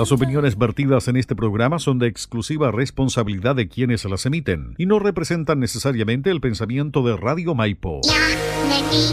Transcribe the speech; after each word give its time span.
Las 0.00 0.12
opiniones 0.12 0.56
vertidas 0.56 1.08
en 1.08 1.16
este 1.16 1.36
programa 1.36 1.78
son 1.78 1.98
de 1.98 2.06
exclusiva 2.06 2.70
responsabilidad 2.70 3.54
de 3.54 3.68
quienes 3.68 4.06
las 4.06 4.24
emiten 4.24 4.74
y 4.78 4.86
no 4.86 4.98
representan 4.98 5.60
necesariamente 5.60 6.30
el 6.30 6.40
pensamiento 6.40 7.02
de 7.02 7.18
Radio 7.18 7.54
Maipo. 7.54 8.00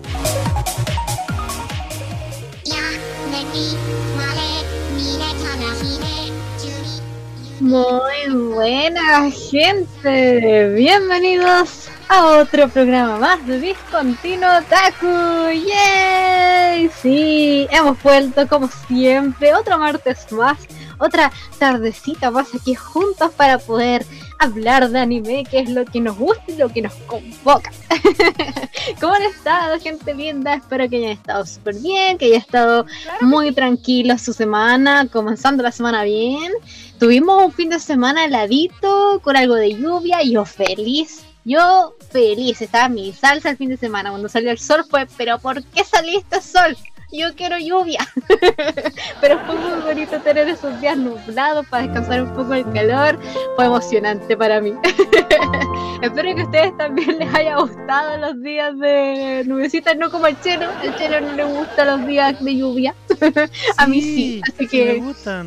Muy 7.60 8.52
buena 8.54 9.30
gente, 9.30 10.74
bienvenidos 10.74 11.83
a 12.08 12.38
otro 12.38 12.68
programa 12.68 13.18
más 13.18 13.46
de 13.46 13.60
Discontinuo 13.60 14.62
Taku. 14.68 15.50
¡Yay! 15.50 16.90
Sí, 17.00 17.66
hemos 17.70 18.02
vuelto 18.02 18.46
como 18.48 18.68
siempre, 18.88 19.54
otro 19.54 19.78
martes 19.78 20.30
más, 20.32 20.58
otra 20.98 21.32
tardecita 21.58 22.30
más 22.30 22.54
aquí 22.54 22.74
juntos 22.74 23.30
para 23.32 23.58
poder 23.58 24.04
hablar 24.38 24.90
de 24.90 24.98
anime, 24.98 25.44
que 25.50 25.60
es 25.60 25.70
lo 25.70 25.84
que 25.84 26.00
nos 26.00 26.16
gusta 26.16 26.44
y 26.48 26.56
lo 26.56 26.68
que 26.68 26.82
nos 26.82 26.94
convoca. 27.06 27.70
¿Cómo 29.00 29.14
han 29.14 29.22
estado, 29.22 29.78
gente 29.80 30.14
linda? 30.14 30.54
Espero 30.54 30.88
que 30.88 30.96
hayan 30.96 31.10
estado 31.10 31.46
súper 31.46 31.76
bien, 31.76 32.18
que 32.18 32.26
hayan 32.26 32.40
estado 32.40 32.86
muy 33.20 33.52
tranquilos 33.52 34.22
su 34.22 34.32
semana, 34.32 35.06
comenzando 35.08 35.62
la 35.62 35.72
semana 35.72 36.02
bien. 36.04 36.52
Tuvimos 36.98 37.44
un 37.44 37.52
fin 37.52 37.70
de 37.70 37.78
semana 37.78 38.24
heladito, 38.24 39.20
con 39.22 39.36
algo 39.36 39.54
de 39.54 39.74
lluvia, 39.74 40.22
y 40.22 40.32
yo 40.32 40.44
feliz. 40.44 41.24
Yo 41.44 41.94
feliz, 42.10 42.62
estaba 42.62 42.88
mi 42.88 43.12
salsa 43.12 43.50
el 43.50 43.56
fin 43.56 43.70
de 43.70 43.76
semana. 43.76 44.10
Cuando 44.10 44.28
salió 44.28 44.50
el 44.50 44.58
sol 44.58 44.84
fue, 44.88 45.06
pero 45.16 45.38
¿por 45.38 45.62
qué 45.64 45.84
saliste 45.84 46.40
sol? 46.40 46.76
yo 47.14 47.34
quiero 47.34 47.58
lluvia. 47.58 48.00
Pero 49.20 49.38
fue 49.46 49.54
muy 49.56 49.80
bonito 49.82 50.20
tener 50.20 50.48
esos 50.48 50.80
días 50.80 50.96
nublados 50.96 51.66
para 51.66 51.84
descansar 51.84 52.22
un 52.22 52.34
poco 52.34 52.54
el 52.54 52.70
calor. 52.72 53.18
Fue 53.56 53.66
emocionante 53.66 54.36
para 54.36 54.60
mí. 54.60 54.72
Espero 56.02 56.34
que 56.34 56.42
a 56.42 56.44
ustedes 56.44 56.76
también 56.76 57.18
les 57.18 57.34
haya 57.34 57.56
gustado 57.56 58.18
los 58.18 58.42
días 58.42 58.78
de 58.78 59.44
nubecitas, 59.46 59.96
no 59.96 60.10
como 60.10 60.26
el 60.26 60.40
chelo. 60.40 60.68
El 60.82 60.94
chelo 60.96 61.20
no 61.20 61.32
le 61.32 61.44
gusta 61.44 61.84
los 61.84 62.06
días 62.06 62.42
de 62.42 62.56
lluvia. 62.56 62.94
a 63.76 63.86
mí 63.86 64.02
sí. 64.02 64.40
Así 64.52 64.66
que, 64.66 65.02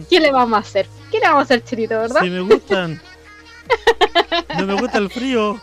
¿qué 0.10 0.20
le 0.20 0.32
vamos 0.32 0.58
a 0.58 0.62
hacer? 0.62 0.88
¿Qué 1.12 1.20
le 1.20 1.28
vamos 1.28 1.42
a 1.42 1.44
hacer, 1.44 1.64
Chelito, 1.64 2.00
verdad? 2.00 2.22
Sí, 2.22 2.30
me 2.30 2.42
gustan. 2.42 3.02
No 4.58 4.66
me 4.66 4.74
gusta 4.74 4.98
el 4.98 5.10
frío. 5.10 5.60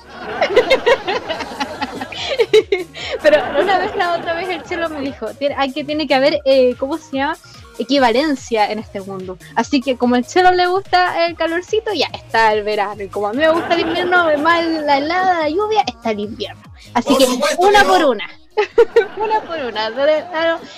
Pero 3.23 3.43
una 3.61 3.79
vez, 3.79 3.97
la 3.97 4.15
otra 4.15 4.35
vez, 4.35 4.49
el 4.49 4.63
chelo 4.65 4.89
me 4.89 5.01
dijo: 5.01 5.27
hay 5.57 5.73
que 5.73 5.85
tiene 5.85 6.07
que 6.07 6.15
haber, 6.15 6.41
eh, 6.45 6.75
¿cómo 6.79 6.99
se 6.99 7.17
llama? 7.17 7.37
Equivalencia 7.79 8.71
en 8.71 8.79
este 8.79 9.01
mundo. 9.01 9.37
Así 9.57 9.81
que, 9.81 9.97
como 9.97 10.15
al 10.15 10.27
chelo 10.27 10.53
le 10.53 10.67
gusta 10.67 11.27
el 11.27 11.35
calorcito, 11.35 11.93
ya 11.93 12.07
está 12.13 12.53
el 12.53 12.63
verano. 12.63 13.03
Y 13.03 13.09
como 13.09 13.29
a 13.29 13.33
mí 13.33 13.39
me 13.39 13.51
gusta 13.51 13.75
el 13.75 13.81
invierno, 13.81 14.27
más 14.39 14.65
la 14.65 14.99
helada, 14.99 15.41
la 15.41 15.49
lluvia, 15.49 15.83
está 15.87 16.13
el 16.13 16.21
invierno. 16.21 16.63
Así 16.93 17.17
que, 17.17 17.27
una 17.59 17.85
por 17.85 18.05
una. 18.05 18.29
una 19.17 19.41
por 19.41 19.59
una. 19.59 19.91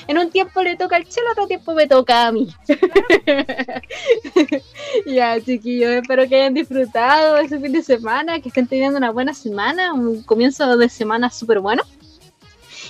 En 0.07 0.19
un 0.19 0.31
tiempo 0.31 0.63
le 0.63 0.77
toca 0.77 0.97
al 0.97 1.07
chelo, 1.07 1.33
otro 1.33 1.47
tiempo 1.47 1.75
me 1.75 1.87
toca 1.87 2.27
a 2.27 2.33
mí. 2.33 2.49
ya, 5.07 5.41
chiquillos, 5.41 5.91
espero 5.91 6.29
que 6.29 6.37
hayan 6.37 6.55
disfrutado 6.55 7.37
ese 7.39 7.61
fin 7.61 7.73
de 7.73 7.83
semana, 7.83 8.41
que 8.41 8.49
estén 8.49 8.67
teniendo 8.67 8.99
una 8.99 9.11
buena 9.11 9.35
semana, 9.35 9.93
un 9.93 10.23
comienzo 10.23 10.77
de 10.77 10.89
semana 10.89 11.31
súper 11.31 11.61
bueno. 11.61 11.83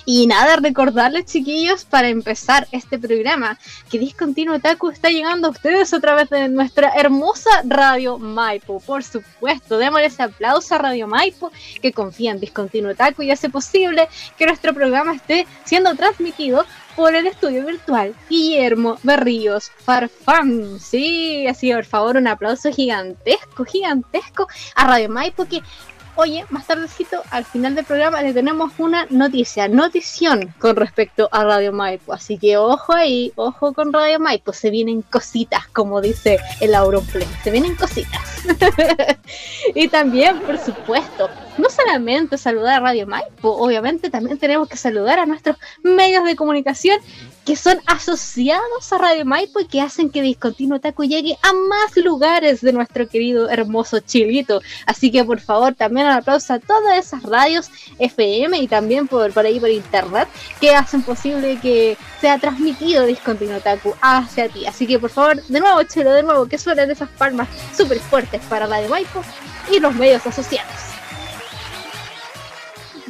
Y 0.08 0.28
nada, 0.28 0.54
recordarles, 0.54 1.26
chiquillos, 1.26 1.84
para 1.84 2.08
empezar 2.08 2.68
este 2.70 2.96
programa, 2.96 3.58
que 3.90 3.98
Discontinuo 3.98 4.60
Taku 4.60 4.90
está 4.90 5.10
llegando 5.10 5.48
a 5.48 5.50
ustedes 5.50 5.92
a 5.92 5.98
través 5.98 6.30
de 6.30 6.48
nuestra 6.48 6.92
hermosa 6.94 7.50
Radio 7.64 8.16
Maipo. 8.16 8.78
Por 8.78 9.02
supuesto, 9.02 9.78
démosle 9.78 10.06
ese 10.06 10.22
aplauso 10.22 10.76
a 10.76 10.78
Radio 10.78 11.08
Maipo, 11.08 11.50
que 11.82 11.92
confía 11.92 12.30
en 12.30 12.38
Discontinuo 12.38 12.94
Taku 12.94 13.22
y 13.22 13.32
hace 13.32 13.50
posible 13.50 14.08
que 14.38 14.46
nuestro 14.46 14.72
programa 14.72 15.12
esté 15.12 15.44
siendo 15.64 15.92
transmitido 15.96 16.64
por 16.94 17.14
el 17.14 17.26
estudio 17.26 17.66
virtual 17.66 18.14
Guillermo 18.30 18.98
Berríos 19.02 19.70
Farfán. 19.76 20.78
Sí, 20.80 21.46
así 21.48 21.72
por 21.72 21.84
favor 21.84 22.16
un 22.16 22.28
aplauso 22.28 22.72
gigantesco, 22.72 23.64
gigantesco 23.64 24.46
a 24.76 24.86
Radio 24.86 25.08
Maipo 25.08 25.46
que 25.46 25.62
Oye, 26.18 26.46
más 26.48 26.66
tardecito, 26.66 27.22
al 27.30 27.44
final 27.44 27.74
del 27.74 27.84
programa, 27.84 28.22
le 28.22 28.32
tenemos 28.32 28.72
una 28.78 29.06
noticia, 29.10 29.68
notición 29.68 30.54
con 30.58 30.74
respecto 30.74 31.28
a 31.30 31.44
Radio 31.44 31.72
Maipo. 31.72 32.14
Así 32.14 32.38
que 32.38 32.56
ojo 32.56 32.94
ahí, 32.94 33.34
ojo 33.36 33.74
con 33.74 33.92
Radio 33.92 34.18
Maipo. 34.18 34.54
Se 34.54 34.70
vienen 34.70 35.02
cositas, 35.02 35.66
como 35.68 36.00
dice 36.00 36.38
el 36.60 36.74
Auronplay. 36.74 37.28
Se 37.44 37.50
vienen 37.50 37.76
cositas. 37.76 38.46
y 39.74 39.88
también, 39.88 40.40
por 40.40 40.56
supuesto, 40.56 41.28
no 41.58 41.68
solamente 41.68 42.38
saludar 42.38 42.80
a 42.80 42.86
Radio 42.86 43.06
Maipo, 43.06 43.50
obviamente 43.50 44.08
también 44.08 44.38
tenemos 44.38 44.68
que 44.70 44.78
saludar 44.78 45.18
a 45.18 45.26
nuestros 45.26 45.58
medios 45.82 46.24
de 46.24 46.34
comunicación 46.34 46.98
que 47.46 47.54
son 47.54 47.78
asociados 47.86 48.92
a 48.92 48.98
Radio 48.98 49.24
Maipo 49.24 49.60
y 49.60 49.66
que 49.66 49.80
hacen 49.80 50.10
que 50.10 50.20
Discontinuo 50.20 50.80
Taco 50.80 51.04
llegue 51.04 51.38
a 51.42 51.52
más 51.52 51.96
lugares 51.96 52.60
de 52.60 52.72
nuestro 52.72 53.08
querido 53.08 53.48
hermoso 53.48 54.00
Chilito. 54.00 54.60
Así 54.84 55.12
que 55.12 55.24
por 55.24 55.38
favor 55.38 55.74
también 55.76 56.05
un 56.06 56.12
aplauso 56.12 56.54
a 56.54 56.58
todas 56.58 56.98
esas 56.98 57.22
radios 57.22 57.70
FM 57.98 58.58
y 58.58 58.68
también 58.68 59.08
por, 59.08 59.32
por 59.32 59.44
ahí 59.44 59.60
por 59.60 59.70
internet 59.70 60.28
que 60.60 60.74
hacen 60.74 61.02
posible 61.02 61.58
que 61.60 61.96
sea 62.20 62.38
transmitido 62.38 63.04
Discontinuo 63.04 63.60
Taku 63.60 63.94
hacia 64.00 64.48
ti. 64.48 64.66
Así 64.66 64.86
que 64.86 64.98
por 64.98 65.10
favor, 65.10 65.42
de 65.42 65.60
nuevo 65.60 65.82
Chelo, 65.84 66.12
de 66.12 66.22
nuevo, 66.22 66.46
que 66.46 66.58
suenen 66.58 66.90
esas 66.90 67.08
palmas 67.10 67.48
súper 67.76 67.98
fuertes 67.98 68.40
para 68.48 68.66
Radio 68.66 68.88
Maipo 68.88 69.22
y 69.70 69.80
los 69.80 69.94
medios 69.94 70.26
asociados. 70.26 70.72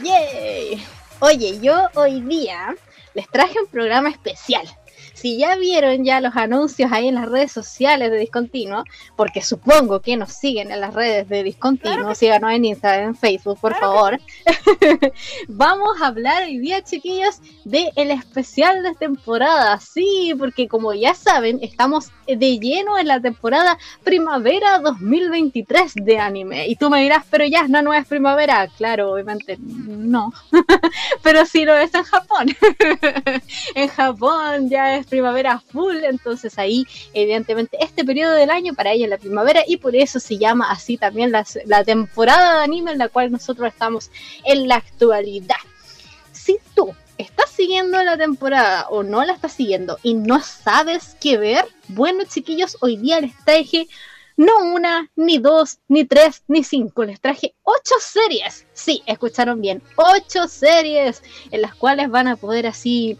¡Yay! 0.02 0.84
Oye, 1.20 1.58
yo 1.60 1.88
hoy 1.94 2.20
día 2.20 2.74
les 3.14 3.28
traje 3.28 3.58
un 3.58 3.66
programa 3.66 4.10
especial. 4.10 4.66
Si 5.16 5.38
ya 5.38 5.56
vieron 5.56 6.04
ya 6.04 6.20
los 6.20 6.36
anuncios 6.36 6.92
ahí 6.92 7.08
en 7.08 7.14
las 7.14 7.26
redes 7.26 7.50
sociales 7.50 8.10
de 8.10 8.18
Discontinuo, 8.18 8.84
porque 9.16 9.40
supongo 9.40 10.00
que 10.00 10.14
nos 10.14 10.34
siguen 10.34 10.70
en 10.70 10.80
las 10.80 10.92
redes 10.92 11.26
de 11.26 11.42
Discontinuo, 11.42 12.14
síganos 12.14 12.52
en 12.52 12.66
Instagram, 12.66 13.08
en 13.08 13.14
Facebook, 13.16 13.58
por 13.58 13.74
favor. 13.76 14.20
Vamos 15.48 16.02
a 16.02 16.08
hablar 16.08 16.42
hoy 16.42 16.58
día, 16.58 16.82
chiquillos, 16.82 17.40
de 17.64 17.90
el 17.96 18.10
especial 18.10 18.82
de 18.82 18.94
temporada. 18.94 19.80
Sí, 19.80 20.34
porque 20.38 20.68
como 20.68 20.92
ya 20.92 21.14
saben, 21.14 21.60
estamos 21.62 22.12
de 22.26 22.58
lleno 22.58 22.98
en 22.98 23.06
la 23.06 23.18
temporada 23.18 23.78
primavera 24.04 24.80
2023 24.80 25.94
de 25.94 26.18
anime. 26.18 26.66
Y 26.68 26.76
tú 26.76 26.90
me 26.90 27.00
dirás, 27.00 27.24
pero 27.30 27.46
ya 27.46 27.66
no, 27.68 27.80
no 27.80 27.94
es 27.94 28.06
primavera. 28.06 28.68
Claro, 28.76 29.12
obviamente 29.12 29.56
no. 29.60 30.32
pero 31.22 31.46
sí 31.46 31.64
lo 31.64 31.74
es 31.74 31.94
en 31.94 32.02
Japón. 32.02 32.48
en 33.74 33.88
Japón 33.88 34.68
ya 34.68 34.96
es 34.96 35.05
primavera 35.08 35.60
full, 35.60 35.96
entonces 36.04 36.58
ahí 36.58 36.86
evidentemente 37.14 37.76
este 37.80 38.04
periodo 38.04 38.32
del 38.34 38.50
año 38.50 38.74
para 38.74 38.92
ella 38.92 39.04
es 39.04 39.10
la 39.10 39.18
primavera 39.18 39.62
y 39.66 39.78
por 39.78 39.96
eso 39.96 40.20
se 40.20 40.38
llama 40.38 40.70
así 40.70 40.96
también 40.96 41.32
la, 41.32 41.46
la 41.64 41.84
temporada 41.84 42.58
de 42.58 42.64
anime 42.64 42.92
en 42.92 42.98
la 42.98 43.08
cual 43.08 43.30
nosotros 43.30 43.68
estamos 43.68 44.10
en 44.44 44.68
la 44.68 44.76
actualidad. 44.76 45.56
Si 46.32 46.58
tú 46.74 46.94
estás 47.18 47.50
siguiendo 47.50 48.02
la 48.02 48.16
temporada 48.16 48.88
o 48.90 49.02
no 49.02 49.24
la 49.24 49.32
estás 49.32 49.52
siguiendo 49.52 49.98
y 50.02 50.14
no 50.14 50.40
sabes 50.40 51.16
qué 51.20 51.38
ver, 51.38 51.64
bueno 51.88 52.24
chiquillos, 52.24 52.76
hoy 52.80 52.96
día 52.96 53.20
les 53.20 53.36
traje 53.44 53.88
no 54.36 54.52
una, 54.74 55.10
ni 55.16 55.38
dos, 55.38 55.78
ni 55.88 56.04
tres, 56.04 56.42
ni 56.46 56.62
cinco, 56.62 57.04
les 57.04 57.20
traje 57.20 57.54
ocho 57.62 57.94
series. 58.00 58.66
Sí, 58.74 59.02
escucharon 59.06 59.60
bien, 59.60 59.82
ocho 59.96 60.46
series 60.46 61.22
en 61.50 61.62
las 61.62 61.74
cuales 61.74 62.10
van 62.10 62.28
a 62.28 62.36
poder 62.36 62.66
así 62.66 63.18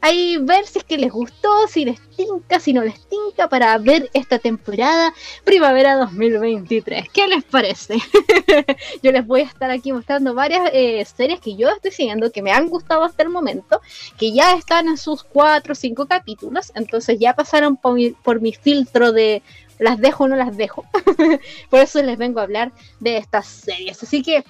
ahí 0.00 0.36
ver 0.38 0.66
si 0.66 0.78
es 0.78 0.84
que 0.84 0.98
les 0.98 1.12
gustó, 1.12 1.66
si 1.68 1.84
les 1.84 2.00
tinca, 2.10 2.60
si 2.60 2.72
no 2.72 2.82
les 2.82 3.06
tinca 3.08 3.48
para 3.48 3.76
ver 3.78 4.10
esta 4.14 4.38
temporada 4.38 5.12
primavera 5.44 5.96
2023. 5.96 7.08
¿Qué 7.10 7.26
les 7.26 7.44
parece? 7.44 7.96
yo 9.02 9.12
les 9.12 9.26
voy 9.26 9.42
a 9.42 9.44
estar 9.44 9.70
aquí 9.70 9.92
mostrando 9.92 10.34
varias 10.34 10.70
eh, 10.72 11.04
series 11.04 11.40
que 11.40 11.56
yo 11.56 11.68
estoy 11.68 11.90
siguiendo, 11.90 12.30
que 12.30 12.42
me 12.42 12.52
han 12.52 12.68
gustado 12.68 13.04
hasta 13.04 13.22
el 13.22 13.30
momento, 13.30 13.80
que 14.18 14.32
ya 14.32 14.52
están 14.52 14.88
en 14.88 14.96
sus 14.96 15.22
cuatro 15.22 15.72
o 15.72 15.76
cinco 15.76 16.06
capítulos, 16.06 16.72
entonces 16.74 17.18
ya 17.18 17.34
pasaron 17.34 17.76
por 17.76 17.94
mi, 17.94 18.10
por 18.10 18.40
mi 18.40 18.52
filtro 18.52 19.12
de 19.12 19.42
las 19.78 19.98
dejo 19.98 20.24
o 20.24 20.28
no 20.28 20.36
las 20.36 20.56
dejo. 20.56 20.84
por 21.70 21.80
eso 21.80 22.02
les 22.02 22.18
vengo 22.18 22.40
a 22.40 22.44
hablar 22.44 22.72
de 23.00 23.18
estas 23.18 23.46
series. 23.46 24.02
Así 24.02 24.22
que 24.22 24.44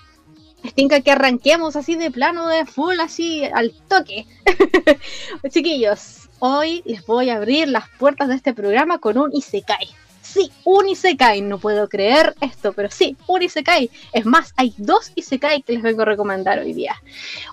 Estinca 0.66 1.00
que 1.00 1.12
arranquemos 1.12 1.76
así 1.76 1.94
de 1.94 2.10
plano 2.10 2.48
de 2.48 2.66
full, 2.66 2.98
así 2.98 3.44
al 3.44 3.72
toque. 3.88 4.26
Chiquillos, 5.50 6.28
hoy 6.40 6.82
les 6.84 7.06
voy 7.06 7.30
a 7.30 7.36
abrir 7.36 7.68
las 7.68 7.88
puertas 7.98 8.28
de 8.28 8.34
este 8.34 8.52
programa 8.52 8.98
con 8.98 9.16
un 9.16 9.32
Isekai. 9.32 9.88
Sí, 10.22 10.50
un 10.64 10.88
Isekai, 10.88 11.40
no 11.40 11.58
puedo 11.58 11.88
creer 11.88 12.34
esto, 12.40 12.72
pero 12.72 12.90
sí, 12.90 13.16
un 13.28 13.42
Isekai. 13.42 13.90
Es 14.12 14.26
más, 14.26 14.52
hay 14.56 14.74
dos 14.76 15.12
Isekai 15.14 15.62
que 15.62 15.74
les 15.74 15.82
vengo 15.82 16.02
a 16.02 16.06
recomendar 16.06 16.58
hoy 16.58 16.72
día. 16.72 16.96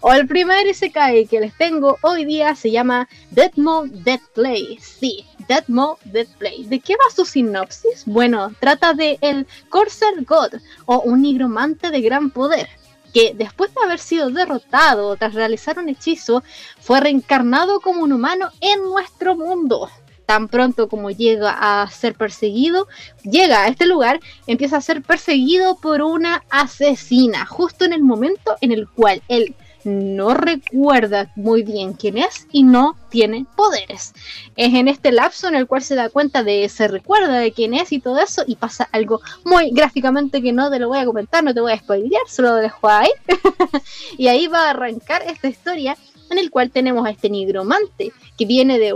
O 0.01 0.11
el 0.11 0.27
primer 0.27 0.65
Isekai 0.65 1.27
que 1.27 1.39
les 1.39 1.55
tengo 1.55 1.99
hoy 2.01 2.25
día 2.25 2.55
se 2.55 2.71
llama 2.71 3.07
Deadmo 3.29 3.83
Dead 3.85 4.21
Play. 4.33 4.79
Sí, 4.81 5.23
Deadmo 5.47 5.99
Dead 6.03 6.27
Play. 6.39 6.63
¿De 6.63 6.79
qué 6.79 6.95
va 6.95 7.15
su 7.15 7.25
sinopsis? 7.25 8.05
Bueno, 8.07 8.51
trata 8.59 8.93
de 8.95 9.19
el 9.21 9.45
Corsair 9.69 10.25
God 10.25 10.55
o 10.87 11.01
un 11.01 11.21
nigromante 11.21 11.91
de 11.91 12.01
gran 12.01 12.31
poder 12.31 12.67
que 13.13 13.33
después 13.35 13.73
de 13.73 13.81
haber 13.83 13.99
sido 13.99 14.29
derrotado 14.29 15.15
tras 15.15 15.33
realizar 15.33 15.77
un 15.79 15.89
hechizo, 15.89 16.43
fue 16.79 16.99
reencarnado 16.99 17.79
como 17.79 18.01
un 18.01 18.11
humano 18.11 18.49
en 18.59 18.81
nuestro 18.83 19.35
mundo. 19.35 19.89
Tan 20.25 20.47
pronto 20.47 20.87
como 20.87 21.11
llega 21.11 21.51
a 21.51 21.89
ser 21.89 22.15
perseguido, 22.15 22.87
llega 23.23 23.63
a 23.63 23.67
este 23.67 23.85
lugar, 23.85 24.19
empieza 24.47 24.77
a 24.77 24.81
ser 24.81 25.01
perseguido 25.01 25.75
por 25.75 26.01
una 26.01 26.43
asesina, 26.49 27.45
justo 27.45 27.85
en 27.85 27.93
el 27.93 28.03
momento 28.03 28.55
en 28.61 28.71
el 28.71 28.87
cual 28.87 29.21
él 29.27 29.55
no 29.83 30.33
recuerda 30.33 31.31
muy 31.35 31.63
bien 31.63 31.93
quién 31.93 32.17
es 32.17 32.47
y 32.51 32.63
no 32.63 32.95
tiene 33.09 33.45
poderes. 33.55 34.13
Es 34.55 34.73
en 34.73 34.87
este 34.87 35.11
lapso 35.11 35.47
en 35.47 35.55
el 35.55 35.67
cual 35.67 35.83
se 35.83 35.95
da 35.95 36.09
cuenta 36.09 36.43
de, 36.43 36.67
se 36.69 36.87
recuerda 36.87 37.39
de 37.39 37.51
quién 37.51 37.73
es 37.73 37.91
y 37.91 37.99
todo 37.99 38.19
eso 38.19 38.43
y 38.47 38.55
pasa 38.55 38.87
algo 38.91 39.21
muy 39.43 39.71
gráficamente 39.71 40.41
que 40.41 40.53
no 40.53 40.69
te 40.69 40.79
lo 40.79 40.89
voy 40.89 40.99
a 40.99 41.05
comentar, 41.05 41.43
no 41.43 41.53
te 41.53 41.61
voy 41.61 41.73
a 41.73 41.79
spoilear, 41.79 42.23
solo 42.27 42.49
lo 42.49 42.55
dejo 42.55 42.87
ahí. 42.87 43.09
y 44.17 44.27
ahí 44.27 44.47
va 44.47 44.67
a 44.67 44.71
arrancar 44.71 45.23
esta 45.23 45.47
historia 45.47 45.97
en 46.29 46.37
el 46.37 46.49
cual 46.49 46.71
tenemos 46.71 47.05
a 47.05 47.11
este 47.11 47.29
nigromante 47.29 48.11
que 48.37 48.45
viene 48.45 48.79
de 48.79 48.93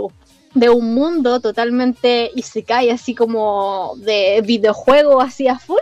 de 0.54 0.70
un 0.70 0.94
mundo 0.94 1.40
totalmente 1.40 2.30
y 2.34 2.42
se 2.42 2.62
cae 2.62 2.90
así 2.90 3.14
como 3.14 3.94
de 3.98 4.42
videojuego 4.44 5.20
así 5.20 5.46
a 5.46 5.58
full 5.58 5.78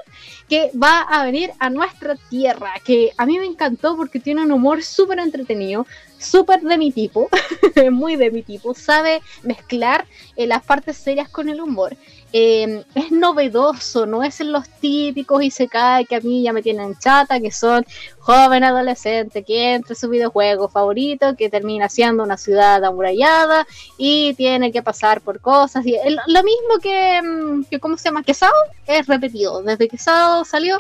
que 0.49 0.71
va 0.81 1.01
a 1.01 1.25
venir 1.25 1.53
a 1.59 1.71
nuestra 1.71 2.17
tierra, 2.31 2.73
que 2.85 3.13
a 3.17 3.27
mí 3.27 3.39
me 3.39 3.47
encantó 3.47 3.97
porque 3.97 4.21
tiene 4.21 4.43
un 4.43 4.53
humor 4.53 4.83
súper 4.83 5.19
entretenido, 5.19 5.87
súper 6.19 6.61
de 6.61 6.79
mi 6.79 6.93
tipo, 6.93 7.29
muy 7.91 8.17
de 8.17 8.31
mi 8.31 8.43
tipo, 8.43 8.75
sabe 8.75 9.21
mezclar 9.43 10.07
eh, 10.37 10.47
las 10.47 10.65
partes 10.65 10.97
serias 10.97 11.29
con 11.29 11.49
el 11.49 11.61
humor. 11.61 11.97
Em, 12.33 12.83
es 12.95 13.13
novedoso, 13.13 14.05
no 14.05 14.23
es 14.23 14.41
en 14.41 14.53
los 14.53 14.69
típicos 14.69 15.43
y 15.43 15.51
se 15.51 15.69
cae 15.69 16.07
que 16.07 16.17
a 16.17 16.21
mí 16.21 16.43
ya 16.43 16.53
me 16.53 16.61
tienen 16.63 16.99
chata, 16.99 17.41
que 17.41 17.53
son 17.53 17.87
joven 18.19 18.65
adolescente 18.65 19.45
que 19.45 19.75
entra 19.75 19.95
su 19.95 20.09
videojuego 20.09 20.69
favorito, 20.69 21.37
que 21.37 21.49
termina 21.49 21.89
siendo 21.89 22.25
una 22.25 22.37
ciudad 22.37 22.85
amurallada 22.85 23.67
y 23.97 24.35
tiene 24.35 24.73
que 24.73 24.83
pasar 24.83 25.21
por 25.21 25.41
cosas. 25.41 25.87
Y 25.87 25.97
lo 26.27 26.43
mismo 26.43 26.79
que, 26.83 27.23
mm, 27.23 27.65
que, 27.71 27.79
¿cómo 27.79 27.97
se 27.97 28.05
llama? 28.05 28.25
Que 28.25 28.35
Sao 28.35 28.53
es 28.87 29.07
repetido. 29.07 29.63
Desde 29.63 29.89
que 29.89 29.97
Sao 29.97 30.45
salió, 30.45 30.79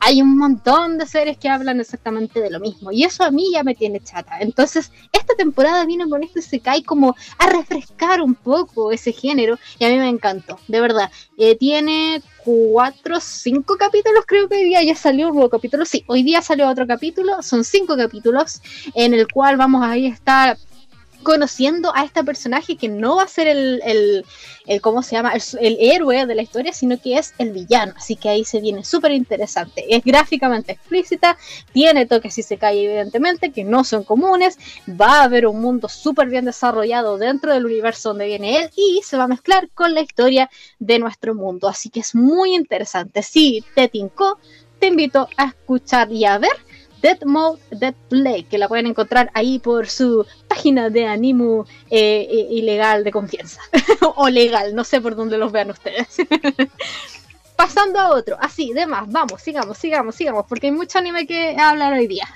hay 0.00 0.22
un 0.22 0.36
montón 0.36 0.98
de 0.98 1.06
series 1.06 1.38
que 1.38 1.48
hablan 1.48 1.80
exactamente 1.80 2.40
de 2.40 2.50
lo 2.50 2.60
mismo. 2.60 2.92
Y 2.92 3.04
eso 3.04 3.24
a 3.24 3.30
mí 3.30 3.50
ya 3.52 3.62
me 3.62 3.74
tiene 3.74 4.00
chata. 4.00 4.38
Entonces, 4.40 4.92
esta 5.12 5.34
temporada 5.34 5.84
vino 5.86 6.08
con 6.08 6.22
este 6.22 6.42
se 6.42 6.60
cae 6.60 6.82
como 6.82 7.16
a 7.38 7.46
refrescar 7.46 8.20
un 8.20 8.34
poco 8.34 8.92
ese 8.92 9.12
género. 9.12 9.58
Y 9.78 9.84
a 9.84 9.88
mí 9.88 9.98
me 9.98 10.08
encantó, 10.08 10.58
de 10.68 10.80
verdad. 10.80 11.10
Eh, 11.38 11.56
tiene 11.56 12.22
cuatro, 12.44 13.20
cinco 13.20 13.76
capítulos, 13.78 14.24
creo 14.26 14.48
que 14.48 14.56
hoy 14.56 14.64
día 14.64 14.82
ya 14.82 14.94
salió 14.94 15.28
un 15.28 15.34
nuevo 15.34 15.48
capítulo. 15.50 15.84
Sí, 15.84 16.04
hoy 16.06 16.22
día 16.22 16.42
salió 16.42 16.68
otro 16.68 16.86
capítulo. 16.86 17.42
Son 17.42 17.64
cinco 17.64 17.96
capítulos 17.96 18.60
en 18.94 19.14
el 19.14 19.26
cual 19.28 19.56
vamos 19.56 19.84
a 19.84 19.96
estar 19.96 20.58
conociendo 21.24 21.92
a 21.96 22.04
este 22.04 22.22
personaje 22.22 22.76
que 22.76 22.88
no 22.88 23.16
va 23.16 23.24
a 23.24 23.28
ser 23.28 23.48
el, 23.48 23.82
el, 24.66 24.80
¿cómo 24.80 25.02
se 25.02 25.16
llama? 25.16 25.32
El, 25.60 25.76
héroe 25.80 26.26
de 26.26 26.34
la 26.36 26.42
historia, 26.42 26.72
sino 26.72 27.00
que 27.00 27.18
es 27.18 27.34
el 27.38 27.50
villano. 27.50 27.94
Así 27.96 28.14
que 28.14 28.28
ahí 28.28 28.44
se 28.44 28.60
viene 28.60 28.84
súper 28.84 29.10
interesante. 29.10 29.84
Es 29.88 30.04
gráficamente 30.04 30.72
explícita, 30.72 31.36
tiene 31.72 32.06
toques 32.06 32.38
y 32.38 32.42
se 32.42 32.56
cae 32.56 32.84
evidentemente, 32.84 33.50
que 33.50 33.64
no 33.64 33.82
son 33.82 34.04
comunes. 34.04 34.56
Va 34.88 35.20
a 35.20 35.24
haber 35.24 35.48
un 35.48 35.60
mundo 35.60 35.88
súper 35.88 36.28
bien 36.28 36.44
desarrollado 36.44 37.18
dentro 37.18 37.52
del 37.52 37.66
universo 37.66 38.10
donde 38.10 38.26
viene 38.26 38.58
él 38.58 38.70
y 38.76 39.00
se 39.02 39.16
va 39.16 39.24
a 39.24 39.28
mezclar 39.28 39.68
con 39.70 39.94
la 39.94 40.02
historia 40.02 40.48
de 40.78 41.00
nuestro 41.00 41.34
mundo. 41.34 41.68
Así 41.68 41.88
que 41.90 42.00
es 42.00 42.14
muy 42.14 42.54
interesante. 42.54 43.22
Si 43.22 43.64
te 43.74 43.88
tincó, 43.88 44.38
te 44.78 44.88
invito 44.88 45.28
a 45.36 45.46
escuchar 45.46 46.12
y 46.12 46.24
a 46.24 46.38
ver 46.38 46.63
Dead 47.04 47.22
Mode 47.26 47.60
Dead 47.70 47.94
Play, 48.08 48.44
que 48.44 48.56
la 48.56 48.66
pueden 48.66 48.86
encontrar 48.86 49.30
ahí 49.34 49.58
por 49.58 49.90
su 49.90 50.24
página 50.48 50.88
de 50.88 51.06
Animu 51.06 51.66
eh, 51.90 52.48
ilegal 52.50 53.04
de 53.04 53.12
confianza. 53.12 53.60
o 54.16 54.30
legal, 54.30 54.74
no 54.74 54.84
sé 54.84 55.02
por 55.02 55.14
dónde 55.14 55.36
los 55.36 55.52
vean 55.52 55.70
ustedes. 55.70 56.16
Pasando 57.56 58.00
a 58.00 58.08
otro, 58.08 58.38
así, 58.40 58.72
demás, 58.72 59.04
vamos, 59.08 59.42
sigamos, 59.42 59.76
sigamos, 59.76 60.14
sigamos, 60.14 60.46
porque 60.48 60.68
hay 60.68 60.72
mucho 60.72 60.98
anime 60.98 61.26
que 61.26 61.54
hablar 61.58 61.92
hoy 61.92 62.06
día. 62.06 62.26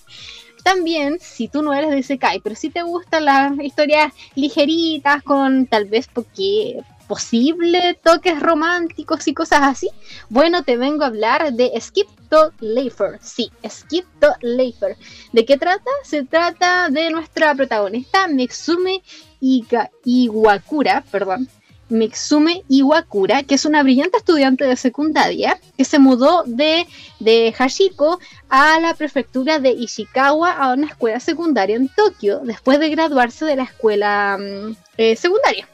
También, 0.64 1.18
si 1.20 1.46
tú 1.46 1.62
no 1.62 1.72
eres 1.72 1.90
de 1.90 2.02
Sekai, 2.02 2.40
pero 2.40 2.56
si 2.56 2.70
te 2.70 2.82
gustan 2.82 3.24
las 3.24 3.52
historias 3.60 4.12
ligeritas 4.34 5.22
con 5.22 5.68
tal 5.68 5.84
vez 5.84 6.08
porque 6.12 6.82
posible 7.08 7.98
toques 8.02 8.38
románticos 8.38 9.26
y 9.26 9.34
cosas 9.34 9.62
así, 9.62 9.88
bueno, 10.28 10.62
te 10.62 10.76
vengo 10.76 11.02
a 11.02 11.08
hablar 11.08 11.52
de 11.52 11.72
Skip 11.80 12.06
to 12.28 12.52
Leifer. 12.60 13.18
Sí, 13.22 13.50
Skip 13.68 14.04
to 14.20 14.28
Leifer. 14.42 14.96
¿De 15.32 15.44
qué 15.44 15.56
trata? 15.56 15.90
Se 16.04 16.24
trata 16.24 16.88
de 16.90 17.10
nuestra 17.10 17.54
protagonista, 17.54 18.28
Mitsume 18.28 19.02
Iwakura, 19.40 21.04
perdón, 21.10 21.48
Mitsume 21.88 22.64
Iwakura, 22.68 23.42
que 23.44 23.54
es 23.54 23.64
una 23.64 23.82
brillante 23.82 24.18
estudiante 24.18 24.64
de 24.64 24.76
secundaria 24.76 25.58
que 25.76 25.84
se 25.84 25.98
mudó 25.98 26.44
de, 26.44 26.86
de 27.18 27.52
Hashiko 27.52 28.20
a 28.50 28.78
la 28.80 28.94
prefectura 28.94 29.58
de 29.58 29.70
Ishikawa 29.70 30.52
a 30.52 30.74
una 30.74 30.88
escuela 30.88 31.20
secundaria 31.20 31.76
en 31.76 31.88
Tokio 31.88 32.40
después 32.44 32.78
de 32.78 32.90
graduarse 32.90 33.46
de 33.46 33.56
la 33.56 33.64
escuela 33.64 34.38
mm, 34.38 34.76
eh, 34.98 35.16
secundaria. 35.16 35.66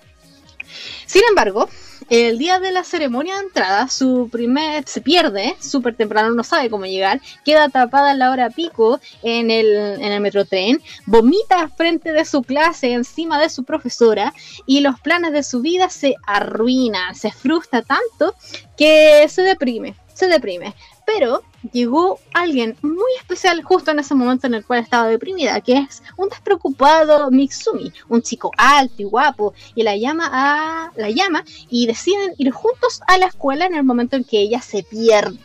Sin 1.06 1.23
embargo, 1.29 1.69
el 2.11 2.38
día 2.38 2.59
de 2.61 2.73
la 2.73 2.85
ceremonia 2.85 3.37
de 3.37 3.44
entrada, 3.44 3.88
su 3.88 4.29
primer 4.31 4.87
se 4.87 5.00
pierde, 5.00 5.56
súper 5.61 5.94
temprano, 5.94 6.35
no 6.35 6.44
sabe 6.44 6.69
cómo 6.69 6.85
llegar, 6.85 7.21
queda 7.44 7.65
atrapada 7.65 8.12
en 8.12 8.19
la 8.19 8.31
hora 8.31 8.50
pico 8.50 9.00
en 9.23 9.50
el, 9.50 9.67
en 9.75 10.12
el 10.12 10.21
metrotren, 10.21 10.82
vomita 11.06 11.69
frente 11.69 12.12
de 12.12 12.25
su 12.25 12.43
clase, 12.43 12.93
encima 12.93 13.41
de 13.41 13.49
su 13.49 13.64
profesora, 13.64 14.35
y 14.66 14.81
los 14.81 15.00
planes 15.00 15.33
de 15.33 15.43
su 15.43 15.61
vida 15.61 15.88
se 15.88 16.14
arruinan, 16.26 17.14
se 17.14 17.31
frustra 17.31 17.83
tanto 17.83 18.35
que 18.76 19.26
se 19.28 19.43
deprime, 19.43 19.95
se 20.12 20.26
deprime. 20.26 20.75
Pero 21.06 21.42
llegó 21.73 22.18
alguien 22.32 22.76
muy 22.82 23.12
especial 23.18 23.62
justo 23.62 23.90
en 23.90 23.99
ese 23.99 24.14
momento 24.14 24.46
en 24.46 24.54
el 24.54 24.64
cual 24.64 24.80
estaba 24.80 25.08
deprimida, 25.08 25.61
que 25.61 25.78
es 25.78 26.02
un 26.16 26.28
despreocupado 26.28 27.30
Mitsumi, 27.30 27.92
un 28.08 28.23
chico 28.23 28.50
alto 28.56 28.94
y 28.99 29.04
guapo, 29.04 29.54
y 29.75 29.82
la 29.82 29.96
llama 29.96 30.28
a 30.32 30.92
la 30.96 31.11
llama 31.11 31.44
y 31.68 31.87
deciden 31.87 32.34
ir 32.38 32.50
juntos 32.50 33.00
a 33.06 33.18
la 33.18 33.26
escuela 33.26 33.66
en 33.66 33.75
el 33.75 33.84
momento 33.84 34.16
en 34.16 34.25
que 34.25 34.40
ella 34.40 34.61
se 34.61 34.82
pierde. 34.82 35.38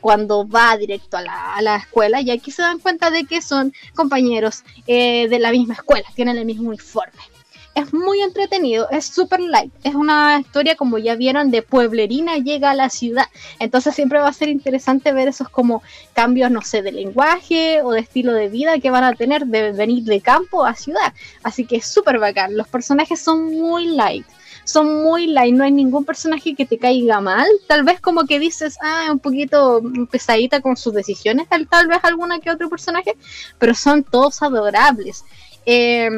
Cuando 0.00 0.48
va 0.48 0.76
directo 0.76 1.16
a 1.16 1.60
la, 1.60 1.76
escuela 1.76 2.20
y 2.20 2.32
aquí 2.32 2.50
se 2.50 2.62
dan 2.62 2.80
cuenta 2.80 3.12
de 3.12 3.24
que 3.24 3.40
son 3.40 3.72
compañeros 3.94 4.64
eh, 4.88 5.28
de 5.28 5.38
la 5.38 5.52
misma 5.52 5.74
escuela, 5.74 6.08
tienen 6.16 6.38
el 6.38 6.44
mismo 6.44 6.70
uniforme 6.70 7.31
es 7.74 7.92
muy 7.92 8.20
entretenido, 8.20 8.88
es 8.90 9.06
super 9.06 9.40
light, 9.40 9.72
es 9.82 9.94
una 9.94 10.40
historia 10.40 10.76
como 10.76 10.98
ya 10.98 11.14
vieron 11.14 11.50
de 11.50 11.62
pueblerina 11.62 12.36
llega 12.36 12.70
a 12.70 12.74
la 12.74 12.90
ciudad, 12.90 13.26
entonces 13.58 13.94
siempre 13.94 14.20
va 14.20 14.28
a 14.28 14.32
ser 14.32 14.48
interesante 14.48 15.12
ver 15.12 15.28
esos 15.28 15.48
como 15.48 15.82
cambios, 16.12 16.50
no 16.50 16.62
sé, 16.62 16.82
de 16.82 16.92
lenguaje 16.92 17.80
o 17.82 17.92
de 17.92 18.00
estilo 18.00 18.32
de 18.34 18.48
vida 18.48 18.78
que 18.78 18.90
van 18.90 19.04
a 19.04 19.14
tener 19.14 19.46
de 19.46 19.72
venir 19.72 20.04
de 20.04 20.20
campo 20.20 20.64
a 20.64 20.74
ciudad, 20.74 21.14
así 21.42 21.64
que 21.64 21.76
es 21.76 21.86
súper 21.86 22.18
bacán, 22.18 22.56
los 22.56 22.68
personajes 22.68 23.20
son 23.20 23.46
muy 23.46 23.86
light. 23.86 24.26
Son 24.64 25.02
muy 25.02 25.26
light, 25.26 25.52
no 25.52 25.64
hay 25.64 25.72
ningún 25.72 26.04
personaje 26.04 26.54
que 26.54 26.64
te 26.64 26.78
caiga 26.78 27.20
mal. 27.20 27.48
Tal 27.66 27.82
vez 27.82 28.00
como 28.00 28.26
que 28.26 28.38
dices, 28.38 28.78
ah, 28.80 29.08
un 29.10 29.18
poquito 29.18 29.82
pesadita 30.08 30.60
con 30.60 30.76
sus 30.76 30.94
decisiones, 30.94 31.48
tal, 31.48 31.66
tal 31.66 31.88
vez 31.88 31.98
alguna 32.04 32.38
que 32.38 32.48
otro 32.48 32.70
personaje, 32.70 33.16
pero 33.58 33.74
son 33.74 34.04
todos 34.04 34.40
adorables. 34.40 35.24
Eh, 35.66 36.08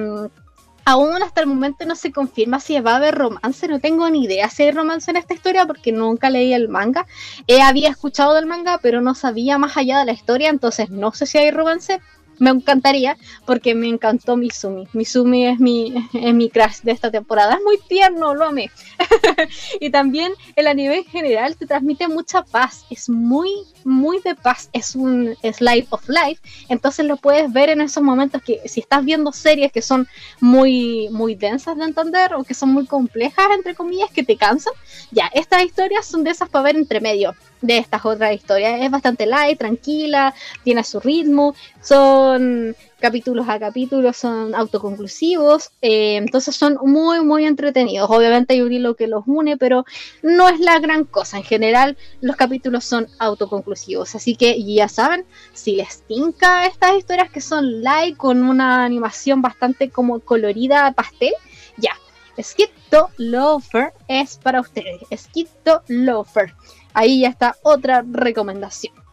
aún 0.84 1.22
hasta 1.22 1.40
el 1.40 1.46
momento 1.46 1.84
no 1.86 1.96
se 1.96 2.12
confirma 2.12 2.60
si 2.60 2.78
va 2.80 2.92
a 2.92 2.96
haber 2.96 3.14
romance, 3.14 3.68
no 3.68 3.80
tengo 3.80 4.08
ni 4.10 4.24
idea 4.24 4.48
si 4.50 4.64
hay 4.64 4.70
romance 4.70 5.10
en 5.10 5.16
esta 5.16 5.34
historia 5.34 5.66
porque 5.66 5.92
nunca 5.92 6.30
leí 6.30 6.52
el 6.52 6.68
manga. 6.68 7.06
Eh, 7.46 7.62
había 7.62 7.90
escuchado 7.90 8.34
del 8.34 8.46
manga, 8.46 8.78
pero 8.82 9.00
no 9.00 9.14
sabía 9.14 9.58
más 9.58 9.76
allá 9.76 9.98
de 9.98 10.06
la 10.06 10.12
historia, 10.12 10.50
entonces 10.50 10.90
no 10.90 11.12
sé 11.12 11.26
si 11.26 11.38
hay 11.38 11.50
romance. 11.50 12.00
Me 12.40 12.50
encantaría 12.50 13.16
porque 13.46 13.76
me 13.76 13.88
encantó 13.88 14.36
Misumi. 14.36 14.88
Misumi 14.92 15.46
es 15.46 15.60
mi, 15.60 15.94
es 16.12 16.34
mi 16.34 16.50
crush 16.50 16.80
de 16.82 16.90
esta 16.90 17.08
temporada. 17.08 17.54
Es 17.54 17.62
muy 17.64 17.78
tierno, 17.88 18.34
lo 18.34 18.46
amé. 18.46 18.72
y 19.80 19.90
también 19.90 20.32
el 20.56 20.66
anime 20.66 20.98
en 20.98 21.04
general 21.04 21.56
te 21.56 21.66
transmite 21.66 22.08
mucha 22.08 22.42
paz. 22.42 22.86
Es 22.90 23.08
muy, 23.08 23.48
muy 23.84 24.20
de 24.20 24.34
paz. 24.34 24.68
Es 24.72 24.94
un 24.94 25.36
slide 25.42 25.86
of 25.90 26.08
life. 26.08 26.40
Entonces 26.68 27.06
lo 27.06 27.16
puedes 27.16 27.52
ver 27.52 27.68
en 27.68 27.80
esos 27.80 28.02
momentos 28.02 28.42
que 28.42 28.60
si 28.66 28.80
estás 28.80 29.04
viendo 29.04 29.32
series 29.32 29.72
que 29.72 29.82
son 29.82 30.08
muy, 30.40 31.08
muy 31.10 31.34
densas 31.34 31.76
de 31.76 31.84
entender 31.84 32.34
o 32.34 32.44
que 32.44 32.54
son 32.54 32.70
muy 32.70 32.86
complejas, 32.86 33.46
entre 33.54 33.74
comillas, 33.74 34.10
que 34.10 34.22
te 34.22 34.36
cansan, 34.36 34.72
ya, 35.10 35.30
estas 35.34 35.64
historias 35.64 36.06
son 36.06 36.24
de 36.24 36.30
esas 36.30 36.48
para 36.48 36.64
ver 36.64 36.76
entre 36.76 37.00
medio 37.00 37.34
de 37.60 37.78
estas 37.78 38.04
otras 38.04 38.34
historias. 38.34 38.80
Es 38.82 38.90
bastante 38.90 39.26
light, 39.26 39.58
tranquila, 39.58 40.34
tiene 40.62 40.84
su 40.84 41.00
ritmo, 41.00 41.54
son 41.82 42.76
capítulos 43.04 43.46
a 43.50 43.58
capítulos, 43.58 44.16
son 44.16 44.54
autoconclusivos, 44.54 45.72
eh, 45.82 46.16
entonces 46.16 46.56
son 46.56 46.78
muy, 46.86 47.22
muy 47.22 47.44
entretenidos. 47.44 48.08
Obviamente 48.08 48.54
hay 48.54 48.62
un 48.62 48.72
hilo 48.72 48.96
que 48.96 49.08
los 49.08 49.24
une, 49.26 49.58
pero 49.58 49.84
no 50.22 50.48
es 50.48 50.58
la 50.58 50.78
gran 50.78 51.04
cosa. 51.04 51.36
En 51.36 51.42
general, 51.42 51.98
los 52.22 52.34
capítulos 52.34 52.82
son 52.86 53.06
autoconclusivos, 53.18 54.14
así 54.14 54.36
que 54.36 54.56
ya 54.64 54.88
saben, 54.88 55.26
si 55.52 55.76
les 55.76 56.00
tinca 56.06 56.64
estas 56.64 56.96
historias 56.96 57.30
que 57.30 57.42
son 57.42 57.82
light, 57.82 58.16
con 58.16 58.42
una 58.42 58.86
animación 58.86 59.42
bastante 59.42 59.90
como 59.90 60.20
colorida, 60.20 60.90
pastel, 60.92 61.34
ya. 61.76 61.92
Skipto 62.40 63.10
Loafer 63.18 63.92
es 64.08 64.38
para 64.38 64.62
ustedes. 64.62 65.02
Skipto 65.14 65.82
Loafer. 65.88 66.54
Ahí 66.94 67.20
ya 67.20 67.28
está 67.28 67.56
otra 67.62 68.02
recomendación. 68.10 69.03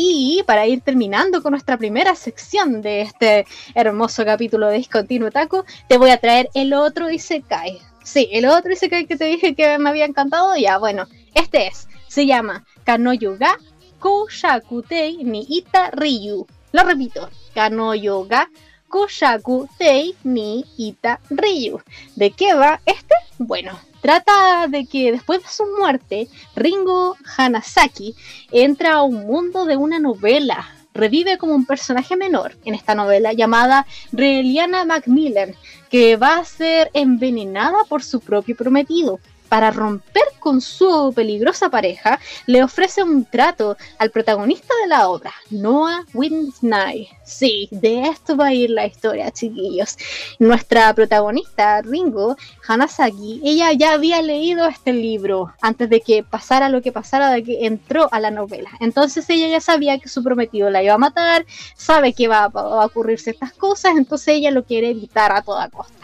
Y 0.00 0.44
para 0.46 0.64
ir 0.64 0.80
terminando 0.82 1.42
con 1.42 1.50
nuestra 1.50 1.76
primera 1.76 2.14
sección 2.14 2.82
de 2.82 3.00
este 3.00 3.46
hermoso 3.74 4.24
capítulo 4.24 4.68
de 4.68 4.76
Discontinuo 4.76 5.32
Taco, 5.32 5.64
te 5.88 5.98
voy 5.98 6.10
a 6.10 6.18
traer 6.18 6.48
el 6.54 6.72
otro 6.72 7.10
Isekai. 7.10 7.80
Sí, 8.04 8.28
el 8.30 8.46
otro 8.46 8.72
Isekai 8.72 9.06
que 9.06 9.16
te 9.16 9.24
dije 9.24 9.56
que 9.56 9.76
me 9.78 9.90
había 9.90 10.04
encantado, 10.04 10.56
ya, 10.56 10.78
bueno, 10.78 11.08
este 11.34 11.66
es. 11.66 11.88
Se 12.06 12.26
llama 12.26 12.64
Kanoyoga 12.84 13.58
Koshakutei 13.98 15.24
ni 15.24 15.44
Ita 15.48 15.90
Ryu. 15.90 16.46
Lo 16.70 16.84
repito, 16.84 17.28
Kanoyoga 17.52 18.48
Koshaku 18.88 19.68
Tei 19.78 20.14
ni 20.24 20.64
Ita 20.76 21.20
Ryu. 21.30 21.80
¿De 22.16 22.30
qué 22.30 22.54
va 22.54 22.80
este? 22.86 23.14
Bueno, 23.38 23.78
trata 24.00 24.66
de 24.68 24.86
que 24.86 25.12
después 25.12 25.42
de 25.42 25.48
su 25.48 25.64
muerte, 25.78 26.28
Ringo 26.56 27.16
Hanasaki 27.36 28.14
entra 28.50 28.94
a 28.94 29.02
un 29.02 29.26
mundo 29.26 29.64
de 29.64 29.76
una 29.76 29.98
novela. 29.98 30.68
Revive 30.94 31.38
como 31.38 31.54
un 31.54 31.64
personaje 31.64 32.16
menor 32.16 32.56
en 32.64 32.74
esta 32.74 32.94
novela 32.94 33.32
llamada 33.32 33.86
Reliana 34.10 34.84
Macmillan, 34.84 35.54
que 35.90 36.16
va 36.16 36.38
a 36.38 36.44
ser 36.44 36.90
envenenada 36.92 37.84
por 37.88 38.02
su 38.02 38.20
propio 38.20 38.56
prometido 38.56 39.20
para 39.48 39.70
romper 39.70 40.24
con 40.38 40.60
su 40.60 41.12
peligrosa 41.14 41.68
pareja, 41.68 42.18
le 42.46 42.62
ofrece 42.62 43.02
un 43.02 43.24
trato 43.24 43.76
al 43.98 44.10
protagonista 44.10 44.72
de 44.82 44.88
la 44.88 45.08
obra, 45.08 45.32
Noah 45.50 46.04
Winsnight. 46.14 47.08
Sí, 47.24 47.68
de 47.70 48.08
esto 48.08 48.36
va 48.36 48.46
a 48.46 48.54
ir 48.54 48.70
la 48.70 48.86
historia, 48.86 49.30
chiquillos. 49.30 49.96
Nuestra 50.38 50.94
protagonista, 50.94 51.82
Ringo 51.82 52.36
Hanasaki, 52.66 53.40
ella 53.44 53.72
ya 53.72 53.92
había 53.92 54.22
leído 54.22 54.66
este 54.66 54.92
libro 54.92 55.52
antes 55.60 55.90
de 55.90 56.00
que 56.00 56.22
pasara 56.22 56.68
lo 56.68 56.80
que 56.80 56.92
pasara, 56.92 57.30
de 57.30 57.42
que 57.42 57.66
entró 57.66 58.08
a 58.12 58.20
la 58.20 58.30
novela. 58.30 58.70
Entonces 58.80 59.28
ella 59.28 59.48
ya 59.48 59.60
sabía 59.60 59.98
que 59.98 60.08
su 60.08 60.22
prometido 60.22 60.70
la 60.70 60.82
iba 60.82 60.94
a 60.94 60.98
matar, 60.98 61.44
sabe 61.76 62.12
que 62.14 62.28
va 62.28 62.44
a 62.44 62.86
ocurrir 62.86 63.20
ciertas 63.20 63.52
cosas, 63.52 63.96
entonces 63.96 64.28
ella 64.28 64.50
lo 64.50 64.64
quiere 64.64 64.90
evitar 64.90 65.32
a 65.32 65.42
toda 65.42 65.68
costa. 65.68 65.98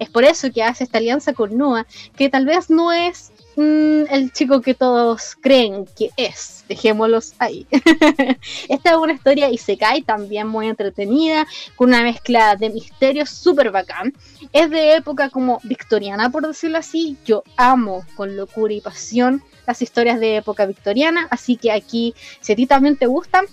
Es 0.00 0.08
por 0.08 0.24
eso 0.24 0.50
que 0.50 0.62
hace 0.62 0.82
esta 0.82 0.98
alianza 0.98 1.34
con 1.34 1.56
Noah, 1.56 1.86
que 2.16 2.30
tal 2.30 2.46
vez 2.46 2.70
no 2.70 2.90
es 2.90 3.32
mm, 3.56 4.04
el 4.10 4.32
chico 4.32 4.62
que 4.62 4.74
todos 4.74 5.36
creen 5.40 5.84
que 5.96 6.08
es. 6.16 6.64
Dejémoslos 6.68 7.34
ahí. 7.38 7.66
Esta 8.68 8.90
es 8.90 8.96
una 8.96 9.12
historia 9.12 9.50
y 9.50 9.58
se 9.58 9.76
cae 9.76 10.02
también 10.02 10.46
muy 10.48 10.68
entretenida, 10.68 11.46
con 11.76 11.90
una 11.90 12.02
mezcla 12.02 12.56
de 12.56 12.70
misterio 12.70 13.26
súper 13.26 13.70
bacán. 13.70 14.14
Es 14.54 14.70
de 14.70 14.96
época 14.96 15.28
como 15.28 15.60
victoriana, 15.64 16.30
por 16.30 16.46
decirlo 16.46 16.78
así. 16.78 17.18
Yo 17.26 17.44
amo 17.58 18.06
con 18.16 18.38
locura 18.38 18.72
y 18.72 18.80
pasión 18.80 19.42
las 19.66 19.82
historias 19.82 20.18
de 20.18 20.38
época 20.38 20.64
victoriana, 20.64 21.28
así 21.30 21.56
que 21.56 21.70
aquí, 21.70 22.14
si 22.40 22.54
a 22.54 22.56
ti 22.56 22.66
también 22.66 22.96
te 22.96 23.06
gustan, 23.06 23.44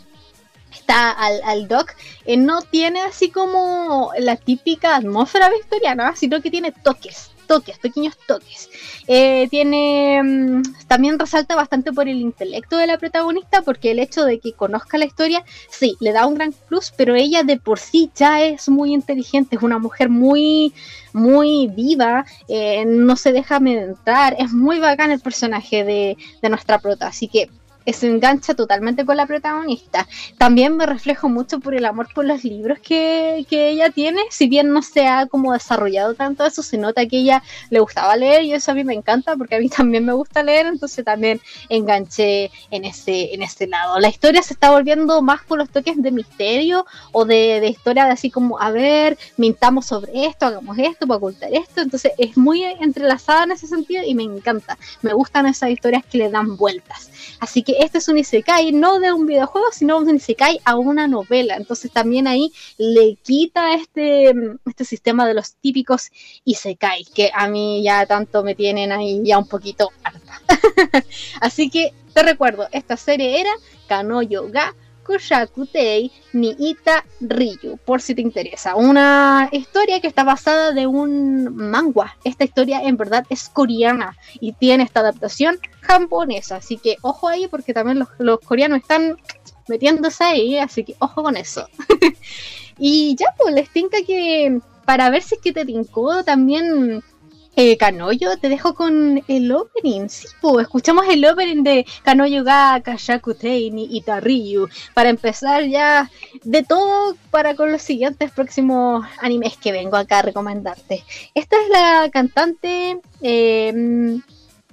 está 0.71 1.11
al, 1.11 1.41
al 1.43 1.67
doc, 1.67 1.93
eh, 2.25 2.37
no 2.37 2.61
tiene 2.61 3.01
así 3.01 3.29
como 3.29 4.11
la 4.19 4.35
típica 4.35 4.95
atmósfera 4.95 5.49
victoriana, 5.49 6.15
sino 6.15 6.41
que 6.41 6.51
tiene 6.51 6.71
toques, 6.71 7.31
toques, 7.47 7.79
pequeños 7.79 8.15
toques. 8.27 8.69
Eh, 9.07 9.47
tiene 9.49 10.21
mm, 10.23 10.61
también 10.87 11.17
resalta 11.17 11.55
bastante 11.55 11.91
por 11.93 12.07
el 12.07 12.17
intelecto 12.17 12.77
de 12.77 12.87
la 12.87 12.97
protagonista, 12.97 13.61
porque 13.61 13.91
el 13.91 13.99
hecho 13.99 14.25
de 14.25 14.39
que 14.39 14.53
conozca 14.53 14.97
la 14.97 15.05
historia, 15.05 15.43
sí, 15.69 15.95
le 15.99 16.11
da 16.11 16.27
un 16.27 16.35
gran 16.35 16.53
plus, 16.67 16.93
pero 16.95 17.15
ella 17.15 17.43
de 17.43 17.57
por 17.57 17.79
sí 17.79 18.11
ya 18.15 18.41
es 18.41 18.69
muy 18.69 18.93
inteligente, 18.93 19.55
es 19.55 19.63
una 19.63 19.79
mujer 19.79 20.09
muy, 20.09 20.73
muy 21.13 21.67
viva, 21.67 22.25
eh, 22.47 22.85
no 22.85 23.15
se 23.15 23.31
deja 23.31 23.55
amedrentar, 23.55 24.35
es 24.37 24.51
muy 24.51 24.79
bacán 24.79 25.11
el 25.11 25.19
personaje 25.19 25.83
de, 25.83 26.17
de 26.41 26.49
nuestra 26.49 26.79
prota, 26.79 27.07
así 27.07 27.27
que 27.27 27.49
se 27.93 28.07
engancha 28.07 28.53
totalmente 28.53 29.05
con 29.05 29.17
la 29.17 29.25
protagonista. 29.25 30.07
También 30.37 30.75
me 30.75 30.85
reflejo 30.85 31.29
mucho 31.29 31.59
por 31.59 31.75
el 31.75 31.85
amor 31.85 32.07
por 32.13 32.25
los 32.25 32.43
libros 32.43 32.79
que, 32.79 33.45
ella 33.49 33.89
tiene, 33.89 34.21
si 34.29 34.47
bien 34.47 34.71
no 34.71 34.81
se 34.81 35.07
ha 35.07 35.25
como 35.25 35.53
desarrollado 35.53 36.13
tanto 36.13 36.45
eso, 36.45 36.61
se 36.61 36.77
nota 36.77 37.05
que 37.05 37.19
ella 37.19 37.43
le 37.69 37.79
gustaba 37.79 38.15
leer 38.15 38.43
y 38.43 38.53
eso 38.53 38.71
a 38.71 38.73
mí 38.75 38.83
me 38.83 38.93
encanta 38.93 39.35
porque 39.35 39.55
a 39.55 39.59
mí 39.59 39.69
también 39.77 40.05
me 40.05 40.13
gusta 40.13 40.43
leer, 40.43 40.67
entonces 40.67 41.03
también 41.03 41.41
enganché 41.69 42.51
en 42.71 42.85
ese, 42.85 43.33
en 43.33 43.41
ese 43.41 43.67
lado. 43.67 43.99
La 43.99 44.09
historia 44.09 44.41
se 44.41 44.53
está 44.53 44.71
volviendo 44.71 45.21
más 45.21 45.43
por 45.43 45.57
los 45.57 45.69
toques 45.69 46.01
de 46.01 46.11
misterio 46.11 46.85
o 47.11 47.25
de, 47.25 47.59
de 47.59 47.67
historia 47.67 48.05
de 48.05 48.11
así 48.11 48.29
como, 48.29 48.59
a 48.59 48.71
ver, 48.71 49.17
mintamos 49.37 49.85
sobre 49.85 50.25
esto, 50.25 50.45
hagamos 50.45 50.77
esto 50.77 51.07
para 51.07 51.17
ocultar 51.17 51.53
esto, 51.53 51.81
entonces 51.81 52.11
es 52.17 52.37
muy 52.37 52.63
entrelazada 52.63 53.43
en 53.43 53.51
ese 53.51 53.67
sentido 53.67 54.03
y 54.05 54.13
me 54.13 54.23
encanta, 54.23 54.77
me 55.01 55.13
gustan 55.13 55.45
esas 55.45 55.69
historias 55.69 56.03
que 56.05 56.17
le 56.17 56.29
dan 56.29 56.57
vueltas. 56.57 57.09
Así 57.39 57.63
que 57.63 57.76
este 57.79 57.99
es 57.99 58.07
un 58.07 58.17
Isekai 58.17 58.71
no 58.71 58.99
de 58.99 59.11
un 59.11 59.25
videojuego, 59.25 59.67
sino 59.71 59.97
un 59.97 60.15
Isekai 60.15 60.59
a 60.65 60.75
una 60.75 61.07
novela. 61.07 61.55
Entonces 61.55 61.91
también 61.91 62.27
ahí 62.27 62.51
le 62.77 63.15
quita 63.15 63.73
este, 63.73 64.33
este 64.65 64.85
sistema 64.85 65.27
de 65.27 65.33
los 65.33 65.55
típicos 65.55 66.11
Isekai, 66.45 67.05
que 67.05 67.31
a 67.33 67.47
mí 67.47 67.83
ya 67.83 68.05
tanto 68.05 68.43
me 68.43 68.55
tienen 68.55 68.91
ahí 68.91 69.21
ya 69.23 69.37
un 69.37 69.47
poquito 69.47 69.89
harta. 70.03 70.41
Así 71.41 71.69
que 71.69 71.93
te 72.13 72.23
recuerdo, 72.23 72.67
esta 72.71 72.97
serie 72.97 73.39
era 73.39 73.51
Kanoyo 73.87 74.49
ga 74.49 74.73
Koshakutei 75.07 76.11
ni 76.33 76.53
Ita 76.59 77.05
Ryu, 77.21 77.77
por 77.85 78.01
si 78.01 78.13
te 78.13 78.21
interesa. 78.21 78.75
Una 78.75 79.47
historia 79.51 80.01
que 80.01 80.07
está 80.07 80.23
basada 80.23 80.73
de 80.73 80.85
un 80.85 81.55
manga. 81.55 82.17
Esta 82.25 82.43
historia 82.43 82.81
en 82.83 82.97
verdad 82.97 83.25
es 83.29 83.47
coreana 83.49 84.17
y 84.41 84.51
tiene 84.51 84.83
esta 84.83 84.99
adaptación 84.99 85.57
japonesa. 85.81 86.57
Así 86.57 86.77
que 86.77 86.97
ojo 87.01 87.29
ahí 87.29 87.47
porque 87.47 87.73
también 87.73 88.05
los, 88.19 88.39
coreanos 88.41 88.81
están 88.81 89.17
metiéndose 89.67 90.23
ahí, 90.23 90.57
así 90.57 90.83
que 90.83 90.95
ojo 90.99 91.23
con 91.23 91.37
eso. 91.37 91.67
y 92.77 93.15
ya, 93.15 93.33
pues 93.37 93.55
les 93.55 93.69
tinca 93.71 93.99
que 94.05 94.59
para 94.85 95.09
ver 95.09 95.21
si 95.21 95.35
es 95.35 95.41
que 95.41 95.51
te 95.51 95.65
tincó 95.65 96.23
también 96.23 97.03
eh, 97.57 97.75
Kanoyo, 97.75 98.37
te 98.37 98.49
dejo 98.49 98.75
con 98.75 99.23
el 99.27 99.51
opening. 99.51 100.09
Sí, 100.09 100.27
pues 100.39 100.67
escuchamos 100.67 101.07
el 101.09 101.25
opening 101.25 101.63
de 101.63 101.85
Kanoyo 102.03 102.43
ga 102.43 102.79
Kashakutei 102.81 103.71
ni 103.71 103.97
Itarryu. 103.97 104.69
Para 104.93 105.09
empezar 105.09 105.65
ya 105.65 106.09
de 106.43 106.61
todo 106.61 107.15
para 107.31 107.55
con 107.55 107.71
los 107.71 107.81
siguientes 107.81 108.29
próximos 108.29 109.05
animes 109.19 109.57
que 109.57 109.71
vengo 109.71 109.97
acá 109.97 110.19
a 110.19 110.21
recomendarte. 110.21 111.03
Esta 111.33 111.55
es 111.59 111.69
la 111.69 112.09
cantante. 112.11 113.01
Eh, 113.21 114.19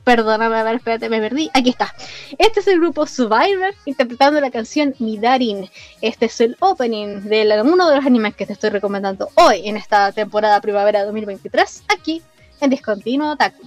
Perdóname, 0.05 0.57
a 0.57 0.63
ver, 0.63 0.75
espérate, 0.75 1.09
me 1.09 1.19
perdí. 1.19 1.51
Aquí 1.55 1.71
está. 1.71 1.95
Este 2.37 2.61
es 2.61 2.67
el 2.67 2.79
grupo 2.79 3.07
Survivor 3.07 3.75
interpretando 3.87 4.39
la 4.39 4.51
canción 4.51 4.95
Midarin. 4.99 5.71
Este 6.03 6.27
es 6.27 6.43
el 6.43 6.59
opening 6.61 7.23
de 7.23 7.63
uno 7.65 7.89
de 7.89 7.97
los 7.97 8.05
animes 8.05 8.37
que 8.37 8.45
te 8.45 8.53
estoy 8.53 8.69
recomendando 8.69 9.31
hoy 9.37 9.67
en 9.67 9.79
esta 9.79 10.13
temporada 10.13 10.61
primavera 10.61 11.05
2023 11.05 11.85
aquí 11.89 12.23
en 12.61 12.71
Discontinuo 12.71 13.33
Otaku. 13.33 13.63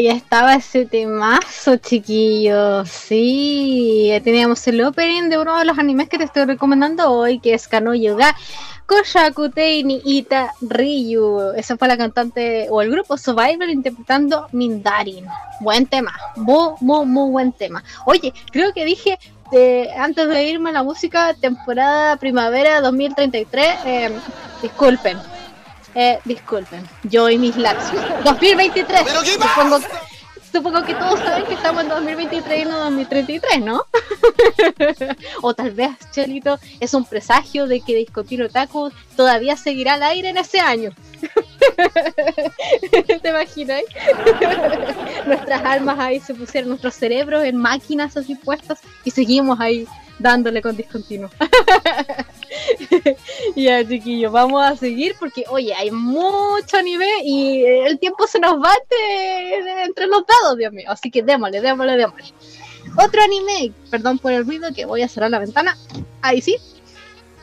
Ahí 0.00 0.08
estaba 0.08 0.54
ese 0.54 0.86
temazo, 0.86 1.76
chiquillos. 1.76 2.88
Sí, 2.88 4.10
teníamos 4.24 4.66
el 4.66 4.82
opening 4.82 5.28
de 5.28 5.36
uno 5.36 5.58
de 5.58 5.66
los 5.66 5.78
animes 5.78 6.08
que 6.08 6.16
te 6.16 6.24
estoy 6.24 6.46
recomendando 6.46 7.12
hoy, 7.12 7.38
que 7.38 7.52
es 7.52 7.68
Kano 7.68 7.94
Yoga 7.94 8.34
Koshakutei 8.86 9.84
ni 9.84 10.00
Ita 10.02 10.54
Ryu. 10.62 11.52
Esa 11.54 11.76
fue 11.76 11.86
la 11.86 11.98
cantante 11.98 12.66
o 12.70 12.80
el 12.80 12.90
grupo 12.90 13.18
Survivor 13.18 13.68
interpretando 13.68 14.46
Mindarin. 14.52 15.26
Buen 15.60 15.84
tema, 15.84 16.14
muy, 16.34 16.70
muy, 16.80 17.04
muy 17.04 17.30
buen 17.30 17.52
tema. 17.52 17.84
Oye, 18.06 18.32
creo 18.52 18.72
que 18.72 18.86
dije 18.86 19.18
eh, 19.52 19.90
antes 19.98 20.26
de 20.28 20.44
irme 20.44 20.70
a 20.70 20.72
la 20.72 20.82
música, 20.82 21.34
temporada 21.34 22.16
primavera 22.16 22.80
2033. 22.80 23.66
Eh, 23.84 24.10
disculpen, 24.62 25.18
eh, 25.94 26.18
disculpen, 26.24 26.88
yo 27.04 27.28
y 27.28 27.38
mis 27.38 27.56
lapsus. 27.56 28.00
2023. 28.24 29.00
Supongo, 29.08 29.78
supongo 30.52 30.82
que 30.84 30.94
todos 30.94 31.18
saben 31.20 31.44
que 31.46 31.54
estamos 31.54 31.82
en 31.82 31.88
2023 31.88 32.62
y 32.62 32.64
no 32.64 32.78
2033, 32.78 33.60
¿no? 33.60 33.84
o 35.42 35.54
tal 35.54 35.72
vez, 35.72 35.90
Chelito, 36.12 36.58
es 36.78 36.94
un 36.94 37.04
presagio 37.04 37.66
de 37.66 37.80
que 37.80 37.96
Discontinuo 37.96 38.48
Taco 38.48 38.92
todavía 39.16 39.56
seguirá 39.56 39.94
al 39.94 40.02
aire 40.02 40.30
en 40.30 40.38
ese 40.38 40.60
año. 40.60 40.90
¿Te 43.22 43.28
imaginas? 43.28 43.82
Nuestras 45.26 45.64
almas 45.64 45.98
ahí 45.98 46.20
se 46.20 46.34
pusieron, 46.34 46.70
nuestros 46.70 46.94
cerebros 46.94 47.44
en 47.44 47.56
máquinas 47.56 48.16
así 48.16 48.34
puestas 48.34 48.80
y 49.04 49.10
seguimos 49.10 49.60
ahí 49.60 49.86
dándole 50.20 50.62
con 50.62 50.76
discontinuo. 50.76 51.30
ya, 53.56 53.86
chiquillos, 53.86 54.30
vamos 54.30 54.62
a 54.62 54.76
seguir 54.76 55.16
porque, 55.18 55.44
oye, 55.48 55.74
hay 55.74 55.90
mucho 55.90 56.76
anime 56.76 57.08
y 57.24 57.64
el 57.64 57.98
tiempo 57.98 58.26
se 58.26 58.38
nos 58.38 58.60
bate 58.60 59.84
entre 59.84 60.06
los 60.06 60.24
dados, 60.26 60.58
Dios 60.58 60.72
mío. 60.72 60.86
Así 60.88 61.10
que 61.10 61.22
démosle, 61.22 61.60
démosle, 61.60 61.96
démosle. 61.96 62.34
Otro 62.96 63.22
anime, 63.22 63.72
perdón 63.90 64.18
por 64.18 64.32
el 64.32 64.44
ruido 64.44 64.72
que 64.74 64.84
voy 64.84 65.02
a 65.02 65.08
cerrar 65.08 65.30
la 65.30 65.38
ventana. 65.38 65.76
Ahí 66.22 66.40
sí. 66.40 66.56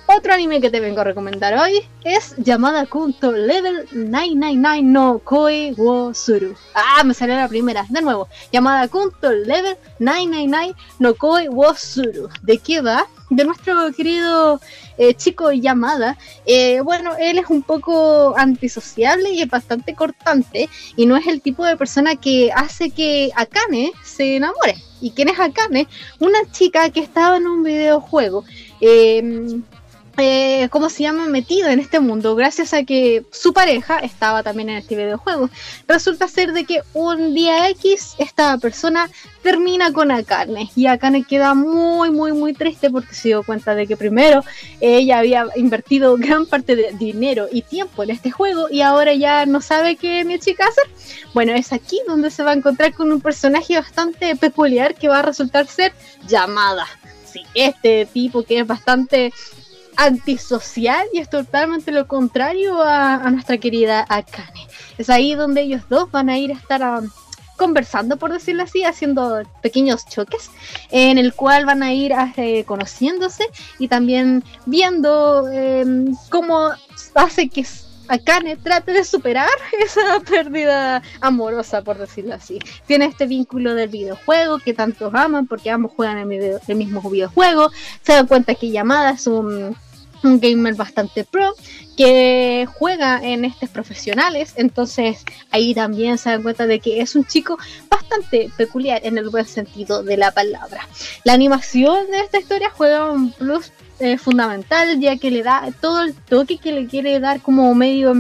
Otro 0.10 0.34
anime 0.34 0.62
que 0.62 0.70
te 0.70 0.80
vengo 0.80 1.02
a 1.02 1.04
recomendar 1.04 1.54
hoy 1.58 1.82
es 2.06 2.34
Llamada 2.38 2.86
Kunto 2.86 3.34
Level 3.34 3.89
999 3.91 4.82
no 4.84 5.20
Koi 5.20 5.74
wo 5.76 6.13
Suru. 6.13 6.56
Ah, 6.74 7.04
me 7.04 7.13
salió 7.13 7.36
la 7.36 7.50
primera. 7.50 7.86
De 7.89 8.02
nuevo, 8.02 8.30
Llamada 8.54 8.88
Kunto 8.88 9.34
Level 9.34 9.76
999 10.00 10.76
no 11.00 11.13
Koi 11.15 11.50
wo 11.50 11.74
Suru. 11.76 12.30
¿De 12.41 12.58
qué 12.58 12.80
va? 12.80 13.06
De 13.30 13.43
nuestro 13.43 13.91
querido 13.91 14.62
eh, 14.98 15.13
chico 15.13 15.52
Yamada. 15.52 16.17
Eh, 16.46 16.80
bueno, 16.80 17.12
él 17.20 17.38
es 17.38 17.50
un 17.50 17.62
poco 17.62 18.34
antisociable 18.38 19.32
y 19.32 19.41
es 19.41 19.50
bastante 19.50 19.93
cortante. 19.93 20.70
Y 20.96 21.06
no 21.06 21.17
es 21.17 21.28
el 21.28 21.41
tipo 21.41 21.65
de 21.65 21.76
persona 21.76 22.15
que 22.15 22.50
hace 22.56 22.91
que 22.91 23.32
Akane 23.36 23.91
se 24.06 24.38
enamore. 24.38 24.78
¿Y 25.02 25.12
quién 25.12 25.28
es 25.28 25.38
Akane? 25.38 25.86
Una 26.22 26.39
chica 26.50 26.89
que 26.91 27.02
estaba 27.02 27.36
en 27.36 27.46
un 27.46 27.63
videojuego. 27.63 28.46
Eh, 28.80 29.60
eh, 30.17 30.67
¿cómo 30.69 30.89
se 30.89 31.03
llama? 31.03 31.27
Metido 31.27 31.69
en 31.69 31.80
este 31.80 31.99
mundo 31.99 32.36
gracias 32.36 32.73
a 32.73 32.84
que 32.84 33.23
su 33.32 33.53
pareja 33.53 33.99
estaba 33.99 34.43
también 34.43 34.69
en 34.69 34.77
este 34.77 34.95
videojuego. 34.95 35.49
Resulta 35.88 36.27
ser 36.27 36.53
de 36.53 36.65
que 36.65 36.82
un 36.93 37.34
día 37.34 37.69
X 37.69 38.15
esta 38.17 38.58
persona 38.58 39.10
termina 39.43 39.93
con 39.93 40.12
Akane 40.12 40.69
y 40.75 40.88
Akane 40.88 41.23
queda 41.23 41.53
muy 41.53 42.10
muy 42.10 42.34
muy 42.34 42.53
triste 42.53 42.89
porque 42.89 43.13
se 43.13 43.30
dio 43.30 43.43
cuenta 43.43 43.75
de 43.75 43.88
que 43.88 43.95
primero 43.95 44.43
ella 44.82 45.19
había 45.19 45.45
invertido 45.56 46.17
gran 46.17 46.45
parte 46.45 46.75
de 46.75 46.93
dinero 46.93 47.47
y 47.51 47.62
tiempo 47.62 48.03
en 48.03 48.10
este 48.10 48.32
juego 48.32 48.67
y 48.69 48.82
ahora 48.82 49.13
ya 49.13 49.45
no 49.45 49.62
sabe 49.62 49.95
qué 49.95 50.25
mi 50.25 50.39
chica 50.39 50.65
hacer. 50.67 50.86
Bueno, 51.34 51.53
es 51.53 51.71
aquí 51.73 52.01
donde 52.08 52.32
se 52.32 52.43
va 52.43 52.51
a 52.51 52.56
encontrar 52.56 52.93
con 52.93 53.12
un 53.12 53.21
personaje 53.21 53.75
bastante 53.77 54.36
peculiar 54.36 54.95
que 54.95 55.08
va 55.08 55.19
a 55.19 55.21
resultar 55.23 55.67
ser 55.67 55.93
llamada. 56.27 56.88
Sí, 57.32 57.41
este 57.53 58.06
tipo 58.06 58.43
que 58.43 58.60
es 58.60 58.67
bastante 58.67 59.34
antisocial 59.98 61.06
y 61.12 61.20
es 61.20 61.30
totalmente 61.30 61.92
lo 61.92 62.08
contrario 62.08 62.82
a, 62.82 63.30
nuestra 63.32 63.58
querida 63.58 64.06
Akane. 64.08 64.68
Es 64.98 65.10
ahí 65.10 65.36
donde 65.36 65.62
ellos 65.62 65.82
dos 65.90 66.10
van 66.12 66.30
a 66.30 66.38
ir 66.38 66.52
a 66.52 66.56
estar 66.56 66.82
um, 66.82 67.10
conversando, 67.58 68.18
por 68.18 68.32
decirlo 68.32 68.64
así, 68.64 68.84
haciendo 68.84 69.42
pequeños 69.62 70.06
choques, 70.08 70.52
en 70.92 71.18
el 71.18 71.34
cual 71.34 71.66
van 71.66 71.84
a 71.84 71.92
ir 71.92 72.14
eh, 72.38 72.64
conociéndose 72.66 73.44
y 73.80 73.88
también 73.88 74.44
viendo 74.66 75.50
em, 75.50 76.16
cómo 76.30 76.70
hace 77.16 77.50
que 77.50 77.66
Akane 78.08 78.56
trate 78.56 78.94
de 78.94 79.04
superar 79.04 79.50
esa 79.84 80.20
pérdida 80.22 81.02
amorosa, 81.22 81.82
por 81.82 81.98
decirlo 81.98 82.36
así. 82.36 82.60
Tiene 82.86 83.06
este 83.06 83.26
vínculo 83.26 83.74
del 83.74 83.90
videojuego 83.90 84.60
que 84.60 84.74
tantos 84.74 85.14
aman 85.14 85.48
porque 85.48 85.72
ambos 85.72 85.92
juegan 85.96 86.32
el, 86.32 86.60
el 86.66 86.76
mismo 86.76 87.02
videojuego. 87.10 87.72
Se 88.04 88.14
dan 88.14 88.28
cuenta 88.28 88.56
que 88.56 88.70
Yamada 88.70 89.12
es 89.12 89.28
un 89.28 89.76
un 90.28 90.40
gamer 90.40 90.76
bastante 90.76 91.24
pro 91.24 91.54
que 91.96 92.68
juega 92.76 93.20
en 93.24 93.44
estos 93.46 93.70
profesionales, 93.70 94.54
entonces 94.56 95.24
ahí 95.52 95.74
también 95.74 96.18
se 96.18 96.30
dan 96.30 96.44
cuenta 96.44 96.68
de 96.68 96.80
que 96.80 97.02
es 97.02 97.16
un 97.16 97.26
chico 97.26 97.58
bastante 97.90 98.52
peculiar 98.56 99.02
en 99.04 99.18
el 99.18 99.30
buen 99.30 99.46
sentido 99.46 100.04
de 100.04 100.18
la 100.18 100.32
palabra. 100.32 100.88
La 101.24 101.34
animación 101.34 102.12
de 102.12 102.20
esta 102.20 102.40
historia 102.40 102.70
juega 102.70 103.12
un 103.12 103.32
plus 103.32 103.72
eh, 104.00 104.20
fundamental 104.20 105.00
ya 105.00 105.18
que 105.18 105.32
le 105.32 105.42
da 105.42 105.70
todo 105.82 106.04
el 106.04 106.13
toque 106.13 106.60
que 106.60 106.72
le 106.72 106.86
quiere 106.86 107.20
dar 107.20 107.42
como 107.42 107.74
medio 107.74 108.13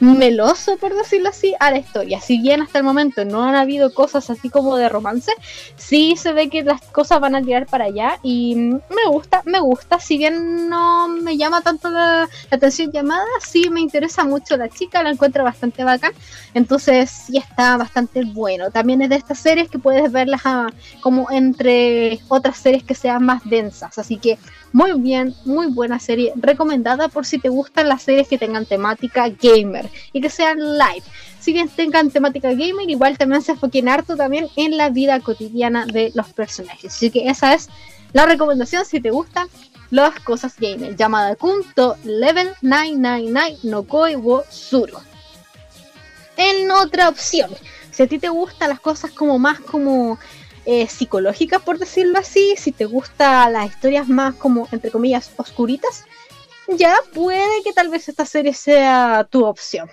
meloso, 0.00 0.76
por 0.78 0.94
decirlo 0.94 1.28
así, 1.28 1.54
a 1.60 1.70
la 1.70 1.78
historia. 1.78 2.20
Si 2.20 2.40
bien 2.40 2.62
hasta 2.62 2.78
el 2.78 2.84
momento 2.84 3.24
no 3.24 3.44
han 3.44 3.54
habido 3.54 3.92
cosas 3.92 4.30
así 4.30 4.48
como 4.48 4.76
de 4.76 4.88
romance, 4.88 5.32
sí 5.76 6.14
se 6.16 6.32
ve 6.32 6.48
que 6.48 6.62
las 6.62 6.80
cosas 6.80 7.20
van 7.20 7.34
a 7.34 7.42
tirar 7.42 7.66
para 7.66 7.84
allá 7.84 8.18
y 8.22 8.54
me 8.56 9.10
gusta, 9.10 9.42
me 9.44 9.60
gusta. 9.60 10.00
Si 10.00 10.18
bien 10.18 10.68
no 10.68 11.08
me 11.08 11.36
llama 11.36 11.60
tanto 11.60 11.90
la, 11.90 12.28
atención 12.50 12.90
llamada, 12.90 13.24
sí 13.40 13.68
me 13.70 13.80
interesa 13.80 14.24
mucho 14.24 14.56
la 14.56 14.68
chica, 14.68 15.02
la 15.02 15.10
encuentro 15.10 15.44
bastante 15.44 15.84
bacán. 15.84 16.12
Entonces 16.54 17.10
sí 17.10 17.36
está 17.36 17.76
bastante 17.76 18.24
bueno. 18.24 18.70
También 18.70 19.02
es 19.02 19.10
de 19.10 19.16
estas 19.16 19.38
series 19.38 19.68
que 19.68 19.78
puedes 19.78 20.10
verlas 20.10 20.40
ah, 20.44 20.68
como 21.02 21.30
entre 21.30 22.20
otras 22.28 22.56
series 22.56 22.84
que 22.84 22.94
sean 22.94 23.24
más 23.24 23.42
densas. 23.44 23.98
Así 23.98 24.16
que 24.16 24.38
muy 24.72 24.92
bien, 25.00 25.34
muy 25.44 25.66
buena 25.66 25.98
serie, 25.98 26.32
recomendada 26.36 27.08
por 27.08 27.26
si 27.26 27.38
te 27.38 27.48
gustan 27.48 27.88
las 27.88 28.02
series 28.02 28.28
que 28.28 28.38
tengan 28.38 28.66
temática 28.66 29.28
gamer 29.28 29.89
y 30.12 30.20
que 30.20 30.30
sean 30.30 30.58
live. 30.58 31.02
Si 31.38 31.52
bien 31.52 31.68
tengan 31.68 32.10
temática 32.10 32.50
gamer, 32.50 32.88
igual 32.88 33.16
también 33.16 33.42
se 33.42 33.52
enfoquen 33.52 33.88
harto 33.88 34.16
también 34.16 34.48
en 34.56 34.76
la 34.76 34.90
vida 34.90 35.20
cotidiana 35.20 35.86
de 35.86 36.12
los 36.14 36.28
personajes. 36.28 36.94
Así 36.94 37.10
que 37.10 37.28
esa 37.28 37.54
es 37.54 37.68
la 38.12 38.26
recomendación 38.26 38.84
si 38.84 39.00
te 39.00 39.10
gustan 39.10 39.48
las 39.90 40.20
cosas 40.20 40.54
gamer, 40.58 40.96
llamada 40.96 41.34
Kunto 41.36 41.96
Level 42.04 42.50
999 42.62 43.58
no 43.64 43.82
Koi 43.84 44.16
wo 44.16 44.44
Suru. 44.48 44.98
En 46.36 46.70
otra 46.70 47.08
opción, 47.08 47.50
si 47.90 48.02
a 48.02 48.06
ti 48.06 48.18
te 48.18 48.28
gustan 48.28 48.70
las 48.70 48.80
cosas 48.80 49.10
como 49.10 49.38
más 49.38 49.60
como 49.60 50.18
eh, 50.64 50.86
psicológicas, 50.86 51.62
por 51.62 51.78
decirlo 51.78 52.18
así, 52.18 52.54
si 52.56 52.72
te 52.72 52.84
gustan 52.84 53.52
las 53.52 53.70
historias 53.70 54.08
más 54.08 54.34
como, 54.34 54.68
entre 54.72 54.90
comillas, 54.90 55.32
oscuritas, 55.36 56.04
ya 56.68 56.96
puede 57.12 57.62
que 57.64 57.72
tal 57.72 57.88
vez 57.88 58.08
esta 58.08 58.24
serie 58.24 58.54
sea 58.54 59.26
tu 59.30 59.44
opción. 59.44 59.90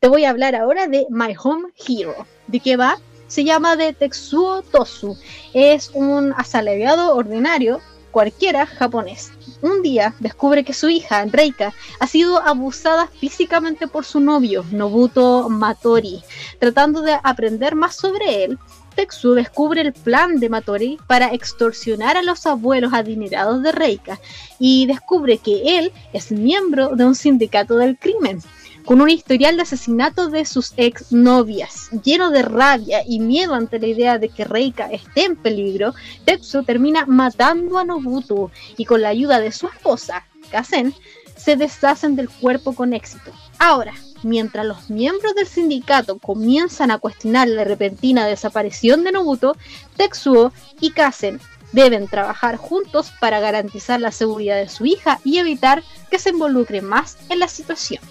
Te 0.00 0.08
voy 0.08 0.24
a 0.24 0.30
hablar 0.30 0.54
ahora 0.54 0.86
de 0.86 1.06
My 1.10 1.34
Home 1.42 1.70
Hero. 1.86 2.26
¿De 2.46 2.60
qué 2.60 2.76
va? 2.76 2.98
Se 3.26 3.44
llama 3.44 3.76
de 3.76 3.92
Tetsuo 3.92 4.62
Tosu. 4.62 5.18
Es 5.54 5.90
un 5.94 6.34
asalariado 6.36 7.16
ordinario 7.16 7.80
cualquiera 8.10 8.64
japonés. 8.64 9.32
Un 9.60 9.82
día 9.82 10.14
descubre 10.20 10.62
que 10.62 10.72
su 10.72 10.88
hija, 10.88 11.24
Reika, 11.24 11.72
ha 11.98 12.06
sido 12.06 12.40
abusada 12.40 13.08
físicamente 13.08 13.88
por 13.88 14.04
su 14.04 14.20
novio, 14.20 14.64
Nobuto 14.70 15.48
Matori. 15.48 16.22
Tratando 16.60 17.02
de 17.02 17.18
aprender 17.24 17.74
más 17.74 17.96
sobre 17.96 18.44
él, 18.44 18.58
Tetsu 18.94 19.34
descubre 19.34 19.80
el 19.80 19.92
plan 19.92 20.38
de 20.38 20.48
Matori 20.48 20.98
para 21.06 21.32
extorsionar 21.32 22.16
a 22.16 22.22
los 22.22 22.46
abuelos 22.46 22.92
adinerados 22.92 23.62
de 23.62 23.72
Reika 23.72 24.20
y 24.58 24.86
descubre 24.86 25.38
que 25.38 25.78
él 25.78 25.92
es 26.12 26.30
miembro 26.30 26.96
de 26.96 27.04
un 27.04 27.14
sindicato 27.14 27.76
del 27.76 27.98
crimen. 27.98 28.40
Con 28.84 29.00
un 29.00 29.08
historial 29.08 29.56
de 29.56 29.62
asesinato 29.62 30.28
de 30.28 30.44
sus 30.44 30.74
exnovias, 30.76 31.88
lleno 32.04 32.30
de 32.30 32.42
rabia 32.42 33.02
y 33.06 33.18
miedo 33.18 33.54
ante 33.54 33.78
la 33.78 33.86
idea 33.86 34.18
de 34.18 34.28
que 34.28 34.44
Reika 34.44 34.90
esté 34.90 35.24
en 35.24 35.36
peligro, 35.36 35.94
Tetsu 36.26 36.64
termina 36.64 37.06
matando 37.06 37.78
a 37.78 37.84
Nobuto 37.84 38.50
y 38.76 38.84
con 38.84 39.00
la 39.00 39.08
ayuda 39.08 39.40
de 39.40 39.52
su 39.52 39.68
esposa, 39.68 40.26
Kazen, 40.50 40.94
se 41.36 41.56
deshacen 41.56 42.14
del 42.14 42.28
cuerpo 42.28 42.74
con 42.74 42.92
éxito. 42.92 43.32
Ahora, 43.58 43.94
mientras 44.24 44.66
los 44.66 44.90
miembros 44.90 45.34
del 45.34 45.46
sindicato 45.46 46.18
comienzan 46.18 46.90
a 46.90 46.98
cuestionar 46.98 47.48
la 47.48 47.64
repentina 47.64 48.26
desaparición 48.26 49.04
de 49.04 49.12
Nobuto, 49.12 49.56
Tetsuo 49.96 50.52
y 50.80 50.90
Kazen 50.90 51.40
deben 51.72 52.06
trabajar 52.06 52.56
juntos 52.56 53.12
para 53.20 53.40
garantizar 53.40 54.00
la 54.00 54.12
seguridad 54.12 54.56
de 54.56 54.68
su 54.68 54.86
hija 54.86 55.20
y 55.24 55.38
evitar 55.38 55.82
que 56.10 56.18
se 56.18 56.30
involucre 56.30 56.80
más 56.80 57.18
en 57.28 57.40
la 57.40 57.48
situación. 57.48 58.02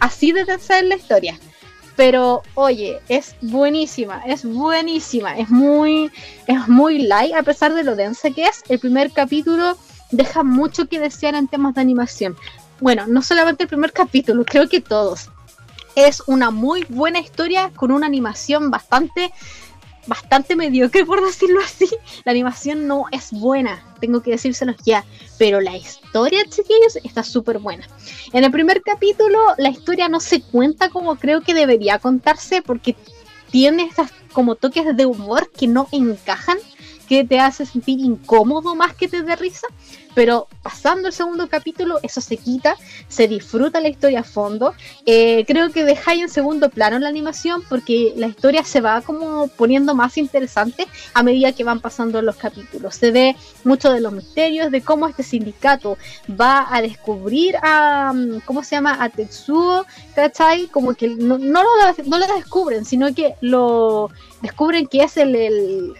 Así 0.00 0.32
de 0.32 0.44
ser 0.58 0.84
la 0.84 0.96
historia. 0.96 1.38
Pero 1.94 2.42
oye, 2.54 3.00
es 3.08 3.36
buenísima, 3.40 4.22
es 4.26 4.44
buenísima, 4.44 5.38
es 5.38 5.48
muy, 5.48 6.10
es 6.46 6.68
muy 6.68 6.98
light 6.98 7.34
a 7.34 7.42
pesar 7.42 7.72
de 7.72 7.84
lo 7.84 7.96
densa 7.96 8.30
que 8.30 8.44
es. 8.44 8.62
El 8.68 8.78
primer 8.78 9.12
capítulo 9.12 9.78
deja 10.10 10.42
mucho 10.42 10.88
que 10.88 11.00
desear 11.00 11.34
en 11.34 11.48
temas 11.48 11.74
de 11.74 11.80
animación. 11.80 12.36
Bueno, 12.80 13.06
no 13.06 13.22
solamente 13.22 13.62
el 13.62 13.68
primer 13.68 13.92
capítulo, 13.92 14.44
creo 14.44 14.68
que 14.68 14.82
todos. 14.82 15.30
Es 15.96 16.22
una 16.26 16.52
muy 16.52 16.84
buena 16.88 17.18
historia 17.18 17.72
con 17.74 17.90
una 17.90 18.06
animación 18.06 18.70
bastante 18.70 19.32
bastante 20.06 20.54
mediocre, 20.54 21.04
por 21.04 21.24
decirlo 21.24 21.60
así. 21.60 21.88
La 22.24 22.32
animación 22.32 22.86
no 22.86 23.06
es 23.10 23.32
buena, 23.32 23.82
tengo 24.00 24.22
que 24.22 24.30
decírselos 24.30 24.76
ya, 24.84 25.04
pero 25.38 25.60
la 25.60 25.76
historia, 25.76 26.44
chiquillos, 26.44 26.96
está 27.02 27.22
súper 27.22 27.58
buena. 27.58 27.88
En 28.32 28.44
el 28.44 28.52
primer 28.52 28.82
capítulo, 28.82 29.38
la 29.58 29.70
historia 29.70 30.08
no 30.08 30.20
se 30.20 30.42
cuenta 30.42 30.90
como 30.90 31.16
creo 31.16 31.40
que 31.40 31.54
debería 31.54 31.98
contarse, 31.98 32.62
porque 32.62 32.94
tiene 33.50 33.84
estas 33.84 34.12
como 34.32 34.54
toques 34.54 34.96
de 34.96 35.06
humor 35.06 35.50
que 35.50 35.66
no 35.66 35.88
encajan, 35.92 36.58
que 37.08 37.24
te 37.24 37.40
hace 37.40 37.64
sentir 37.64 38.00
incómodo 38.00 38.74
más 38.74 38.94
que 38.94 39.08
te 39.08 39.22
dé 39.22 39.34
risa 39.34 39.66
pero 40.16 40.48
pasando 40.62 41.08
el 41.08 41.12
segundo 41.12 41.46
capítulo 41.46 42.00
eso 42.02 42.22
se 42.22 42.38
quita, 42.38 42.74
se 43.06 43.28
disfruta 43.28 43.80
la 43.80 43.88
historia 43.88 44.20
a 44.20 44.22
fondo. 44.22 44.72
Eh, 45.04 45.44
creo 45.46 45.70
que 45.70 45.84
dejáis 45.84 46.22
en 46.22 46.28
segundo 46.30 46.70
plano 46.70 46.98
la 46.98 47.10
animación 47.10 47.62
porque 47.68 48.14
la 48.16 48.26
historia 48.26 48.64
se 48.64 48.80
va 48.80 49.02
como 49.02 49.48
poniendo 49.48 49.94
más 49.94 50.16
interesante 50.16 50.86
a 51.12 51.22
medida 51.22 51.52
que 51.52 51.64
van 51.64 51.80
pasando 51.80 52.22
los 52.22 52.36
capítulos. 52.36 52.94
Se 52.94 53.10
ve 53.10 53.36
mucho 53.62 53.92
de 53.92 54.00
los 54.00 54.10
misterios, 54.10 54.70
de 54.70 54.80
cómo 54.80 55.06
este 55.06 55.22
sindicato 55.22 55.98
va 56.28 56.66
a 56.74 56.80
descubrir 56.80 57.56
a, 57.62 58.14
mm, 58.14 58.40
¿cómo 58.46 58.64
se 58.64 58.76
llama? 58.76 58.96
A 58.98 59.10
Tetsuo, 59.10 59.84
¿cachai? 60.14 60.68
Como 60.68 60.94
que 60.94 61.08
no, 61.08 61.36
no, 61.36 61.62
lo, 61.62 62.04
no 62.06 62.18
lo 62.18 62.26
descubren, 62.34 62.86
sino 62.86 63.14
que 63.14 63.34
lo 63.42 64.10
descubren 64.42 64.86
que 64.86 65.02
es 65.02 65.16
el, 65.16 65.34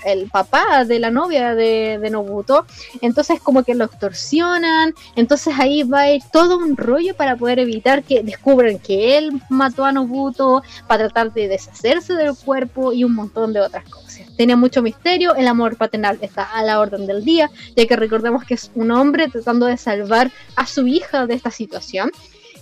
el, 0.05 0.31
papá 0.31 0.85
de 0.85 0.99
la 0.99 1.11
novia 1.11 1.55
de, 1.55 2.09
Nobuto, 2.11 2.67
entonces 3.01 3.41
como 3.41 3.65
que 3.65 3.75
lo 3.75 3.85
extorsionan, 3.85 4.95
entonces 5.17 5.55
ahí 5.59 5.83
va 5.83 6.01
a 6.01 6.13
ir 6.13 6.23
todo 6.33 6.59
un 6.59 6.77
rollo 6.77 7.15
para 7.17 7.37
poder 7.37 7.59
evitar 7.59 8.03
que 8.03 8.23
descubran 8.23 8.79
que 8.79 9.19
él 9.19 9.41
mató 9.49 9.85
a 9.85 9.93
Nobuto, 9.93 10.63
para 10.87 11.09
tratar 11.09 11.33
de 11.33 11.49
deshacerse 11.49 12.15
del 12.15 12.37
cuerpo 12.37 12.93
y 12.93 13.05
un 13.05 13.15
montón 13.15 13.53
de 13.53 13.61
otras 13.61 13.85
cosas. 13.89 14.07
Tiene 14.37 14.57
mucho 14.57 14.83
misterio, 14.83 15.35
el 15.35 15.49
amor 15.49 15.77
paternal 15.77 16.19
está 16.21 16.45
a 16.45 16.63
la 16.63 16.81
orden 16.81 17.07
del 17.07 17.25
día, 17.25 17.51
ya 17.75 17.87
que 17.87 17.97
recordemos 17.97 18.45
que 18.45 18.55
es 18.55 18.71
un 18.75 18.91
hombre 18.91 19.29
tratando 19.29 19.67
de 19.67 19.77
salvar 19.77 20.31
a 20.57 20.67
su 20.67 20.87
hija 20.87 21.27
de 21.27 21.35
esta 21.35 21.51
situación. 21.51 22.11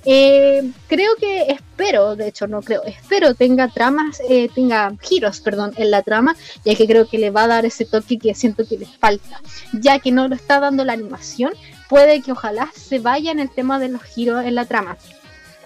Eh, 0.06 0.70
creo 0.86 1.16
que 1.16 1.42
espero, 1.44 2.14
de 2.14 2.28
hecho 2.28 2.46
no 2.46 2.60
creo, 2.60 2.82
espero 2.84 3.34
tenga 3.34 3.68
tramas, 3.68 4.20
eh, 4.28 4.50
tenga 4.54 4.92
giros, 5.00 5.40
perdón, 5.40 5.72
en 5.76 5.90
la 5.90 6.02
trama, 6.02 6.36
ya 6.64 6.74
que 6.74 6.86
creo 6.86 7.08
que 7.08 7.18
le 7.18 7.30
va 7.30 7.44
a 7.44 7.48
dar 7.48 7.64
ese 7.64 7.86
toque 7.86 8.18
que 8.18 8.34
siento 8.34 8.66
que 8.66 8.76
le 8.76 8.86
falta, 8.86 9.40
ya 9.72 9.98
que 9.98 10.12
no 10.12 10.28
lo 10.28 10.34
está 10.34 10.60
dando 10.60 10.84
la 10.84 10.92
animación, 10.92 11.54
puede 11.88 12.20
que 12.20 12.32
ojalá 12.32 12.70
se 12.74 12.98
vaya 12.98 13.32
en 13.32 13.40
el 13.40 13.50
tema 13.50 13.78
de 13.78 13.88
los 13.88 14.02
giros 14.02 14.44
en 14.44 14.54
la 14.54 14.66
trama. 14.66 14.98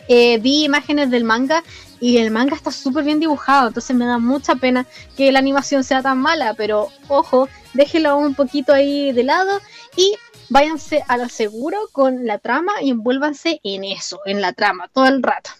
Eh, 0.06 0.38
vi 0.38 0.64
imágenes 0.64 1.10
del 1.10 1.24
manga 1.24 1.62
y 2.00 2.18
el 2.18 2.30
manga 2.30 2.54
está 2.54 2.70
súper 2.70 3.04
bien 3.04 3.20
dibujado, 3.20 3.68
entonces 3.68 3.94
me 3.94 4.06
da 4.06 4.18
mucha 4.18 4.54
pena 4.54 4.86
que 5.16 5.32
la 5.32 5.40
animación 5.40 5.82
sea 5.82 6.00
tan 6.00 6.18
mala, 6.18 6.54
pero 6.54 6.88
ojo, 7.08 7.48
déjelo 7.74 8.16
un 8.16 8.34
poquito 8.34 8.72
ahí 8.72 9.12
de 9.12 9.24
lado 9.24 9.60
y 9.96 10.14
váyanse 10.48 11.04
a 11.08 11.16
lo 11.16 11.28
seguro 11.28 11.78
con 11.92 12.26
la 12.26 12.38
trama 12.38 12.72
y 12.82 12.90
envuélvanse 12.90 13.60
en 13.62 13.84
eso, 13.84 14.20
en 14.24 14.40
la 14.40 14.52
trama, 14.52 14.88
todo 14.92 15.06
el 15.06 15.22
rato. 15.22 15.50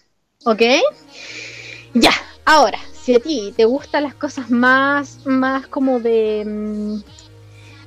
¿Ok? 0.45 0.61
Ya, 1.93 2.11
ahora, 2.45 2.79
si 2.93 3.15
a 3.15 3.19
ti 3.19 3.53
te 3.55 3.65
gustan 3.65 4.03
las 4.03 4.15
cosas 4.15 4.49
más, 4.49 5.25
más 5.25 5.67
como 5.67 5.99
de... 5.99 6.43
Mm, 6.45 6.97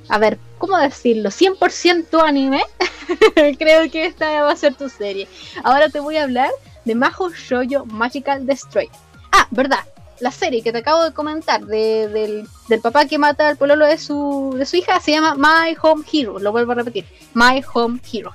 a 0.09 0.17
ver, 0.17 0.37
¿cómo 0.57 0.77
decirlo? 0.77 1.29
100% 1.29 2.21
anime. 2.21 2.61
Creo 3.57 3.89
que 3.89 4.05
esta 4.05 4.43
va 4.43 4.51
a 4.51 4.55
ser 4.55 4.75
tu 4.75 4.89
serie. 4.89 5.27
Ahora 5.63 5.89
te 5.89 5.99
voy 5.99 6.17
a 6.17 6.23
hablar 6.23 6.51
de 6.83 6.95
Maho 6.95 7.31
Shoujo 7.31 7.85
Magical 7.85 8.45
Destroy. 8.45 8.89
Ah, 9.31 9.47
verdad 9.51 9.85
la 10.23 10.31
serie 10.31 10.63
que 10.63 10.71
te 10.71 10.77
acabo 10.77 11.03
de 11.03 11.11
comentar 11.11 11.65
del, 11.65 12.47
papá 12.81 13.05
que 13.05 13.17
mata 13.17 13.49
al 13.49 13.57
pololo 13.57 13.85
de 13.85 13.97
su, 13.97 14.55
de 14.57 14.65
su 14.65 14.77
hija 14.77 15.01
se 15.01 15.11
llama 15.11 15.35
My 15.35 15.75
Home 15.81 16.05
Hero. 16.11 16.39
Lo 16.39 16.53
vuelvo 16.53 16.71
a 16.71 16.75
repetir. 16.75 17.05
My 17.33 17.61
Home 17.73 17.99
Hero. 18.11 18.31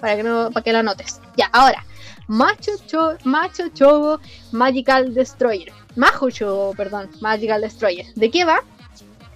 Para 0.00 0.14
que, 0.14 0.22
no, 0.22 0.50
para 0.52 0.62
que 0.62 0.72
lo 0.72 0.84
notes. 0.84 1.20
Ya, 1.36 1.46
ahora. 1.52 1.84
Macho, 2.28 2.70
cho, 2.86 3.16
Macho 3.24 3.68
Chogo 3.70 4.20
Magical 4.52 5.14
Destroyer. 5.14 5.72
Majo 5.96 6.30
Chogo, 6.30 6.74
perdón. 6.74 7.10
Magical 7.20 7.60
Destroyer. 7.60 8.06
¿De 8.14 8.30
qué 8.30 8.44
va? 8.44 8.60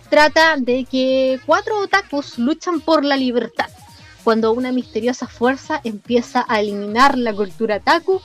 Trata 0.09 0.57
de 0.59 0.85
que 0.85 1.41
cuatro 1.45 1.81
otakus 1.81 2.39
luchan 2.39 2.81
por 2.81 3.05
la 3.05 3.17
libertad. 3.17 3.69
Cuando 4.23 4.53
una 4.53 4.71
misteriosa 4.71 5.27
fuerza 5.27 5.81
empieza 5.83 6.45
a 6.49 6.61
eliminar 6.61 7.19
la 7.19 7.33
cultura 7.33 7.79
otaku 7.79 8.21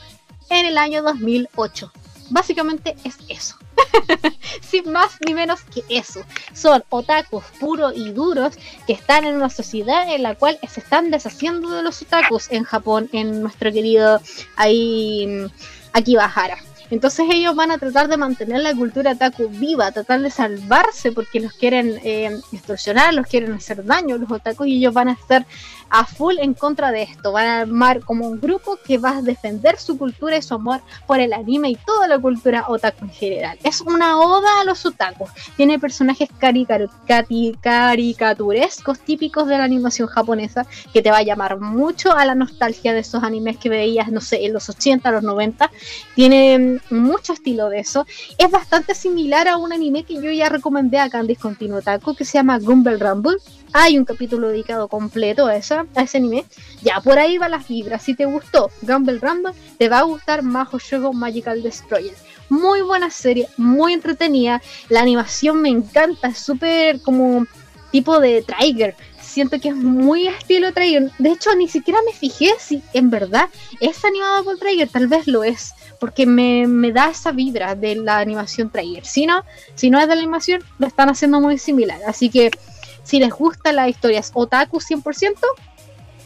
en 0.50 0.66
el 0.66 0.78
año 0.78 1.02
2008. 1.02 1.90
Básicamente 2.30 2.96
es 3.04 3.16
eso. 3.28 3.56
Sin 4.60 4.90
más 4.92 5.16
ni 5.24 5.34
menos 5.34 5.60
que 5.62 5.82
eso. 5.88 6.20
Son 6.52 6.82
otakus 6.88 7.44
puros 7.60 7.92
y 7.96 8.10
duros 8.10 8.54
que 8.86 8.92
están 8.92 9.24
en 9.24 9.36
una 9.36 9.50
sociedad 9.50 10.12
en 10.12 10.22
la 10.22 10.34
cual 10.34 10.58
se 10.68 10.80
están 10.80 11.10
deshaciendo 11.10 11.70
de 11.70 11.82
los 11.82 12.02
otakus 12.02 12.50
en 12.50 12.64
Japón, 12.64 13.08
en 13.12 13.42
nuestro 13.42 13.72
querido 13.72 14.20
ahí 14.56 15.48
Akibahara. 15.92 16.58
Entonces 16.90 17.26
ellos 17.30 17.56
van 17.56 17.72
a 17.72 17.78
tratar 17.78 18.08
de 18.08 18.16
mantener 18.16 18.60
la 18.60 18.74
cultura 18.74 19.12
otaku 19.12 19.48
viva, 19.48 19.90
tratar 19.90 20.20
de 20.20 20.30
salvarse 20.30 21.10
porque 21.10 21.40
los 21.40 21.52
quieren 21.52 21.98
eh, 22.04 22.38
extorsionar, 22.52 23.12
los 23.12 23.26
quieren 23.26 23.52
hacer 23.54 23.84
daño 23.84 24.16
los 24.18 24.30
otakus 24.30 24.68
y 24.68 24.76
ellos 24.76 24.94
van 24.94 25.08
a 25.08 25.12
estar 25.12 25.46
a 25.90 26.04
full 26.04 26.36
en 26.38 26.54
contra 26.54 26.92
de 26.92 27.02
esto. 27.02 27.32
Van 27.32 27.46
a 27.46 27.60
armar 27.60 28.00
como 28.00 28.28
un 28.28 28.40
grupo 28.40 28.78
que 28.84 28.98
va 28.98 29.18
a 29.18 29.22
defender 29.22 29.78
su 29.78 29.98
cultura 29.98 30.36
y 30.36 30.42
su 30.42 30.54
amor 30.54 30.80
por 31.06 31.20
el 31.20 31.32
anime 31.32 31.70
y 31.70 31.76
toda 31.76 32.08
la 32.08 32.18
cultura 32.18 32.64
otaku 32.68 33.04
en 33.04 33.10
general. 33.10 33.58
Es 33.62 33.80
una 33.80 34.18
oda 34.18 34.60
a 34.60 34.64
los 34.64 34.84
otakus. 34.84 35.30
Tiene 35.56 35.78
personajes 35.78 36.28
caricaturescos 36.38 38.98
típicos 39.00 39.46
de 39.46 39.58
la 39.58 39.64
animación 39.64 40.08
japonesa 40.08 40.66
que 40.92 41.02
te 41.02 41.10
va 41.10 41.18
a 41.18 41.22
llamar 41.22 41.60
mucho 41.60 42.12
a 42.12 42.24
la 42.24 42.34
nostalgia 42.34 42.92
de 42.92 43.00
esos 43.00 43.22
animes 43.22 43.58
que 43.58 43.68
veías, 43.68 44.10
no 44.10 44.20
sé, 44.20 44.44
en 44.44 44.52
los 44.52 44.68
80, 44.68 45.10
los 45.10 45.22
90. 45.22 45.70
Tiene 46.14 46.80
mucho 46.90 47.32
estilo 47.32 47.68
de 47.68 47.80
eso. 47.80 48.06
Es 48.38 48.50
bastante 48.50 48.94
similar 48.94 49.48
a 49.48 49.56
un 49.56 49.72
anime 49.72 50.04
que 50.04 50.14
yo 50.14 50.30
ya 50.30 50.48
recomendé 50.48 50.98
acá 50.98 51.20
en 51.20 51.26
Discontinuo 51.26 51.78
Otaku 51.78 52.14
que 52.14 52.24
se 52.24 52.38
llama 52.38 52.58
Gumball 52.58 53.00
Rumble 53.00 53.36
hay 53.76 53.98
un 53.98 54.06
capítulo 54.06 54.48
dedicado 54.48 54.88
completo 54.88 55.46
a, 55.46 55.56
esa, 55.56 55.86
a 55.94 56.02
ese 56.02 56.16
anime. 56.16 56.44
Ya, 56.82 57.00
por 57.00 57.18
ahí 57.18 57.36
va 57.36 57.48
las 57.48 57.68
vibras. 57.68 58.02
Si 58.02 58.14
te 58.14 58.24
gustó 58.24 58.70
Gumball 58.80 59.20
Rumble, 59.20 59.52
te 59.78 59.88
va 59.88 59.98
a 59.98 60.02
gustar 60.02 60.42
Majo 60.42 60.78
Shogo 60.78 61.12
Magical 61.12 61.62
Destroyer. 61.62 62.14
Muy 62.48 62.80
buena 62.80 63.10
serie, 63.10 63.48
muy 63.58 63.92
entretenida. 63.92 64.62
La 64.88 65.02
animación 65.02 65.60
me 65.60 65.68
encanta, 65.68 66.28
es 66.28 66.38
súper 66.38 67.02
como 67.02 67.46
tipo 67.90 68.18
de 68.18 68.42
Trigger. 68.42 68.94
Siento 69.20 69.60
que 69.60 69.68
es 69.68 69.76
muy 69.76 70.26
estilo 70.26 70.72
Trigger. 70.72 71.10
De 71.18 71.32
hecho, 71.32 71.54
ni 71.54 71.68
siquiera 71.68 72.00
me 72.06 72.12
fijé 72.12 72.54
si 72.58 72.82
en 72.94 73.10
verdad 73.10 73.50
es 73.80 74.02
animado 74.06 74.44
por 74.44 74.56
Trigger. 74.58 74.88
Tal 74.88 75.06
vez 75.06 75.26
lo 75.26 75.44
es 75.44 75.74
porque 76.00 76.24
me, 76.24 76.66
me, 76.66 76.92
da 76.92 77.10
esa 77.10 77.32
vibra 77.32 77.74
de 77.74 77.96
la 77.96 78.18
animación 78.18 78.70
Trigger. 78.70 79.04
Si 79.04 79.26
no, 79.26 79.44
si 79.74 79.90
no 79.90 80.00
es 80.00 80.08
de 80.08 80.14
la 80.14 80.22
animación, 80.22 80.62
lo 80.78 80.86
están 80.86 81.10
haciendo 81.10 81.40
muy 81.40 81.58
similar. 81.58 82.00
Así 82.06 82.30
que 82.30 82.50
si 83.06 83.20
les 83.20 83.32
gusta 83.32 83.72
las 83.72 83.88
historias 83.88 84.32
otaku 84.34 84.80
100%, 84.80 85.36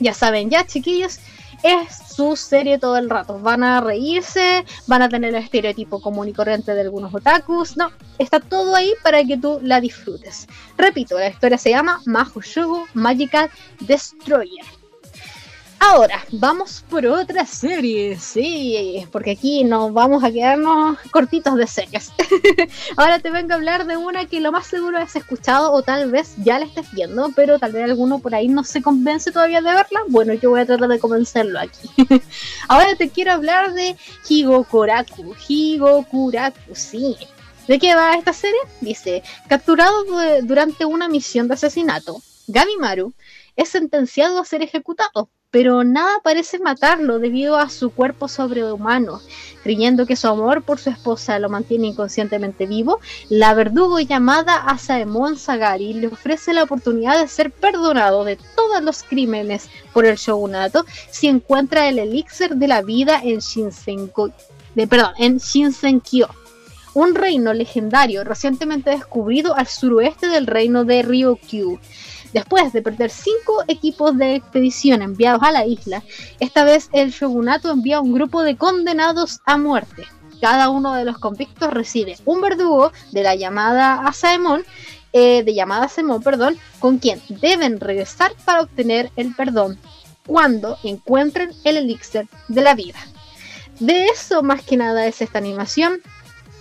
ya 0.01 0.15
saben, 0.15 0.49
ya 0.49 0.67
chiquillos, 0.67 1.21
es 1.63 2.15
su 2.17 2.37
serie 2.37 2.79
todo 2.79 2.97
el 2.97 3.11
rato. 3.11 3.39
Van 3.39 3.63
a 3.63 3.83
reírse, 3.83 4.65
van 4.87 5.03
a 5.03 5.09
tener 5.11 5.35
el 5.35 5.43
estereotipo 5.43 6.01
común 6.01 6.29
y 6.29 6.33
corriente 6.33 6.75
de 6.75 6.81
algunos 6.81 7.15
otakus. 7.15 7.77
No, 7.77 7.93
está 8.19 8.41
todo 8.41 8.75
ahí 8.75 8.95
para 9.03 9.23
que 9.25 9.37
tú 9.37 9.61
la 9.63 9.81
disfrutes. 9.81 10.47
Repito, 10.79 11.19
la 11.19 11.29
historia 11.29 11.59
se 11.59 11.71
llama 11.71 12.01
Mahou 12.07 12.87
Magical 12.95 13.51
Destroyer. 13.81 14.80
Ahora, 15.83 16.23
vamos 16.31 16.85
por 16.91 17.07
otra 17.07 17.47
serie, 17.47 18.19
sí, 18.19 19.07
porque 19.11 19.31
aquí 19.31 19.65
nos 19.65 19.91
vamos 19.95 20.23
a 20.23 20.31
quedarnos 20.31 20.99
cortitos 21.11 21.57
de 21.57 21.67
series. 21.67 22.13
Ahora 22.99 23.19
te 23.19 23.31
vengo 23.31 23.53
a 23.53 23.57
hablar 23.57 23.87
de 23.87 23.97
una 23.97 24.27
que 24.27 24.41
lo 24.41 24.53
más 24.53 24.67
seguro 24.67 24.99
has 24.99 25.17
escuchado 25.17 25.73
o 25.73 25.83
tal 25.83 26.11
vez 26.11 26.35
ya 26.37 26.59
la 26.59 26.67
estés 26.67 26.93
viendo, 26.93 27.31
pero 27.35 27.59
tal 27.59 27.73
vez 27.73 27.85
alguno 27.85 28.19
por 28.19 28.35
ahí 28.35 28.47
no 28.47 28.63
se 28.63 28.83
convence 28.83 29.33
todavía 29.33 29.63
de 29.63 29.73
verla. 29.73 30.03
Bueno, 30.09 30.35
yo 30.35 30.51
voy 30.51 30.61
a 30.61 30.67
tratar 30.67 30.87
de 30.87 30.99
convencerlo 30.99 31.59
aquí. 31.59 31.89
Ahora 32.69 32.95
te 32.97 33.09
quiero 33.09 33.33
hablar 33.33 33.73
de 33.73 33.97
Higokuraku. 34.29 35.35
Higokuraku, 35.49 36.75
sí. 36.75 37.17
¿De 37.67 37.79
qué 37.79 37.95
va 37.95 38.17
esta 38.17 38.35
serie? 38.35 38.61
Dice, 38.83 39.23
capturado 39.49 40.05
durante 40.43 40.85
una 40.85 41.09
misión 41.09 41.49
de 41.49 41.55
asesinato, 41.55 42.21
Gabimaru 42.49 43.15
es 43.57 43.71
sentenciado 43.71 44.39
a 44.39 44.45
ser 44.45 44.63
ejecutado 44.63 45.31
pero 45.51 45.83
nada 45.83 46.21
parece 46.23 46.59
matarlo 46.59 47.19
debido 47.19 47.57
a 47.57 47.69
su 47.69 47.91
cuerpo 47.91 48.29
sobrehumano. 48.29 49.21
Creyendo 49.63 50.07
que 50.07 50.17
su 50.17 50.29
amor 50.29 50.63
por 50.63 50.79
su 50.79 50.91
esposa 50.91 51.39
lo 51.39 51.49
mantiene 51.49 51.89
inconscientemente 51.89 52.67
vivo, 52.67 53.01
la 53.29 53.53
verdugo 53.55 53.99
llamada 54.01 54.55
Asaemon 54.55 55.37
Sagari 55.37 55.93
le 55.93 56.07
ofrece 56.07 56.55
la 56.55 56.63
oportunidad 56.63 57.21
de 57.21 57.29
ser 57.29 57.51
perdonado 57.51 58.25
de 58.25 58.39
todos 58.55 58.83
los 58.83 59.03
crímenes 59.03 59.69
por 59.93 60.07
el 60.07 60.17
shogunato 60.17 60.85
si 61.11 61.27
encuentra 61.27 61.89
el 61.89 61.99
elixir 61.99 62.57
de 62.57 62.69
la 62.69 62.83
vida 62.83 63.21
en 63.23 63.41
Shinsenkyo, 63.41 64.33
en 65.19 65.39
Shinsenkyo 65.39 66.29
un 66.95 67.15
reino 67.15 67.53
legendario 67.53 68.25
recientemente 68.25 68.91
descubrido 68.91 69.57
al 69.57 69.69
suroeste 69.69 70.29
del 70.29 70.47
reino 70.47 70.85
de 70.85 71.03
Ryukyu. 71.03 71.79
Después 72.33 72.73
de 72.73 72.83
perder 72.83 73.11
cinco 73.11 73.65
equipos 73.67 74.17
de 74.17 74.37
expedición 74.37 75.03
enviados 75.03 75.43
a 75.43 75.51
la 75.51 75.67
isla, 75.67 76.03
esta 76.39 76.65
vez 76.65 76.89
el 76.93 77.11
shogunato 77.11 77.71
envía 77.71 78.01
un 78.01 78.13
grupo 78.13 78.43
de 78.43 78.57
condenados 78.57 79.41
a 79.47 79.57
muerte. 79.57 80.05
Cada 80.41 80.71
uno 80.71 80.95
de 80.95 81.05
los 81.05 81.19
convictos 81.19 81.73
recibe 81.73 82.17
un 82.25 82.41
verdugo 82.41 82.93
de 83.13 83.23
la 83.23 83.35
llamada 83.35 84.07
Asaemon, 84.07 84.65
eh, 85.13 85.43
de 85.43 85.55
llamada 85.55 85.87
Asaemon, 85.87 86.23
perdón, 86.23 86.57
con 86.79 86.99
quien 86.99 87.21
deben 87.29 87.81
regresar 87.81 88.33
para 88.45 88.63
obtener 88.63 89.11
el 89.17 89.35
perdón 89.35 89.79
cuando 90.27 90.79
encuentren 90.85 91.51
el 91.65 91.77
elixir 91.77 92.29
de 92.49 92.63
la 92.63 92.75
vida. 92.75 92.99
De 93.81 94.07
eso 94.07 94.43
más 94.43 94.63
que 94.63 94.77
nada 94.77 95.07
es 95.07 95.21
esta 95.21 95.39
animación. 95.39 96.01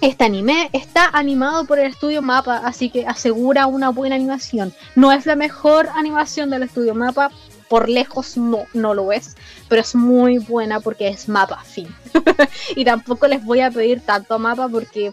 Este 0.01 0.23
anime 0.23 0.69
está 0.71 1.09
animado 1.11 1.65
por 1.65 1.77
el 1.77 1.87
estudio 1.87 2.21
Mapa, 2.21 2.61
así 2.63 2.89
que 2.89 3.05
asegura 3.05 3.67
una 3.67 3.89
buena 3.89 4.15
animación. 4.15 4.73
No 4.95 5.11
es 5.11 5.25
la 5.25 5.35
mejor 5.35 5.89
animación 5.93 6.49
del 6.49 6.63
estudio 6.63 6.95
Mapa, 6.95 7.31
por 7.67 7.89
lejos 7.89 8.37
no, 8.37 8.59
no 8.73 8.93
lo 8.93 9.11
es, 9.11 9.35
pero 9.67 9.81
es 9.81 9.95
muy 9.95 10.37
buena 10.37 10.79
porque 10.79 11.09
es 11.09 11.27
Mapa, 11.27 11.61
fin. 11.65 11.93
y 12.77 12.85
tampoco 12.85 13.27
les 13.27 13.43
voy 13.43 13.59
a 13.59 13.71
pedir 13.71 13.99
tanto 13.99 14.39
Mapa 14.39 14.69
porque, 14.69 15.11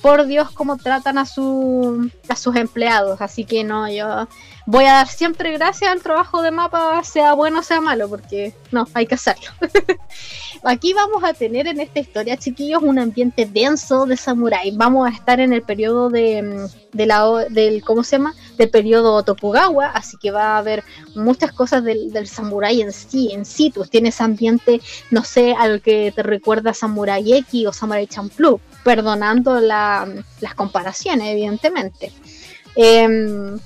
por 0.00 0.24
Dios, 0.26 0.52
cómo 0.52 0.76
tratan 0.76 1.18
a, 1.18 1.26
su, 1.26 2.08
a 2.28 2.36
sus 2.36 2.54
empleados. 2.54 3.20
Así 3.20 3.44
que 3.44 3.64
no, 3.64 3.90
yo 3.90 4.28
voy 4.70 4.84
a 4.84 4.92
dar 4.92 5.08
siempre 5.08 5.50
gracias 5.52 5.90
al 5.90 6.02
trabajo 6.02 6.42
de 6.42 6.50
Mapa, 6.50 7.02
sea 7.02 7.32
bueno 7.32 7.60
o 7.60 7.62
sea 7.62 7.80
malo, 7.80 8.06
porque 8.06 8.52
no, 8.70 8.86
hay 8.92 9.06
que 9.06 9.14
hacerlo. 9.14 9.48
Aquí 10.62 10.92
vamos 10.92 11.24
a 11.24 11.32
tener 11.32 11.66
en 11.66 11.80
esta 11.80 12.00
historia, 12.00 12.36
chiquillos, 12.36 12.82
un 12.82 12.98
ambiente 12.98 13.46
denso 13.46 14.04
de 14.04 14.18
samurái. 14.18 14.72
Vamos 14.76 15.08
a 15.08 15.14
estar 15.14 15.40
en 15.40 15.54
el 15.54 15.62
periodo 15.62 16.10
de, 16.10 16.42
mm, 16.42 16.98
la, 16.98 17.46
del, 17.48 17.82
¿cómo 17.82 18.04
se 18.04 18.18
llama? 18.18 18.34
Del 18.58 18.68
periodo 18.68 19.22
Tokugawa, 19.22 19.86
así 19.86 20.18
que 20.20 20.32
va 20.32 20.56
a 20.56 20.58
haber 20.58 20.84
muchas 21.14 21.52
cosas 21.52 21.82
del, 21.82 22.12
del 22.12 22.28
samurái 22.28 22.82
en 22.82 22.92
sí, 22.92 23.30
en 23.32 23.46
situ. 23.46 23.86
Tiene 23.86 24.10
ese 24.10 24.22
ambiente, 24.22 24.82
no 25.10 25.24
sé, 25.24 25.54
al 25.58 25.80
que 25.80 26.12
te 26.14 26.22
recuerda 26.22 26.74
Samurai 26.74 27.32
X 27.32 27.68
o 27.68 27.72
Samurai 27.72 28.06
Champloo, 28.06 28.60
perdonando 28.84 29.60
la, 29.60 30.06
las 30.42 30.54
comparaciones, 30.54 31.28
evidentemente. 31.28 32.12
Eh, 32.76 33.56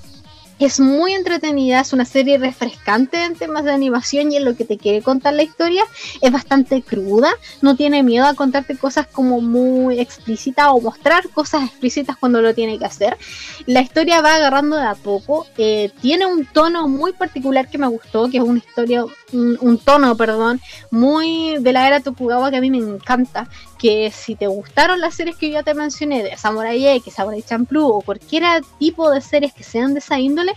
es 0.59 0.79
muy 0.79 1.13
entretenida, 1.13 1.79
es 1.79 1.93
una 1.93 2.05
serie 2.05 2.37
refrescante 2.37 3.23
en 3.23 3.35
temas 3.35 3.63
de 3.63 3.71
animación 3.71 4.31
y 4.31 4.37
en 4.37 4.45
lo 4.45 4.55
que 4.55 4.65
te 4.65 4.77
quiere 4.77 5.01
contar 5.01 5.33
la 5.33 5.43
historia. 5.43 5.83
Es 6.21 6.31
bastante 6.31 6.81
cruda, 6.81 7.29
no 7.61 7.75
tiene 7.75 8.03
miedo 8.03 8.25
a 8.25 8.33
contarte 8.33 8.77
cosas 8.77 9.07
como 9.07 9.41
muy 9.41 9.99
explícitas 9.99 10.67
o 10.69 10.79
mostrar 10.79 11.27
cosas 11.29 11.63
explícitas 11.63 12.17
cuando 12.17 12.41
lo 12.41 12.53
tiene 12.53 12.77
que 12.79 12.85
hacer. 12.85 13.17
La 13.65 13.81
historia 13.81 14.21
va 14.21 14.35
agarrando 14.35 14.77
de 14.77 14.85
a 14.85 14.95
poco, 14.95 15.47
eh, 15.57 15.91
tiene 16.01 16.25
un 16.25 16.45
tono 16.45 16.87
muy 16.87 17.13
particular 17.13 17.69
que 17.69 17.77
me 17.77 17.87
gustó, 17.87 18.29
que 18.29 18.37
es 18.37 18.43
una 18.43 18.59
historia, 18.59 19.05
un, 19.31 19.57
un 19.59 19.77
tono, 19.77 20.15
perdón, 20.15 20.61
muy 20.91 21.57
de 21.59 21.73
la 21.73 21.87
era 21.87 21.99
Tokugawa 21.99 22.51
que 22.51 22.57
a 22.57 22.61
mí 22.61 22.69
me 22.69 22.77
encanta, 22.77 23.49
que 23.83 24.11
si 24.11 24.35
te 24.35 24.47
gustaron 24.47 25.01
las 25.01 25.13
series 25.13 25.35
que 25.35 25.49
yo 25.49 25.55
ya 25.55 25.63
te 25.63 25.73
mencioné 25.73 26.23
de 26.23 26.37
Samurai 26.37 26.87
X, 26.87 27.15
Samurai 27.15 27.41
Champloo 27.41 27.89
o 27.89 28.01
cualquier 28.01 28.45
tipo 28.79 29.11
de 29.11 29.19
series 29.19 29.51
que 29.51 29.65
sean 29.65 29.93
de 29.93 29.99
esa 29.99 30.17
índole, 30.17 30.53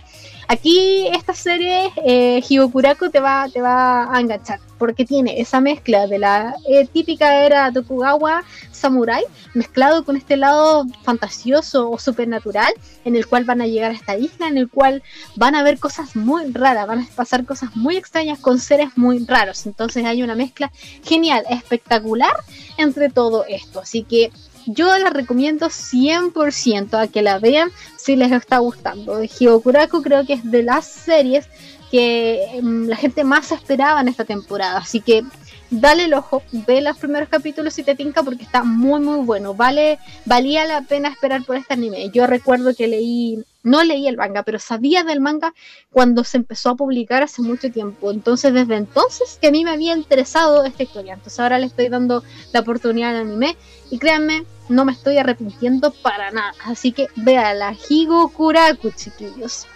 aquí 0.47 1.07
esta 1.07 1.33
serie 1.33 1.91
eh, 2.05 2.41
Higokuraku 2.47 3.09
te 3.09 3.19
va, 3.19 3.47
te 3.51 3.61
va 3.61 4.13
a 4.13 4.19
enganchar 4.19 4.59
porque 4.77 5.05
tiene 5.05 5.41
esa 5.41 5.59
mezcla 5.59 6.07
de 6.07 6.19
la 6.19 6.55
eh, 6.67 6.85
típica 6.85 7.43
era 7.43 7.71
Tokugawa 7.71 8.43
Samurai 8.71 9.23
mezclado 9.53 10.05
con 10.05 10.15
este 10.15 10.37
lado 10.37 10.85
fantasioso 11.03 11.89
o 11.89 11.97
supernatural 11.97 12.73
en 13.05 13.15
el 13.15 13.25
cual 13.27 13.43
van 13.43 13.61
a 13.61 13.67
llegar 13.67 13.91
a 13.91 13.95
esta 13.95 14.17
isla, 14.17 14.47
en 14.47 14.57
el 14.57 14.69
cual 14.69 15.01
van 15.35 15.55
a 15.55 15.63
ver 15.63 15.79
cosas 15.79 16.15
muy 16.15 16.51
raras, 16.51 16.87
van 16.87 16.99
a 16.99 17.07
pasar 17.15 17.45
cosas 17.45 17.75
muy 17.75 17.97
extrañas 17.97 18.39
con 18.39 18.59
seres 18.59 18.89
muy 18.95 19.25
raros. 19.25 19.65
Entonces 19.65 20.05
hay 20.05 20.23
una 20.23 20.35
mezcla 20.35 20.71
genial, 21.03 21.43
espectacular 21.49 22.35
entre 22.77 23.09
todo 23.09 23.45
esto. 23.47 23.79
Así 23.79 24.03
que 24.03 24.31
yo 24.67 24.97
la 24.97 25.09
recomiendo 25.09 25.67
100% 25.67 27.01
a 27.01 27.07
que 27.07 27.21
la 27.21 27.39
vean 27.39 27.71
si 27.95 28.15
les 28.15 28.31
está 28.31 28.59
gustando. 28.59 29.23
Hyokuraku 29.23 30.01
creo 30.01 30.25
que 30.25 30.33
es 30.33 30.51
de 30.51 30.63
las 30.63 30.85
series 30.85 31.47
que 31.91 32.59
mm, 32.61 32.87
la 32.87 32.95
gente 32.95 33.23
más 33.23 33.51
esperaba 33.51 34.01
en 34.01 34.09
esta 34.09 34.25
temporada. 34.25 34.77
Así 34.77 35.01
que 35.01 35.23
dale 35.69 36.05
el 36.05 36.13
ojo, 36.13 36.43
ve 36.51 36.81
los 36.81 36.97
primeros 36.97 37.29
capítulos 37.29 37.73
si 37.73 37.83
te 37.83 37.95
tinca 37.95 38.23
porque 38.23 38.43
está 38.43 38.63
muy 38.63 38.99
muy 38.99 39.19
bueno. 39.25 39.53
Vale, 39.53 39.99
valía 40.25 40.65
la 40.65 40.81
pena 40.81 41.09
esperar 41.09 41.43
por 41.43 41.55
este 41.55 41.73
anime. 41.73 42.09
Yo 42.13 42.27
recuerdo 42.27 42.75
que 42.75 42.87
leí, 42.87 43.43
no 43.67 43.83
leí 43.83 44.07
el 44.07 44.17
manga, 44.17 44.43
pero 44.43 44.59
sabía 44.59 45.03
del 45.03 45.19
manga 45.19 45.53
cuando 45.91 46.23
se 46.23 46.37
empezó 46.37 46.69
a 46.69 46.75
publicar 46.75 47.21
hace 47.21 47.41
mucho 47.41 47.69
tiempo. 47.69 48.11
Entonces 48.11 48.53
desde 48.53 48.77
entonces 48.77 49.37
que 49.41 49.47
a 49.47 49.51
mí 49.51 49.63
me 49.63 49.71
había 49.71 49.93
interesado 49.95 50.63
esta 50.63 50.83
historia. 50.83 51.13
Entonces 51.13 51.39
ahora 51.39 51.59
le 51.59 51.67
estoy 51.67 51.89
dando 51.89 52.23
la 52.53 52.61
oportunidad 52.61 53.11
al 53.11 53.27
anime 53.27 53.57
y 53.91 53.99
créanme, 53.99 54.45
no 54.69 54.85
me 54.85 54.93
estoy 54.93 55.17
arrepintiendo 55.17 55.91
para 55.91 56.31
nada. 56.31 56.53
Así 56.63 56.91
que 56.91 57.07
véala, 57.15 57.75
Higo 57.89 58.29
Kuraku, 58.29 58.91
chiquillos. 58.91 59.67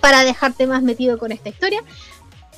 Para 0.00 0.24
dejarte 0.24 0.66
más 0.66 0.82
metido 0.82 1.18
con 1.18 1.32
esta 1.32 1.48
historia, 1.48 1.82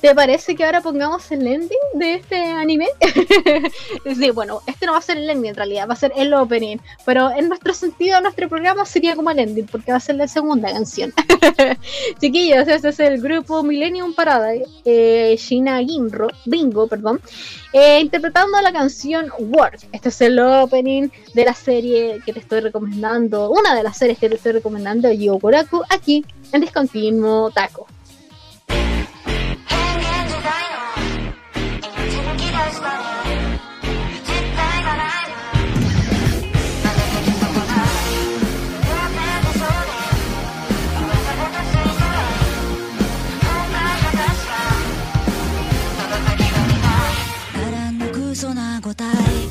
¿Te 0.01 0.15
parece 0.15 0.55
que 0.55 0.63
ahora 0.63 0.79
pongamos 0.79 1.29
el 1.29 1.45
ending 1.45 1.77
de 1.95 2.13
este 2.13 2.37
anime? 2.37 2.87
sí, 4.15 4.31
bueno, 4.31 4.61
este 4.65 4.85
no 4.85 4.93
va 4.93 4.99
a 4.99 5.01
ser 5.01 5.17
el 5.17 5.29
ending 5.29 5.49
en 5.49 5.55
realidad, 5.55 5.89
va 5.89 5.93
a 5.93 5.97
ser 5.97 6.13
el 6.15 6.33
opening. 6.33 6.77
Pero 7.05 7.29
en 7.31 7.49
nuestro 7.49 7.73
sentido, 7.73 8.21
nuestro 8.21 8.47
programa 8.47 8.85
sería 8.85 9.17
como 9.17 9.29
el 9.31 9.39
ending, 9.39 9.65
porque 9.65 9.91
va 9.91 9.97
a 9.97 10.01
ser 10.01 10.15
la 10.15 10.29
segunda 10.29 10.71
canción. 10.71 11.13
Chiquillos, 12.21 12.65
este 12.69 12.89
es 12.89 12.99
el 13.01 13.21
grupo 13.21 13.61
Millennium 13.61 14.13
Parada, 14.13 14.53
eh, 14.85 15.35
Shina 15.37 15.79
Ginro, 15.79 16.29
Bingo, 16.45 16.87
perdón, 16.87 17.19
eh, 17.73 17.99
interpretando 17.99 18.61
la 18.61 18.71
canción 18.71 19.29
Word. 19.37 19.81
Este 19.91 20.09
es 20.09 20.21
el 20.21 20.39
opening 20.39 21.09
de 21.33 21.43
la 21.43 21.53
serie 21.53 22.21
que 22.25 22.31
te 22.31 22.39
estoy 22.39 22.61
recomendando, 22.61 23.51
una 23.51 23.75
de 23.75 23.83
las 23.83 23.97
series 23.97 24.17
que 24.17 24.29
te 24.29 24.35
estoy 24.35 24.53
recomendando, 24.53 25.11
Yokuraku, 25.11 25.83
aquí 25.89 26.25
en 26.53 26.61
Discontinuo 26.61 27.51
Taco. 27.51 27.85
Tay 48.93 49.48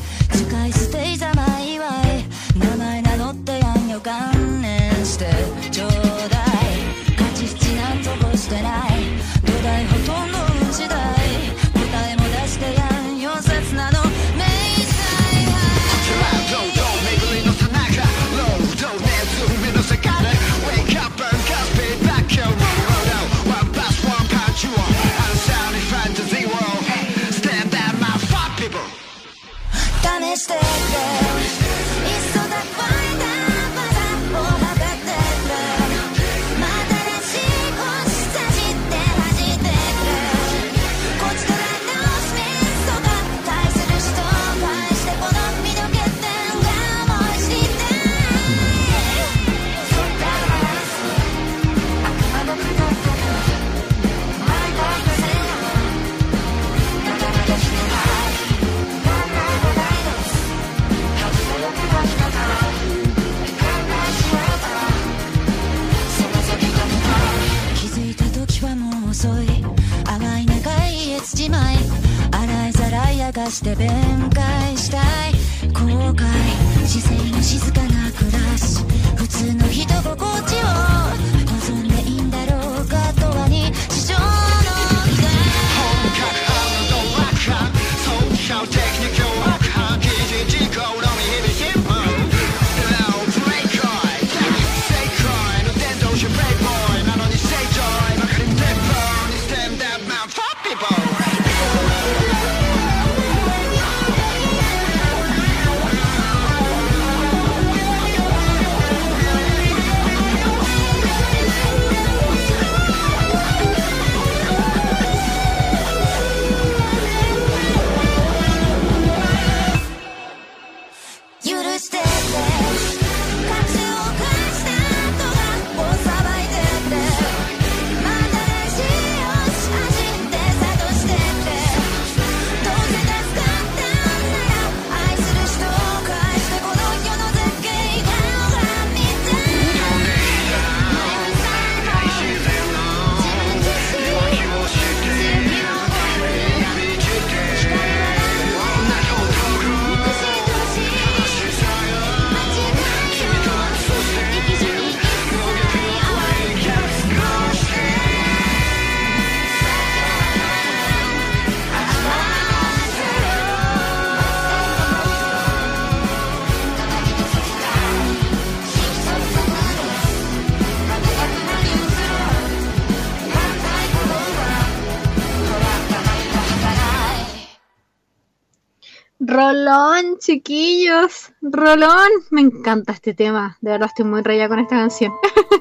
Rolón, 181.58 182.10
me 182.30 182.40
encanta 182.40 182.92
este 182.92 183.14
tema, 183.14 183.58
de 183.60 183.72
verdad 183.72 183.88
estoy 183.88 184.04
muy 184.04 184.22
rayada 184.22 184.48
con 184.48 184.60
esta 184.60 184.76
canción. 184.76 185.12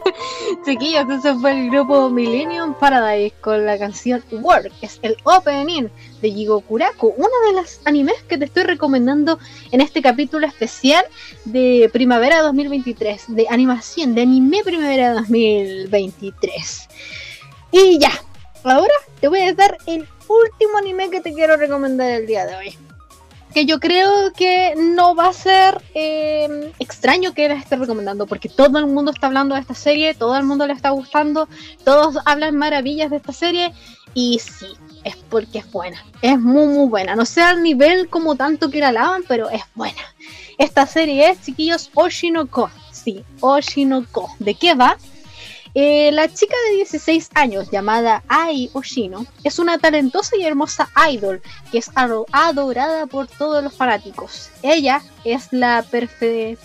chiquillos, 0.66 1.10
ese 1.10 1.34
fue 1.34 1.60
el 1.60 1.72
grupo 1.72 2.12
Millennium 2.12 2.76
Paradise 2.76 3.34
con 3.42 3.66
la 3.66 3.80
canción 3.80 4.24
Work, 4.32 4.72
es 4.84 5.00
el 5.02 5.18
opening 5.24 5.88
de 6.22 6.32
Jigokuraku, 6.32 7.16
uno 7.18 7.32
de 7.48 7.54
los 7.54 7.82
animes 7.86 8.14
que 8.30 8.38
te 8.38 8.46
estoy 8.46 8.64
recomendando 8.64 9.40
en 9.72 9.82
este 9.82 10.04
capítulo 10.04 10.46
especial 10.46 11.04
de 11.46 11.90
Primavera 11.92 12.44
2023, 12.44 13.26
de 13.30 13.48
animación, 13.50 14.14
de 14.14 14.22
anime 14.22 14.62
Primavera 14.64 15.14
2023. 15.14 16.90
Y 17.72 17.98
ya, 17.98 18.12
ahora 18.64 18.94
te 19.20 19.30
voy 19.30 19.42
a 19.42 19.54
dar 19.56 19.80
el 19.88 20.08
último 20.28 20.78
anime 20.78 21.10
que 21.10 21.22
te 21.22 21.34
quiero 21.34 21.58
recomendar 21.58 22.12
el 22.12 22.28
día 22.28 22.46
de 22.46 22.56
hoy 22.56 22.78
que 23.58 23.66
yo 23.66 23.80
creo 23.80 24.32
que 24.34 24.76
no 24.78 25.16
va 25.16 25.30
a 25.30 25.34
ser 25.34 25.82
eh, 25.96 26.72
extraño 26.78 27.34
que 27.34 27.50
la 27.50 27.56
esté 27.56 27.76
recomendando, 27.76 28.28
porque 28.28 28.50
todo 28.50 28.78
el 28.78 28.86
mundo 28.86 29.10
está 29.10 29.26
hablando 29.26 29.56
de 29.56 29.62
esta 29.62 29.74
serie, 29.74 30.14
todo 30.14 30.38
el 30.38 30.44
mundo 30.44 30.68
le 30.68 30.74
está 30.74 30.92
gustando, 30.92 31.50
todos 31.84 32.20
hablan 32.26 32.56
maravillas 32.56 33.10
de 33.10 33.16
esta 33.16 33.34
serie, 33.34 33.74
y 34.14 34.38
sí, 34.38 34.68
es 35.04 35.16
porque 35.16 35.58
es 35.58 35.72
buena, 35.72 36.06
es 36.22 36.40
muy 36.40 36.68
muy 36.68 36.88
buena, 36.88 37.16
no 37.16 37.26
sé 37.26 37.42
al 37.42 37.64
nivel 37.64 38.10
como 38.10 38.36
tanto 38.36 38.70
que 38.70 38.80
la 38.80 38.90
alaban, 38.90 39.24
pero 39.28 39.50
es 39.50 39.64
buena. 39.74 40.04
Esta 40.60 40.86
serie 40.86 41.32
es, 41.32 41.42
chiquillos, 41.42 41.90
Oshinoko, 41.96 42.70
sí, 42.92 43.26
Oshinoko. 43.40 44.30
¿De 44.38 44.54
qué 44.54 44.76
va? 44.76 44.98
Eh, 45.80 46.12
la 46.12 46.28
chica 46.28 46.56
de 46.72 46.78
16 46.78 47.30
años 47.36 47.70
llamada 47.70 48.24
Ai 48.28 48.72
Oshino 48.74 49.28
es 49.44 49.60
una 49.60 49.78
talentosa 49.78 50.36
y 50.36 50.44
hermosa 50.44 50.90
idol 51.12 51.40
que 51.72 51.78
es 51.78 51.92
ado- 51.94 52.26
adorada 52.32 53.06
por 53.06 53.28
todos 53.28 53.64
los 53.64 53.76
fanáticos. 53.76 54.50
Ella 54.64 55.04
es 55.24 55.50
la 55.52 55.86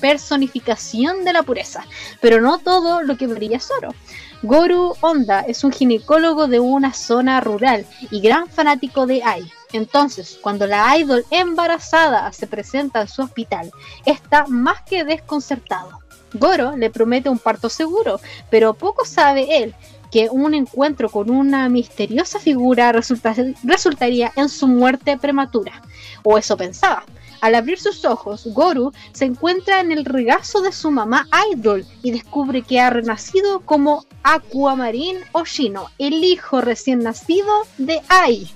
personificación 0.01 1.27
de 1.27 1.35
la 1.35 1.43
pureza, 1.43 1.85
pero 2.23 2.41
no 2.41 2.57
todo 2.57 3.03
lo 3.03 3.19
que 3.19 3.27
brilla 3.27 3.59
es 3.59 3.71
oro. 3.71 3.95
Goru 4.43 4.95
Honda 5.03 5.41
es 5.43 5.63
un 5.63 5.73
ginecólogo 5.73 6.49
de 6.49 6.61
una 6.61 6.95
zona 6.95 7.39
rural 7.43 7.85
y 8.11 8.21
gran 8.23 8.49
fanático 8.49 9.05
de 9.07 9.23
Ai. 9.23 9.43
Entonces, 9.75 10.39
cuando 10.41 10.67
la 10.67 10.97
idol 10.97 11.25
embarazada 11.31 12.33
se 12.33 12.47
presenta 12.47 13.03
en 13.03 13.09
su 13.09 13.21
hospital, 13.23 13.73
está 14.07 14.47
más 14.49 14.81
que 14.83 15.05
desconcertado. 15.05 16.02
Goro 16.35 16.77
le 16.77 16.91
promete 16.91 17.29
un 17.29 17.39
parto 17.39 17.69
seguro, 17.69 18.21
pero 18.51 18.75
poco 18.75 19.05
sabe 19.05 19.63
él 19.63 19.75
que 20.11 20.29
un 20.31 20.53
encuentro 20.53 21.09
con 21.09 21.31
una 21.31 21.69
misteriosa 21.69 22.39
figura 22.39 22.93
resulta- 22.93 23.35
resultaría 23.63 24.33
en 24.37 24.49
su 24.49 24.67
muerte 24.69 25.17
prematura. 25.17 25.83
O 26.23 26.37
eso 26.37 26.57
pensaba. 26.57 27.05
Al 27.41 27.57
abrir 27.57 27.81
sus 27.81 28.05
ojos, 28.05 28.47
Goru 28.53 28.93
se 29.13 29.25
encuentra 29.25 29.81
en 29.81 29.91
el 29.91 30.05
regazo 30.05 30.61
de 30.61 30.71
su 30.71 30.93
mamá 30.93 31.27
Idol 31.51 31.85
y 32.03 32.13
descubre 32.13 32.63
que 32.63 32.79
ha 32.79 32.91
renacido 32.91 33.61
como 33.61 34.05
Aquamarine 34.23 35.21
Oshino, 35.33 35.89
el 35.99 36.23
hijo 36.23 36.61
recién 36.61 37.01
nacido 37.01 37.49
de 37.79 38.01
Ai. 38.09 38.49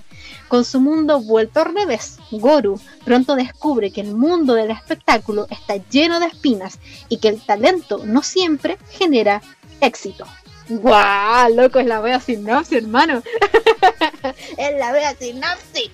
Con 0.47 0.63
su 0.63 0.79
mundo 0.79 1.19
vuelto 1.19 1.59
al 1.61 1.75
revés, 1.75 2.17
Goru 2.31 2.79
pronto 3.03 3.35
descubre 3.35 3.91
que 3.91 4.01
el 4.01 4.15
mundo 4.15 4.53
del 4.53 4.71
espectáculo 4.71 5.45
está 5.49 5.75
lleno 5.89 6.19
de 6.19 6.27
espinas 6.27 6.79
y 7.09 7.17
que 7.17 7.27
el 7.27 7.41
talento 7.41 8.01
no 8.05 8.23
siempre 8.23 8.77
genera 8.89 9.41
éxito. 9.81 10.25
¡Guau! 10.69 11.53
Loco, 11.53 11.79
es 11.79 11.85
la 11.85 12.01
wea 12.01 12.19
sinopsis, 12.19 12.83
hermano. 12.83 13.21
es 14.57 14.77
la 14.77 14.91
wea 14.91 15.15
sinopsis. 15.15 15.91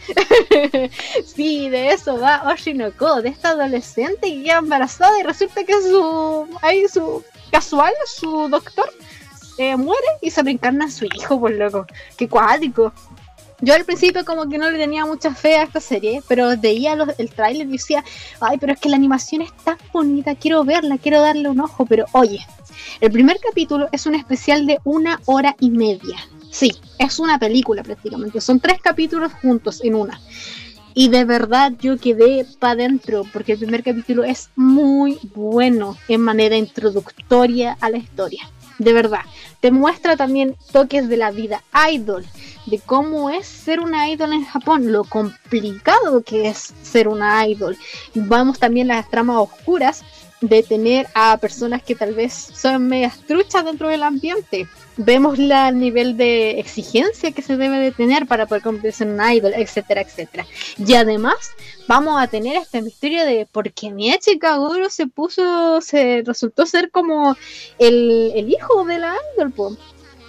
sí, 1.36 1.70
de 1.70 1.93
eso 1.93 2.20
va 2.20 2.43
Oshinoko, 2.51 3.22
de 3.22 3.30
esta 3.30 3.49
adolescente 3.49 4.28
que 4.30 4.43
queda 4.43 4.58
embarazada 4.58 5.20
y 5.20 5.24
resulta 5.24 5.64
que 5.64 5.74
su. 5.74 6.47
Ahí 6.62 6.88
su. 6.88 7.24
casual, 7.51 7.93
su 8.08 8.49
doctor. 8.49 8.91
eh, 9.60 9.78
muere 9.78 10.08
y 10.22 10.32
se 10.32 10.41
reencarna 10.41 10.86
en 10.86 10.91
su 10.91 11.06
hijo, 11.06 11.39
pues 11.39 11.56
loco. 11.56 11.86
Qué 12.18 12.28
cuático. 12.28 12.91
Yo 13.66 13.74
al 13.74 13.86
principio 13.86 14.26
como 14.26 14.49
que 14.49 14.57
no 14.57 14.70
le 14.70 14.78
tenía 14.78 15.05
mucha 15.05 15.34
fe 15.34 15.55
a 15.55 15.64
esta 15.64 15.80
serie, 15.80 16.22
pero 16.28 16.49
veía 16.57 16.97
los- 16.97 17.18
el 17.18 17.30
tráiler 17.30 17.66
y 17.70 17.72
decía, 17.72 18.03
ay, 18.41 18.57
pero 18.57 18.74
es 18.74 18.80
que 18.82 18.89
la 18.89 18.97
animación 18.97 19.41
es 19.41 19.55
tan 19.64 19.78
bonita, 19.93 20.36
quiero 20.36 20.66
verla, 20.66 20.97
quiero 20.97 21.22
darle 21.22 21.47
un 21.47 21.61
ojo, 21.61 21.86
pero 21.86 22.03
oye, 22.11 22.45
el 22.99 23.09
primer 23.09 23.39
capítulo 23.39 23.88
es 23.93 24.05
un 24.05 24.16
especial 24.16 24.66
de 24.66 24.80
una 24.84 25.22
hora 25.28 25.55
y 25.61 25.70
media. 25.70 26.18
Sí, 26.51 26.72
es 26.99 27.20
una 27.20 27.39
película 27.39 27.84
prácticamente, 27.84 28.41
son 28.41 28.59
tres 28.59 28.82
capítulos 28.82 29.32
juntos 29.41 29.82
en 29.82 29.95
una. 29.95 30.20
Y 30.93 31.07
de 31.07 31.24
verdad 31.24 31.72
yo 31.80 31.97
quedé 31.97 32.45
para 32.59 32.74
adentro, 32.74 33.24
porque 33.32 33.53
el 33.53 33.59
primer 33.59 33.82
capítulo 33.82 34.26
es 34.26 34.49
muy 34.57 35.18
bueno 35.34 35.97
en 36.09 36.20
manera 36.20 36.57
introductoria 36.57 37.78
a 37.80 37.89
la 37.89 37.97
historia. 37.97 38.41
De 38.84 38.92
verdad, 38.92 39.22
te 39.62 39.72
muestra 39.72 40.18
también 40.18 40.58
toques 40.74 41.08
de 41.08 41.16
la 41.16 41.32
vida 41.32 41.64
idol, 41.90 42.26
de 42.66 42.80
cómo 42.80 43.30
es 43.30 43.48
ser 43.48 43.80
una 43.80 44.10
idol 44.10 44.34
en 44.34 44.44
Japón, 44.44 44.92
lo 44.92 45.06
complicado 45.06 46.22
que 46.22 46.50
es 46.50 46.74
ser 46.82 47.08
una 47.08 47.48
idol. 47.48 47.78
Vamos 48.14 48.60
también 48.60 48.90
las 48.90 49.10
tramas 49.10 49.38
oscuras 49.38 50.04
de 50.44 50.62
tener 50.62 51.08
a 51.16 51.38
personas 51.38 51.82
que 51.84 51.96
tal 51.96 52.14
vez 52.14 52.34
son 52.34 52.88
medias 52.88 53.18
truchas 53.20 53.64
dentro 53.64 53.88
del 53.88 54.04
ambiente. 54.04 54.68
Vemos 54.98 55.39
la 55.39 55.70
el 55.70 55.80
nivel 55.80 56.18
de 56.18 56.60
exigencia 56.60 57.32
que 57.32 57.41
se 57.41 57.56
debe 57.56 57.80
de 57.80 57.91
tener 57.91 58.28
para 58.28 58.46
poder 58.46 58.62
convertirse 58.62 59.06
en 59.06 59.12
una 59.12 59.34
idol, 59.34 59.54
etcétera, 59.56 60.02
etcétera. 60.02 60.46
Y 60.78 60.96
además 60.96 61.36
vamos 61.88 62.22
a 62.22 62.28
tener 62.28 62.58
este 62.58 62.82
misterio 62.82 63.26
de 63.26 63.48
por 63.50 63.72
qué 63.72 63.89
mi 63.89 64.12
chica 64.20 64.58
Goro 64.58 64.89
se 64.89 65.08
puso, 65.08 65.80
se 65.80 66.24
resultó 66.26 66.66
ser 66.66 66.91
como 66.91 67.38
el, 67.80 68.34
el 68.36 68.50
hijo 68.50 68.84
de 68.84 69.00
la 69.00 69.16
idol. 69.38 69.78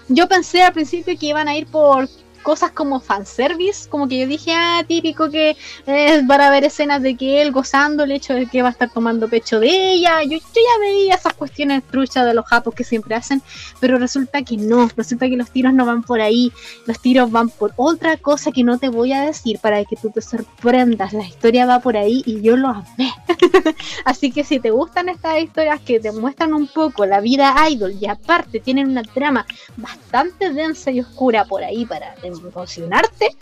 Yo 0.08 0.28
pensé 0.28 0.62
al 0.62 0.72
principio 0.72 1.18
que 1.18 1.26
iban 1.26 1.48
a 1.48 1.56
ir 1.56 1.66
por 1.66 2.08
cosas 2.44 2.70
como 2.70 3.00
fanservice, 3.00 3.88
como 3.88 4.06
que 4.06 4.20
yo 4.20 4.26
dije, 4.28 4.52
ah, 4.54 4.84
típico 4.86 5.30
que 5.30 5.56
es 5.86 6.22
para 6.28 6.50
ver 6.50 6.62
escenas 6.62 7.02
de 7.02 7.16
que 7.16 7.42
él 7.42 7.50
gozando 7.50 8.04
el 8.04 8.12
hecho 8.12 8.34
de 8.34 8.46
que 8.46 8.62
va 8.62 8.68
a 8.68 8.72
estar 8.72 8.90
tomando 8.90 9.28
pecho 9.28 9.58
de 9.58 9.92
ella. 9.94 10.22
Yo, 10.22 10.36
yo 10.36 10.38
ya 10.38 10.80
veía 10.80 11.14
esas 11.14 11.32
cuestiones 11.32 11.82
truchas 11.82 12.24
de 12.24 12.34
los 12.34 12.46
japos 12.46 12.74
que 12.74 12.84
siempre 12.84 13.16
hacen, 13.16 13.42
pero 13.80 13.98
resulta 13.98 14.42
que 14.42 14.56
no, 14.56 14.88
resulta 14.96 15.28
que 15.28 15.36
los 15.36 15.50
tiros 15.50 15.72
no 15.72 15.86
van 15.86 16.02
por 16.02 16.20
ahí, 16.20 16.52
los 16.86 17.00
tiros 17.00 17.30
van 17.32 17.48
por 17.48 17.72
otra 17.76 18.16
cosa 18.18 18.52
que 18.52 18.62
no 18.62 18.78
te 18.78 18.88
voy 18.88 19.12
a 19.12 19.22
decir 19.22 19.58
para 19.58 19.84
que 19.84 19.96
tú 19.96 20.10
te 20.10 20.20
sorprendas. 20.20 21.12
La 21.12 21.24
historia 21.24 21.66
va 21.66 21.80
por 21.80 21.96
ahí 21.96 22.22
y 22.26 22.42
yo 22.42 22.56
lo 22.56 22.68
amé. 22.68 23.12
Así 24.04 24.30
que 24.30 24.44
si 24.44 24.60
te 24.60 24.70
gustan 24.70 25.08
estas 25.08 25.42
historias 25.42 25.80
que 25.80 25.98
te 25.98 26.12
muestran 26.12 26.52
un 26.52 26.66
poco 26.66 27.06
la 27.06 27.20
vida 27.20 27.54
idol 27.68 27.96
y 27.98 28.06
aparte 28.06 28.60
tienen 28.60 28.90
una 28.90 29.02
trama 29.02 29.46
bastante 29.76 30.52
densa 30.52 30.90
y 30.90 31.00
oscura 31.00 31.46
por 31.46 31.64
ahí 31.64 31.86
para 31.86 32.14
emocionarte, 32.38 33.36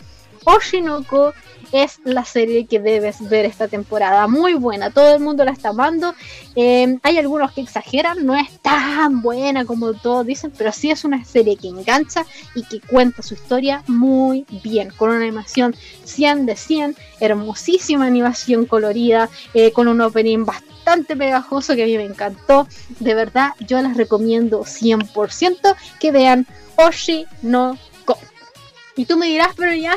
Oshinoko 0.45 1.33
es 1.71 1.99
la 2.03 2.23
serie 2.23 2.67
que 2.67 2.79
debes 2.79 3.27
ver 3.27 3.45
esta 3.45 3.67
temporada. 3.67 4.27
Muy 4.27 4.53
buena, 4.53 4.91
todo 4.91 5.15
el 5.15 5.21
mundo 5.21 5.43
la 5.43 5.51
está 5.51 5.69
amando. 5.69 6.13
Eh, 6.55 6.99
hay 7.01 7.17
algunos 7.17 7.51
que 7.51 7.61
exageran, 7.61 8.25
no 8.25 8.35
es 8.35 8.59
tan 8.59 9.21
buena 9.21 9.65
como 9.65 9.93
todos 9.93 10.25
dicen, 10.25 10.51
pero 10.55 10.71
sí 10.71 10.91
es 10.91 11.03
una 11.03 11.25
serie 11.25 11.57
que 11.57 11.69
engancha 11.69 12.25
y 12.53 12.63
que 12.63 12.79
cuenta 12.79 13.23
su 13.23 13.33
historia 13.33 13.83
muy 13.87 14.45
bien, 14.63 14.91
con 14.91 15.09
una 15.09 15.21
animación 15.21 15.75
100 16.03 16.45
de 16.45 16.55
100, 16.55 16.95
hermosísima 17.19 18.05
animación 18.05 18.65
colorida, 18.65 19.29
eh, 19.55 19.71
con 19.71 19.87
un 19.87 19.99
opening 20.01 20.45
bastante 20.45 21.15
pegajoso 21.15 21.75
que 21.75 21.83
a 21.83 21.87
mí 21.87 21.97
me 21.97 22.05
encantó. 22.05 22.67
De 22.99 23.15
verdad, 23.15 23.51
yo 23.59 23.81
les 23.81 23.97
recomiendo 23.97 24.63
100% 24.63 25.75
que 25.99 26.11
vean 26.11 26.45
Oshi 26.75 27.25
no. 27.41 27.77
Y 28.95 29.05
tú 29.05 29.17
me 29.17 29.27
dirás, 29.27 29.49
pero 29.57 29.73
ya 29.73 29.95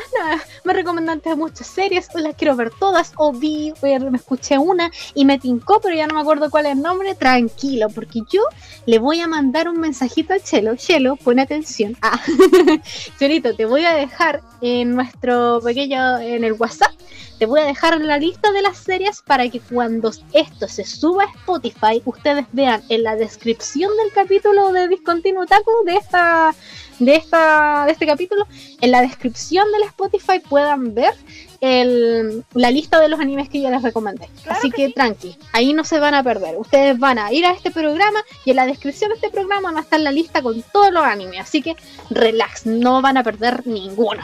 me 0.64 0.72
recomendaste 0.72 1.34
muchas 1.36 1.66
series, 1.66 2.08
las 2.14 2.34
quiero 2.34 2.56
ver 2.56 2.70
todas, 2.70 3.12
o 3.16 3.32
vi, 3.32 3.72
o 3.82 4.10
me 4.10 4.16
escuché 4.16 4.56
una 4.56 4.90
y 5.14 5.24
me 5.24 5.38
tincó, 5.38 5.80
pero 5.82 5.94
ya 5.94 6.06
no 6.06 6.14
me 6.14 6.20
acuerdo 6.20 6.50
cuál 6.50 6.66
es 6.66 6.72
el 6.72 6.82
nombre. 6.82 7.14
Tranquilo, 7.14 7.88
porque 7.90 8.20
yo 8.30 8.42
le 8.86 8.98
voy 8.98 9.20
a 9.20 9.26
mandar 9.26 9.68
un 9.68 9.80
mensajito 9.80 10.32
a 10.32 10.40
Chelo. 10.40 10.76
Chelo, 10.76 11.16
pon 11.16 11.38
atención. 11.38 11.96
Ah, 12.00 12.20
Chelito, 13.18 13.54
te 13.54 13.66
voy 13.66 13.84
a 13.84 13.92
dejar 13.92 14.42
en 14.60 14.94
nuestro 14.94 15.60
pequeño, 15.62 16.18
en 16.18 16.44
el 16.44 16.54
WhatsApp, 16.54 16.92
te 17.38 17.44
voy 17.44 17.60
a 17.60 17.64
dejar 17.64 18.00
la 18.00 18.18
lista 18.18 18.50
de 18.50 18.62
las 18.62 18.78
series 18.78 19.20
para 19.20 19.48
que 19.50 19.60
cuando 19.60 20.10
esto 20.32 20.68
se 20.68 20.84
suba 20.84 21.24
a 21.24 21.38
Spotify, 21.38 22.00
ustedes 22.06 22.46
vean 22.52 22.82
en 22.88 23.02
la 23.02 23.14
descripción 23.14 23.90
del 23.98 24.12
capítulo 24.14 24.72
de 24.72 24.88
Discontinuo 24.88 25.44
Taku 25.44 25.84
de 25.84 25.96
esta 25.96 26.54
de 26.98 27.14
esta 27.14 27.84
de 27.84 27.92
este 27.92 28.06
capítulo, 28.06 28.46
en 28.86 28.92
la 28.92 29.02
descripción 29.02 29.66
del 29.72 29.82
Spotify 29.82 30.38
puedan 30.48 30.94
ver 30.94 31.12
el, 31.60 32.44
la 32.54 32.70
lista 32.70 33.00
de 33.00 33.08
los 33.08 33.20
animes 33.20 33.48
que 33.48 33.60
yo 33.60 33.70
les 33.70 33.82
recomendé. 33.82 34.28
Así 34.48 34.70
que, 34.70 34.90
tranqui, 34.90 35.36
ahí 35.52 35.72
no 35.72 35.84
se 35.84 35.98
van 35.98 36.14
a 36.14 36.22
perder. 36.22 36.56
Ustedes 36.56 36.98
van 36.98 37.18
a 37.18 37.32
ir 37.32 37.44
a 37.44 37.52
este 37.52 37.70
programa 37.70 38.20
y 38.44 38.50
en 38.50 38.56
la 38.56 38.66
descripción 38.66 39.10
de 39.10 39.16
este 39.16 39.30
programa 39.30 39.72
va 39.72 39.78
a 39.78 39.82
estar 39.82 40.00
la 40.00 40.12
lista 40.12 40.42
con 40.42 40.62
todos 40.72 40.92
los 40.92 41.02
animes. 41.02 41.40
Así 41.40 41.62
que 41.62 41.76
relax, 42.10 42.66
no 42.66 43.02
van 43.02 43.16
a 43.16 43.22
perder 43.22 43.66
ninguno. 43.66 44.22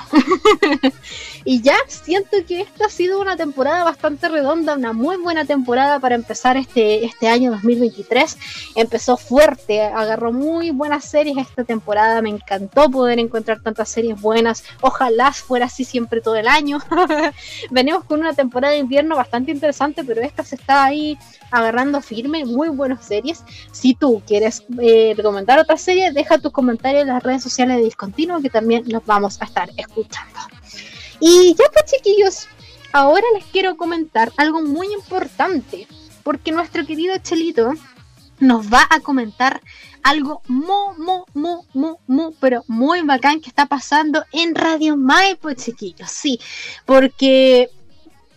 y 1.45 1.63
ya 1.63 1.77
siento 1.89 2.39
que 2.47 2.61
esta 2.63 2.87
ha 2.87 2.91
sido 2.91 3.21
una 3.21 3.37
temporada 3.37 3.85
bastante 3.85 4.29
redonda, 4.29 4.75
una 4.75 4.93
muy 4.93 5.17
buena 5.17 5.45
temporada 5.45 5.99
para 6.01 6.15
empezar 6.15 6.57
este, 6.57 7.05
este 7.05 7.29
año 7.29 7.51
2023. 7.53 8.39
Empezó 8.75 9.17
fuerte, 9.17 9.83
agarró 9.83 10.33
muy 10.33 10.71
buenas 10.71 11.05
series 11.05 11.37
esta 11.39 11.65
temporada. 11.65 12.23
Me 12.23 12.31
encantó 12.31 12.91
poder 12.91 13.19
encontrar 13.19 13.61
tantas 13.61 13.89
series 13.89 14.21
buenas. 14.21 14.65
Ojalá 14.81 15.33
fuera 15.33 15.67
así 15.67 15.85
siempre 15.85 16.21
todo 16.21 16.37
el 16.37 16.49
año. 16.49 16.79
venimos 17.71 18.05
con 18.05 18.21
una 18.21 18.35
temporada 18.35 18.73
de 18.73 18.81
invierno 18.81 19.17
bastante 19.17 19.51
interesante, 19.51 20.05
pero 20.05 20.21
esta 20.23 20.45
se 20.45 20.57
está 20.57 20.85
ahí 20.85 21.19
agarrando 21.51 22.01
firme, 22.01 22.45
muy 22.45 22.69
buenas 22.69 23.05
series. 23.05 23.45
Si 23.71 23.95
tú 23.95 24.23
quieres 24.27 24.65
eh, 24.81 25.15
recomendar 25.17 25.59
otra 25.59 25.77
serie, 25.77 26.13
deja 26.13 26.39
tus 26.39 26.53
comentarios 26.53 27.03
en 27.03 27.09
las 27.09 27.23
redes 27.23 27.43
sociales 27.43 27.77
de 27.77 27.85
Discontinuo, 27.85 28.41
que 28.41 28.51
también 28.51 28.85
los 28.87 29.05
vamos 29.05 29.41
a 29.41 29.45
estar 29.45 29.71
escuchando. 29.77 30.39
Y 31.21 31.55
ya 31.55 31.65
pues 31.73 31.85
chiquillos, 31.85 32.49
ahora 32.93 33.25
les 33.35 33.45
quiero 33.45 33.77
comentar 33.77 34.33
algo 34.37 34.63
muy 34.63 34.93
importante, 34.93 35.87
porque 36.23 36.53
nuestro 36.53 36.87
querido 36.87 37.17
Chelito 37.19 37.75
nos 38.41 38.73
va 38.73 38.87
a 38.91 39.01
comentar 39.01 39.61
algo 40.03 40.43
muy, 40.49 40.97
muy, 40.99 41.23
muy, 41.35 41.61
muy, 41.73 41.95
muy, 42.07 42.35
pero 42.41 42.65
muy 42.69 43.03
bacán 43.03 43.41
que 43.41 43.49
está 43.49 43.67
pasando 43.67 44.25
en 44.33 44.55
Radio 44.55 44.97
Maipo, 44.97 45.53
chiquillos. 45.53 46.11
Sí, 46.11 46.41
porque 46.87 47.71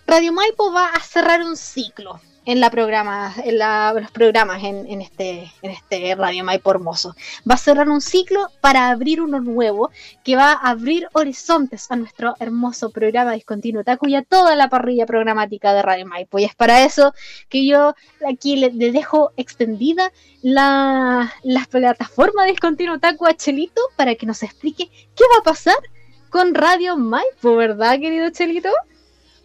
Radio 0.08 0.32
Maipo 0.34 0.72
va 0.72 0.88
a 0.88 1.00
cerrar 1.00 1.42
un 1.42 1.58
ciclo 1.58 2.20
en 2.46 2.60
la 2.60 2.70
programa, 2.70 3.34
en 3.44 3.58
la- 3.58 3.92
los 3.94 4.12
programas 4.12 4.64
en, 4.64 4.86
en 4.90 5.02
este, 5.02 5.52
en 5.62 5.72
este 5.72 6.14
Radio 6.16 6.44
Maipo 6.44 6.72
hermoso. 6.72 7.16
Va 7.50 7.56
a 7.56 7.58
cerrar 7.58 7.90
un 7.90 8.02
ciclo 8.02 8.48
para 8.62 8.90
abrir 8.90 9.20
uno 9.22 9.40
nuevo 9.40 9.90
que 10.24 10.36
va 10.36 10.52
a 10.54 10.70
abrir 10.70 11.08
horizontes 11.14 11.90
a 11.92 11.96
nuestro 11.96 12.36
hermoso 12.40 12.92
programa 12.92 13.34
Discontinuo 13.34 13.84
Taku 13.84 14.08
y 14.08 14.16
a 14.16 14.22
toda 14.24 14.56
la 14.56 14.70
parrilla 14.70 15.06
programática 15.06 15.74
de 15.74 15.82
Radio 15.82 16.06
Maipo. 16.06 16.38
Y 16.40 16.44
es 16.44 16.54
para 16.56 16.84
eso 16.84 17.14
que 17.50 17.66
yo 17.66 17.96
aquí 18.28 18.56
le, 18.58 18.70
dejo 18.70 19.32
extendida 19.38 20.12
la, 20.44 21.34
la 21.44 21.66
plataforma 21.70 22.46
Discontinuo 22.46 23.00
Taku 23.00 23.26
a 23.26 23.34
Chelito 23.36 23.82
para 23.96 24.16
que 24.16 24.26
nos 24.26 24.44
explique 24.44 24.90
qué 25.16 25.24
va 25.34 25.40
a 25.40 25.44
pasar 25.44 25.78
con 26.30 26.54
Radio 26.54 26.98
Maipo, 26.98 27.56
¿verdad, 27.56 28.00
querido 28.00 28.30
Chelito? 28.30 28.70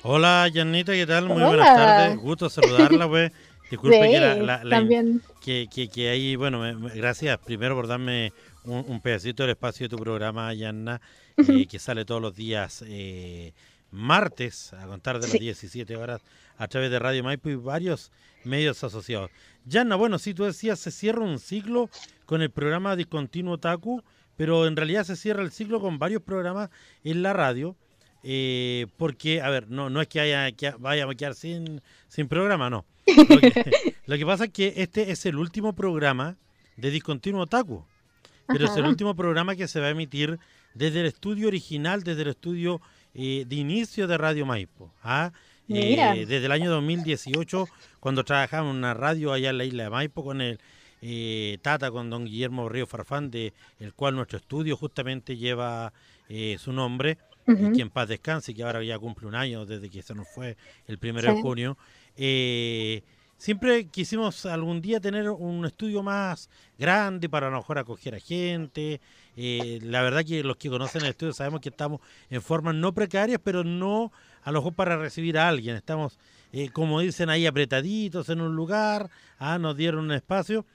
Hola, 0.03 0.51
Janita, 0.53 0.93
¿qué 0.93 1.07
tal? 1.07 1.27
Muy 1.27 1.37
Hola. 1.43 1.47
buenas 1.49 1.67
tardes. 1.77 2.19
Gusto 2.19 2.49
saludarla, 2.49 3.09
pues. 3.09 3.33
Disculpe 3.71 4.03
Sí, 4.05 4.11
que 4.11 4.21
la, 4.21 4.35
la- 4.35 4.65
la- 4.65 4.77
también. 4.79 5.23
que, 5.41 5.69
que, 5.73 5.89
que 5.89 6.09
ahí, 6.09 6.35
bueno, 6.35 6.63
gracias 6.95 7.39
primero 7.39 7.77
por 7.77 7.87
darme 7.87 8.33
un, 8.65 8.85
un 8.89 9.01
pedacito 9.01 9.45
del 9.45 9.51
espacio 9.51 9.85
de 9.85 9.97
tu 9.97 10.03
programa, 10.03 10.53
Yanna, 10.55 11.01
eh, 11.37 11.67
que 11.67 11.79
sale 11.79 12.05
todos 12.05 12.21
los 12.21 12.35
días 12.35 12.83
eh, 12.89 13.53
martes, 13.93 14.73
a 14.73 14.87
contar 14.87 15.17
de 15.21 15.29
las 15.29 15.31
Sí. 15.33 15.39
17 15.39 15.95
horas, 15.97 16.21
a 16.57 16.67
través 16.67 16.91
de 16.91 16.99
Radio 16.99 17.23
Maipo 17.23 17.49
y 17.49 17.55
varios 17.55 18.11
medios 18.43 18.83
asociados. 18.83 19.31
Yanna, 19.67 19.95
bueno, 19.95 20.19
sí, 20.19 20.35
tú 20.35 20.43
decías, 20.45 20.81
se 20.81 20.91
cierra 20.91 21.23
un 21.23 21.39
ciclo 21.39 21.91
con 22.27 22.43
el 22.43 22.51
programa 22.51 22.97
Discontinuo 22.97 23.59
Taku, 23.59 24.03
pero 24.37 24.67
en 24.67 24.75
realidad 24.75 25.05
se 25.05 25.15
cierra 25.15 25.43
el 25.45 25.53
ciclo 25.53 25.81
con 25.81 26.01
varios 26.01 26.23
programas 26.23 26.71
en 27.05 27.23
la 27.23 27.35
radio. 27.35 27.77
Eh, 28.23 28.87
porque, 28.97 29.41
a 29.41 29.51
ver, 29.51 29.71
no, 29.71 29.91
no 29.91 30.01
es 30.01 30.09
que, 30.09 30.21
haya, 30.21 30.51
que 30.53 30.73
vayamos 30.79 31.15
a 31.15 31.17
quedar 31.17 31.35
sin, 31.35 31.81
sin 32.09 32.29
programa, 32.29 32.71
no. 32.71 32.85
Lo 33.07 33.41
que, 33.41 33.95
lo 34.07 34.17
que 34.19 34.27
pasa 34.27 34.45
es 34.45 34.51
que 34.51 34.75
este 34.77 35.11
es 35.11 35.27
el 35.27 35.37
último 35.37 35.75
programa 35.75 36.37
de 36.77 36.91
Discontinuo 36.91 37.47
Taku. 37.47 37.85
Pero 38.47 38.67
es 38.67 38.77
el 38.77 38.85
último 38.85 39.15
programa 39.15 39.55
que 39.55 39.69
se 39.69 39.79
va 39.79 39.87
a 39.87 39.91
emitir 39.91 40.39
desde 40.75 41.01
el 41.01 41.07
estudio 41.07 41.47
original, 41.47 42.03
desde 42.03 42.23
el 42.23 42.29
estudio 42.29 42.81
eh, 43.15 43.45
de 43.47 43.57
inicio 43.57 44.09
de 44.09 44.19
Radio 44.19 44.45
Maipo. 44.45 44.93
¿ah? 45.05 45.31
Eh, 45.73 46.27
desde 46.27 46.47
el 46.47 46.53
año 46.53 46.69
2018, 46.71 47.69
cuando 48.01 48.25
trabajaba 48.25 48.69
en 48.69 48.77
una 48.77 48.93
radio 48.93 49.33
allá 49.33 49.51
en 49.51 49.59
la 49.59 49.65
isla 49.65 49.85
de 49.85 49.91
Maipo 49.91 50.25
con 50.25 50.41
el 50.41 50.59
eh, 51.01 51.59
Tata, 51.63 51.91
con 51.91 52.11
don 52.11 52.25
Guillermo 52.25 52.69
Río 52.69 52.87
Farfán, 52.87 53.31
de 53.31 53.53
el 53.79 53.95
cual 53.95 54.17
nuestro 54.17 54.39
estudio 54.39 54.77
justamente 54.77 55.37
lleva 55.37 55.93
eh, 56.29 56.57
su 56.59 56.73
nombre, 56.73 57.19
Y 57.51 57.73
que 57.73 57.83
en 57.83 57.91
paz 57.91 58.09
descanse, 58.09 58.55
que 58.55 58.63
ahora 58.63 58.83
ya 58.83 58.99
cumple 58.99 59.27
un 59.27 59.35
año 59.35 59.67
desde 59.67 59.91
que 59.91 60.03
se 60.03 60.15
nos 60.15 60.29
fue 60.29 60.57
el 60.87 60.99
primero 60.99 61.35
de 61.35 61.41
junio. 61.41 61.77
Eh, 62.17 63.03
siempre 63.37 63.87
quisimos 63.87 64.45
algún 64.47 64.81
día 64.81 65.01
tener 65.01 65.31
un 65.31 65.65
estudio 65.65 66.03
más 66.03 66.51
grande 66.79 67.29
para 67.29 67.49
a 67.49 67.51
lo 67.51 67.57
mejor 67.57 67.79
acoger 67.79 68.15
a 68.15 68.21
gente. 68.21 69.01
Eh, 69.37 69.79
la 69.83 70.03
verdad 70.03 70.25
que 70.25 70.43
los 70.43 70.57
que 70.57 70.69
conocen 70.69 71.03
el 71.03 71.09
estudio 71.09 71.33
sabemos 71.33 71.61
que 71.61 71.71
estamos 71.71 72.01
en 72.29 72.43
formas 72.43 72.75
no 72.75 72.93
precarias, 72.93 73.41
pero 73.43 73.65
no 73.65 74.13
a 74.43 74.53
lo 74.53 74.61
mejor 74.61 74.75
para 74.75 74.97
recibir 74.99 75.39
a 75.39 75.49
alguien. 75.49 75.77
Estamos, 75.77 76.19
eh, 76.53 76.69
como 76.71 77.01
dicen 77.01 77.31
ahí, 77.31 77.47
apretaditos 77.47 78.29
en 78.29 78.41
un 78.41 78.55
lugar, 78.55 79.11
ah, 79.39 79.59
nos 79.59 79.77
dieron 79.77 80.05
un 80.05 80.13
espacio. 80.13 80.67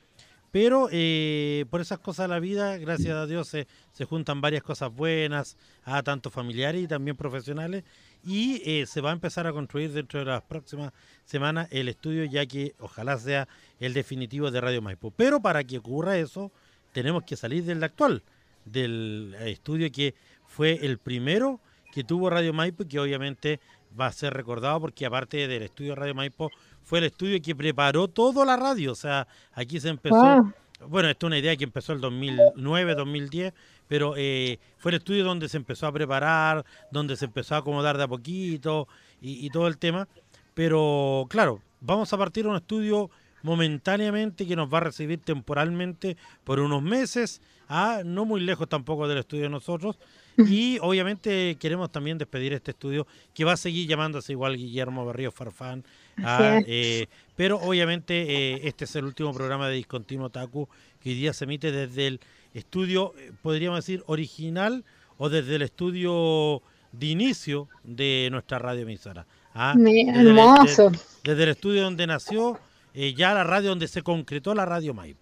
Pero 0.56 0.88
eh, 0.89 1.66
por 1.70 1.82
esas 1.82 1.99
cosas 1.99 2.30
de 2.30 2.34
la 2.34 2.39
vida, 2.39 2.78
gracias 2.78 3.14
a 3.14 3.26
Dios, 3.26 3.45
se, 3.49 3.68
se 3.91 4.06
juntan 4.06 4.39
varias 4.39 4.64
cosas 4.64 4.89
buenas, 4.89 5.58
a 5.84 6.01
tanto 6.01 6.30
familiares 6.30 6.82
y 6.82 6.88
también 6.88 7.18
profesionales. 7.18 7.84
Y 8.24 8.62
eh, 8.64 8.86
se 8.86 9.01
va 9.01 9.10
a 9.10 9.14
empezar 9.14 9.47
a 9.47 9.51
construir 9.51 9.91
dentro 9.91 10.20
de 10.20 10.28
las 10.28 10.43
próximas 10.43 10.93
semanas 11.26 11.68
el 11.72 11.89
estudio, 11.89 12.24
ya 12.24 12.45
que 12.45 12.74
ojalá 12.80 13.18
sea 13.18 13.49
el 13.82 13.93
definitivo 13.93 14.49
de 14.49 14.62
Radio 14.62 14.82
Maipo. 14.82 15.12
Pero 15.12 15.41
para 15.41 15.62
que 15.66 15.80
ocurra 15.80 16.18
eso, 16.18 16.53
tenemos 16.93 17.24
que 17.24 17.36
salir 17.36 17.66
del 17.66 17.84
actual, 17.84 18.24
del 18.64 19.36
estudio 19.41 19.91
que 19.91 20.16
fue 20.47 20.86
el 20.86 20.99
primero 20.99 21.60
que 21.91 22.06
tuvo 22.06 22.30
Radio 22.30 22.53
Maipo 22.53 22.84
y 22.84 22.88
que 22.88 22.99
obviamente 23.01 23.60
va 23.99 24.08
a 24.08 24.12
ser 24.14 24.34
recordado 24.34 24.80
porque 24.80 25.06
aparte 25.06 25.49
del 25.49 25.64
estudio 25.64 25.95
Radio 25.95 26.16
Maipo, 26.16 26.49
fue 26.86 27.00
el 27.00 27.06
estudio 27.06 27.42
que 27.42 27.56
preparó 27.56 28.08
toda 28.08 28.46
la 28.46 28.56
radio. 28.56 28.94
O 28.94 28.96
sea, 28.96 29.28
aquí 29.54 29.80
se 29.80 29.90
empezó 29.90 30.16
Wow. 30.16 30.54
bueno, 30.88 31.10
esto 31.10 31.26
es 31.26 31.30
una 31.30 31.40
idea 31.40 31.56
que 31.58 31.64
empezó 31.66 31.92
el 31.94 32.00
2009, 32.00 32.96
2010, 32.96 33.54
pero 33.88 34.14
eh, 34.16 34.60
fue 34.78 34.92
el 34.92 34.98
estudio 34.98 35.24
donde 35.26 35.50
se 35.50 35.58
empezó 35.58 35.88
a 35.88 35.92
preparar, 35.92 36.66
donde 36.92 37.16
se 37.18 37.26
empezó 37.26 37.56
a 37.56 37.58
acomodar 37.60 37.98
de 37.98 38.04
a 38.04 38.08
poquito 38.08 38.88
y, 39.20 39.46
y 39.46 39.50
todo 39.50 39.68
el 39.68 39.78
tema. 39.78 40.08
Pero 40.54 41.26
claro, 41.30 41.62
vamos 41.82 42.14
a 42.14 42.18
partir 42.18 42.46
a 42.46 42.50
un 42.50 42.56
estudio 42.56 43.10
momentáneamente 43.44 44.48
que 44.48 44.56
nos 44.56 44.74
va 44.74 44.80
a 44.80 44.82
recibir 44.82 45.20
temporalmente 45.20 46.18
por 46.44 46.60
unos 46.60 46.82
meses, 46.82 47.42
ah, 47.70 48.02
no 48.04 48.26
muy 48.26 48.42
lejos 48.42 48.68
tampoco 48.68 49.08
del 49.08 49.20
estudio 49.20 49.44
de 49.44 49.50
nosotros. 49.50 49.98
Y 50.38 50.80
obviamente 50.82 51.56
queremos 51.60 51.92
también 51.92 52.18
despedir 52.18 52.54
este 52.54 52.72
estudio 52.72 53.08
que 53.34 53.46
va 53.46 53.54
a 53.54 53.58
seguir 53.58 53.88
llamándose 53.88 54.34
igual 54.34 54.58
Guillermo 54.58 55.06
Barrio 55.06 55.32
Farfán. 55.32 55.86
Ah, 56.24 56.61
eh, 56.66 57.07
pero 57.36 57.57
obviamente 57.59 58.53
eh, 58.53 58.61
este 58.63 58.86
es 58.86 58.95
el 58.95 59.05
último 59.05 59.34
programa 59.34 59.68
de 59.68 59.76
Discontinuo 59.76 60.30
Taku 60.30 60.68
que 61.01 61.09
hoy 61.09 61.16
día 61.16 61.34
se 61.34 61.43
emite 61.45 61.72
desde 61.72 62.07
el 62.07 62.20
estudio, 62.53 63.13
eh, 63.18 63.32
podríamos 63.41 63.80
decir, 63.80 64.03
original 64.07 64.84
o 65.18 65.30
desde 65.30 65.55
el 65.55 65.61
estudio 65.61 66.61
de 66.91 67.05
inicio 67.07 67.68
de 67.84 68.30
nuestra 68.32 68.59
radio 68.59 68.84
emisora. 68.84 69.26
Ah, 69.53 69.74
desde 70.11 70.20
el- 70.20 70.28
hermoso. 70.28 70.89
de- 70.89 70.99
desde 71.24 71.43
el 71.43 71.49
estudio 71.49 71.84
donde 71.84 72.07
nació, 72.07 72.59
eh, 72.93 73.13
ya 73.13 73.34
la 73.34 73.43
radio 73.43 73.70
donde 73.70 73.88
se 73.88 74.01
concretó 74.01 74.53
la 74.55 74.66
radio 74.66 74.93
Maipo. 74.93 75.20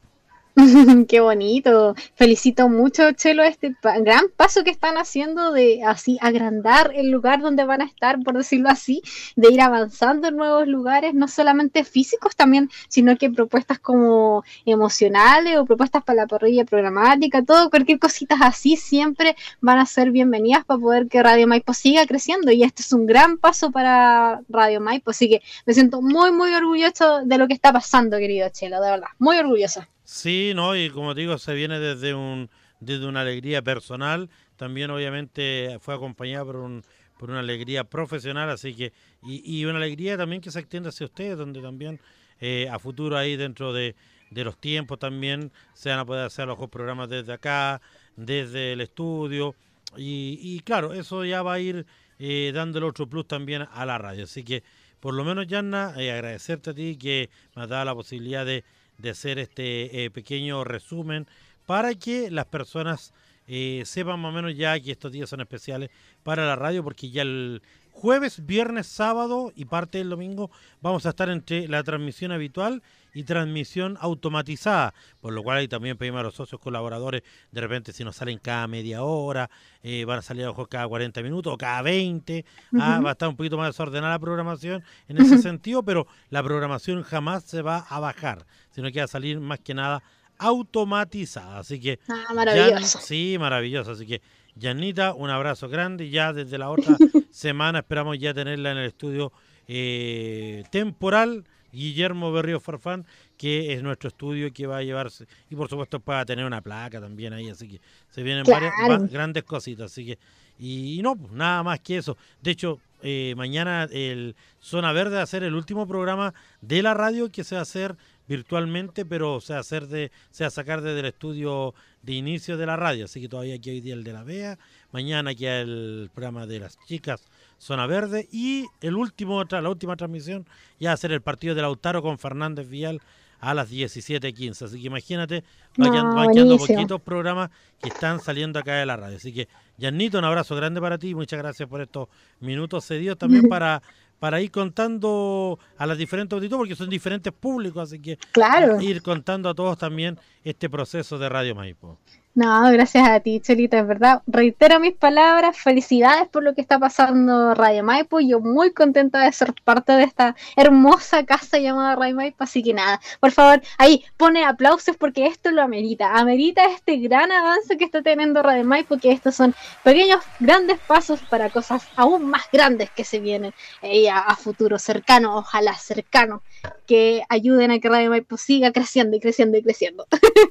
Qué 1.08 1.20
bonito. 1.20 1.96
Felicito 2.16 2.70
mucho, 2.70 3.12
Chelo, 3.14 3.42
este 3.42 3.76
gran 4.02 4.26
paso 4.38 4.64
que 4.64 4.70
están 4.70 4.98
haciendo 4.98 5.52
de 5.52 5.84
así 5.84 6.20
agrandar 6.22 6.92
el 6.94 7.10
lugar 7.10 7.42
donde 7.42 7.64
van 7.66 7.82
a 7.82 7.86
estar, 7.86 8.20
por 8.22 8.38
decirlo 8.38 8.70
así, 8.70 9.02
de 9.36 9.52
ir 9.52 9.62
avanzando 9.62 10.28
en 10.28 10.38
nuevos 10.38 10.68
lugares, 10.68 11.16
no 11.16 11.28
solamente 11.28 11.84
físicos 11.84 12.36
también, 12.36 12.70
sino 12.88 13.18
que 13.18 13.32
propuestas 13.32 13.80
como 13.80 14.44
emocionales 14.66 15.58
o 15.58 15.66
propuestas 15.66 16.04
para 16.04 16.22
la 16.22 16.28
parrilla 16.28 16.66
programática, 16.66 17.44
todo, 17.44 17.72
cualquier 17.72 17.98
cositas 17.98 18.40
así 18.42 18.76
siempre 18.78 19.36
van 19.60 19.80
a 19.80 19.88
ser 19.88 20.12
bienvenidas 20.12 20.66
para 20.66 20.80
poder 20.80 21.08
que 21.08 21.24
Radio 21.24 21.48
Maipo 21.48 21.74
siga 21.74 22.06
creciendo 22.06 22.52
y 22.52 22.62
este 22.64 22.84
es 22.84 22.94
un 22.94 23.08
gran 23.08 23.38
paso 23.40 23.72
para 23.72 24.42
Radio 24.50 24.82
Maipo, 24.82 25.10
así 25.12 25.30
que 25.30 25.42
me 25.66 25.74
siento 25.74 26.02
muy, 26.02 26.32
muy 26.32 26.54
orgulloso 26.54 27.22
de 27.26 27.38
lo 27.40 27.48
que 27.48 27.56
está 27.56 27.74
pasando, 27.74 28.18
querido 28.18 28.50
Chelo, 28.50 28.80
de 28.82 28.92
verdad, 28.92 29.08
muy 29.18 29.38
orgullosa. 29.38 29.90
Sí, 30.14 30.52
no, 30.54 30.76
y 30.76 30.92
como 30.92 31.16
te 31.16 31.22
digo, 31.22 31.40
se 31.40 31.56
viene 31.56 31.80
desde 31.80 32.14
un 32.14 32.48
desde 32.80 33.08
una 33.08 33.22
alegría 33.22 33.64
personal, 33.64 34.30
también 34.58 34.92
obviamente 34.92 35.78
fue 35.82 35.96
acompañada 35.96 36.46
por 36.46 36.58
un 36.58 36.84
por 37.18 37.32
una 37.32 37.40
alegría 37.40 37.84
profesional, 37.84 38.52
así 38.52 38.76
que 38.76 38.94
y, 39.24 39.42
y 39.44 39.66
una 39.66 39.78
alegría 39.78 40.16
también 40.16 40.40
que 40.40 40.52
se 40.52 40.60
extiende 40.60 40.90
hacia 40.90 41.08
ustedes, 41.08 41.36
donde 41.36 41.64
también 41.64 42.00
eh, 42.40 42.70
a 42.72 42.78
futuro 42.78 43.18
ahí 43.18 43.36
dentro 43.38 43.74
de, 43.74 43.96
de 44.30 44.44
los 44.44 44.56
tiempos 44.60 45.00
también 45.00 45.52
se 45.74 45.90
van 45.90 45.98
a 45.98 46.06
poder 46.06 46.28
hacer 46.28 46.46
los 46.48 46.60
programas 46.70 47.10
desde 47.10 47.34
acá, 47.34 47.82
desde 48.16 48.74
el 48.74 48.82
estudio. 48.82 49.56
Y, 49.98 50.38
y 50.42 50.60
claro, 50.60 50.94
eso 50.94 51.26
ya 51.26 51.42
va 51.42 51.54
a 51.54 51.60
ir 51.60 51.88
eh, 52.20 52.52
dándole 52.54 52.86
otro 52.86 53.10
plus 53.10 53.28
también 53.28 53.68
a 53.72 53.84
la 53.88 53.98
radio, 53.98 54.26
así 54.26 54.44
que 54.44 54.64
por 55.00 55.16
lo 55.16 55.26
menos, 55.26 55.48
Yanna, 55.48 55.96
eh, 55.98 56.14
agradecerte 56.14 56.70
a 56.70 56.74
ti 56.74 56.96
que 56.98 57.30
me 57.58 57.64
has 57.64 57.68
dado 57.68 57.84
la 57.84 57.94
posibilidad 57.94 58.46
de, 58.46 58.64
de 59.04 59.10
hacer 59.10 59.38
este 59.38 60.06
eh, 60.06 60.10
pequeño 60.10 60.64
resumen 60.64 61.28
para 61.66 61.94
que 61.94 62.32
las 62.32 62.46
personas 62.46 63.14
eh, 63.48 63.84
sepan 63.86 64.20
más 64.20 64.32
o 64.32 64.36
menos 64.36 64.56
ya 64.56 64.80
que 64.80 64.92
estos 64.92 65.12
días 65.12 65.30
son 65.30 65.42
especiales 65.42 65.92
para 66.24 66.48
la 66.48 66.56
radio, 66.56 66.84
porque 66.84 67.12
ya 67.12 67.22
el 67.22 67.62
jueves, 67.92 68.46
viernes, 68.46 68.88
sábado 68.88 69.52
y 69.56 69.66
parte 69.66 69.98
del 69.98 70.10
domingo 70.10 70.50
vamos 70.82 71.06
a 71.06 71.10
estar 71.10 71.30
entre 71.30 71.68
la 71.68 71.84
transmisión 71.84 72.32
habitual 72.32 72.82
y 73.14 73.24
transmisión 73.24 73.98
automatizada, 74.02 74.94
por 75.22 75.34
lo 75.34 75.44
cual 75.44 75.60
ahí 75.60 75.68
también 75.68 75.98
pedimos 75.98 76.20
a 76.20 76.24
los 76.24 76.34
socios 76.36 76.60
colaboradores, 76.60 77.22
de 77.52 77.62
repente 77.62 77.94
si 77.94 78.04
nos 78.04 78.16
salen 78.16 78.40
cada 78.40 78.68
media 78.68 79.04
hora, 79.04 79.50
eh, 79.84 80.04
van 80.06 80.20
a 80.20 80.22
salir 80.22 80.44
a 80.44 80.48
lo 80.48 80.54
mejor 80.54 80.70
cada 80.70 80.88
40 80.88 81.22
minutos 81.22 81.54
o 81.54 81.58
cada 81.58 81.82
20, 81.82 82.44
ah, 82.80 83.00
va 83.04 83.10
a 83.10 83.12
estar 83.14 83.30
un 83.30 83.36
poquito 83.36 83.58
más 83.58 83.68
desordenada 83.70 84.14
la 84.14 84.20
programación 84.20 84.84
en 85.08 85.18
ese 85.18 85.38
sentido, 85.38 85.84
pero 85.84 86.08
la 86.30 86.42
programación 86.44 87.04
jamás 87.04 87.44
se 87.44 87.62
va 87.62 87.86
a 87.90 88.00
bajar, 88.00 88.46
sino 88.72 88.92
que 88.92 89.00
va 89.00 89.06
a 89.06 89.08
salir 89.08 89.40
más 89.40 89.60
que 89.60 89.74
nada 89.74 90.02
automatizada, 90.40 91.60
así 91.60 91.80
que 91.80 92.00
Ah, 92.10 92.34
maravilloso. 92.34 93.00
sí, 93.00 93.38
maravilloso. 93.40 93.92
Así 93.92 94.06
que, 94.06 94.22
Janita, 94.60 95.14
un 95.14 95.30
abrazo 95.30 95.70
grande. 95.70 96.10
Ya 96.10 96.34
desde 96.34 96.58
la 96.58 96.70
otra 96.70 96.96
semana 97.32 97.80
esperamos 97.80 98.18
ya 98.20 98.34
tenerla 98.34 98.72
en 98.72 98.78
el 98.78 98.86
estudio 98.88 99.32
eh, 99.68 100.64
temporal. 100.72 101.46
Guillermo 101.74 102.32
Berrío 102.32 102.60
Farfán, 102.60 103.06
que 103.38 103.74
es 103.74 103.84
nuestro 103.84 104.08
estudio 104.08 104.54
que 104.54 104.68
va 104.68 104.78
a 104.78 104.84
llevarse, 104.84 105.26
y 105.50 105.56
por 105.56 105.68
supuesto 105.70 106.00
para 106.00 106.24
tener 106.26 106.46
una 106.46 106.62
placa 106.62 107.02
también 107.02 107.34
ahí, 107.34 107.50
así 107.50 107.68
que 107.68 107.82
se 108.10 108.24
vienen 108.24 108.46
varias 108.46 108.72
va- 108.90 108.98
grandes 109.00 109.44
cositas, 109.44 109.92
así 109.92 110.06
que, 110.06 110.20
y, 110.60 111.00
y 111.00 111.02
no, 111.02 111.16
pues, 111.16 111.32
nada 111.34 111.64
más 111.64 111.80
que 111.80 111.98
eso. 111.98 112.16
De 112.42 112.52
hecho, 112.52 112.80
eh, 113.02 113.34
mañana 113.36 113.90
el 113.92 114.36
Zona 114.62 114.94
Verde 114.94 115.18
va 115.18 115.24
a 115.24 115.26
ser 115.28 115.44
el 115.44 115.56
último 115.56 115.88
programa 115.88 116.34
de 116.62 116.82
la 116.84 116.94
radio 116.94 117.30
que 117.32 117.44
se 117.44 117.56
va 117.56 117.60
a 117.60 117.64
hacer 117.64 117.98
virtualmente, 118.28 119.04
pero 119.06 119.42
se 119.42 119.52
va 119.54 119.58
a 119.58 119.62
hacer 119.62 119.88
de, 119.88 120.12
se 120.32 120.46
va 120.46 120.48
a 120.48 120.52
sacar 120.52 120.82
desde 120.82 121.02
el 121.02 121.08
estudio 121.08 121.74
de 122.02 122.14
inicio 122.14 122.56
de 122.56 122.66
la 122.66 122.78
radio, 122.78 123.06
así 123.06 123.20
que 123.20 123.28
todavía 123.28 123.56
aquí 123.56 123.70
hoy 123.72 123.82
día 123.82 123.94
el 123.94 124.04
de 124.04 124.14
la 124.14 124.24
BEA, 124.24 124.58
mañana 124.92 125.36
queda 125.36 125.60
el 125.62 126.10
programa 126.14 126.46
de 126.48 126.60
las 126.60 126.78
chicas 126.88 127.26
Zona 127.64 127.88
Verde 127.88 128.28
y 128.32 128.66
el 128.82 128.96
último 128.96 129.44
la 129.44 129.70
última 129.70 129.96
transmisión 129.96 130.46
ya 130.80 130.90
va 130.90 130.94
a 130.94 130.98
ser 130.98 131.12
el 131.14 131.22
partido 131.22 131.56
de 131.56 131.62
Lautaro 131.62 132.02
con 132.02 132.20
Fernández 132.20 132.68
Vial 132.70 133.02
a 133.40 133.54
las 133.54 133.70
17.15, 133.72 134.66
así 134.66 134.80
que 134.82 134.88
imagínate, 134.88 135.44
van, 135.78 135.92
No, 135.94 136.32
quedando- 136.32 136.58
poquitos 136.58 137.02
programas 137.02 137.50
que 137.82 137.90
están 137.90 138.20
saliendo 138.22 138.58
acá 138.60 138.76
de 138.76 138.86
la 138.86 138.96
radio, 138.96 139.18
así 139.18 139.34
que 139.34 139.48
Yanito, 139.78 140.18
un 140.20 140.24
abrazo 140.26 140.56
grande 140.56 140.80
para 140.80 140.98
ti, 140.98 141.14
muchas 141.16 141.40
gracias 141.40 141.68
por 141.68 141.82
estos 141.82 142.08
minutos 142.40 142.86
cedidos 142.86 143.18
también 143.18 143.44
para 143.50 143.82
para 144.20 144.40
ir 144.40 144.52
contando 144.52 145.60
a 145.78 145.86
las 145.86 145.98
diferentes 145.98 146.34
auditores, 146.34 146.58
porque 146.58 146.76
son 146.78 146.90
diferentes 146.90 147.34
públicos, 147.34 147.84
así 147.84 148.00
que 148.00 148.18
Claro. 148.32 148.80
ir 148.80 149.02
contando 149.02 149.50
a 149.50 149.54
todos 149.54 149.78
también 149.78 150.18
este 150.46 150.70
proceso 150.70 151.18
de 151.18 151.28
Radio 151.28 151.54
Maipo. 151.56 152.00
No, 152.36 152.72
gracias 152.72 153.08
a 153.08 153.20
ti, 153.20 153.40
Chelita, 153.42 153.78
es 153.78 153.86
verdad. 153.86 154.24
Reitero 154.26 154.80
mis 154.80 154.96
palabras, 154.96 155.56
felicidades 155.56 156.28
por 156.30 156.42
lo 156.42 156.56
que 156.56 156.62
está 156.62 156.80
pasando 156.80 157.54
Radio 157.54 157.84
Maipo. 157.84 158.20
Yo 158.20 158.40
muy 158.40 158.74
contenta 158.74 159.20
de 159.24 159.32
ser 159.32 159.54
parte 159.64 159.92
de 159.92 160.04
esta 160.04 160.36
hermosa 160.56 161.28
casa 161.28 161.60
llamada 161.60 161.96
Radio 161.96 162.16
Maipo. 162.16 162.44
Así 162.44 162.64
que 162.64 162.74
nada, 162.74 163.00
por 163.20 163.30
favor, 163.30 163.62
ahí 163.78 164.04
pone 164.18 164.46
aplausos 164.46 164.98
porque 164.98 165.28
esto 165.28 165.52
lo 165.52 165.62
amerita. 165.62 166.14
Amerita 166.16 166.66
este 166.66 166.98
gran 166.98 167.32
avance 167.32 167.78
que 167.78 167.86
está 167.86 168.02
teniendo 168.02 168.42
Radio 168.42 168.66
Maipo, 168.66 168.98
que 168.98 169.12
estos 169.12 169.36
son 169.36 169.54
pequeños, 169.84 170.24
grandes 170.40 170.80
pasos 170.80 171.20
para 171.30 171.52
cosas 171.52 171.88
aún 171.96 172.26
más 172.26 172.50
grandes 172.52 172.90
que 172.90 173.04
se 173.04 173.20
vienen 173.20 173.54
eh, 173.84 174.10
a, 174.10 174.18
a 174.18 174.36
futuro 174.36 174.80
cercano, 174.80 175.38
ojalá 175.38 175.76
cercano, 175.76 176.42
que 176.88 177.24
ayuden 177.30 177.72
a 177.72 177.80
que 177.80 177.90
Radio 177.90 178.10
Maipo 178.10 178.38
siga 178.38 178.72
creciendo 178.72 179.18
y 179.18 179.20
creciendo 179.20 179.58
y 179.58 179.64
creciendo. 179.64 180.06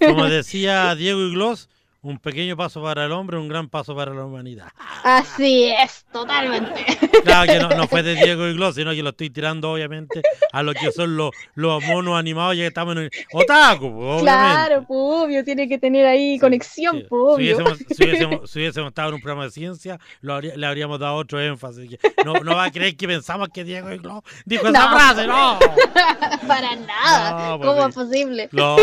Como 0.07 0.29
decía 0.29 0.95
Diego 0.95 1.21
Iglós, 1.21 1.69
un 2.03 2.19
pequeño 2.19 2.57
paso 2.57 2.83
para 2.83 3.05
el 3.05 3.13
hombre, 3.13 3.39
un 3.39 3.47
gran 3.49 3.69
paso 3.69 3.95
para 3.95 4.13
la 4.13 4.25
humanidad. 4.25 4.69
Así 5.05 5.65
es, 5.71 6.05
totalmente. 6.13 6.85
Claro 7.25 7.53
que 7.53 7.59
no, 7.61 7.69
no 7.71 7.87
fue 7.87 8.03
de 8.03 8.17
Diego 8.17 8.47
Iglós, 8.49 8.75
sino 8.75 8.91
que 8.91 9.03
lo 9.05 9.11
estoy 9.11 9.31
tirando 9.31 9.71
obviamente 9.73 10.21
a 10.53 10.63
lo 10.65 10.75
que 10.75 10.91
son 10.91 11.17
los, 11.17 11.31
los 11.55 11.83
monos 11.85 12.19
animados, 12.19 12.57
ya 12.57 12.63
que 12.63 12.67
estamos 12.69 12.97
en 12.97 13.03
el 13.05 13.11
otaku, 13.33 13.83
pues, 13.93 14.23
obviamente. 14.23 14.23
Claro, 14.25 14.85
pues, 14.89 14.99
obvio, 15.01 15.45
tiene 15.45 15.69
que 15.69 15.79
tener 15.79 16.05
ahí 16.07 16.39
conexión, 16.41 16.99
Sí. 16.99 17.07
pues, 17.09 17.37
Si 17.37 17.43
hubiésemos, 17.43 17.79
si, 17.79 18.05
hubiésemos, 18.05 18.51
si 18.51 18.59
hubiésemos 18.59 18.89
estado 18.89 19.09
en 19.11 19.15
un 19.15 19.21
programa 19.21 19.45
de 19.45 19.51
ciencia, 19.53 19.99
lo 20.21 20.35
habría- 20.35 20.57
le 20.57 20.67
habríamos 20.67 20.99
dado 20.99 21.15
otro 21.15 21.41
énfasis. 21.41 21.99
no, 22.25 22.35
no 22.35 22.57
va 22.57 22.65
a 22.65 22.71
creer 22.73 22.97
que 22.97 23.07
pensamos 23.07 23.49
que 23.51 23.63
Diego 23.63 23.93
Iglós 23.93 24.23
dijo 24.45 24.67
esa 24.67 24.89
frase, 24.91 25.27
no. 25.29 25.59
Para 26.49 26.75
nada. 26.77 27.49
No, 27.51 27.59
pues, 27.59 27.71
¿Cómo 27.71 27.87
es 27.89 27.95
posible? 27.95 28.49
No, 28.53 28.77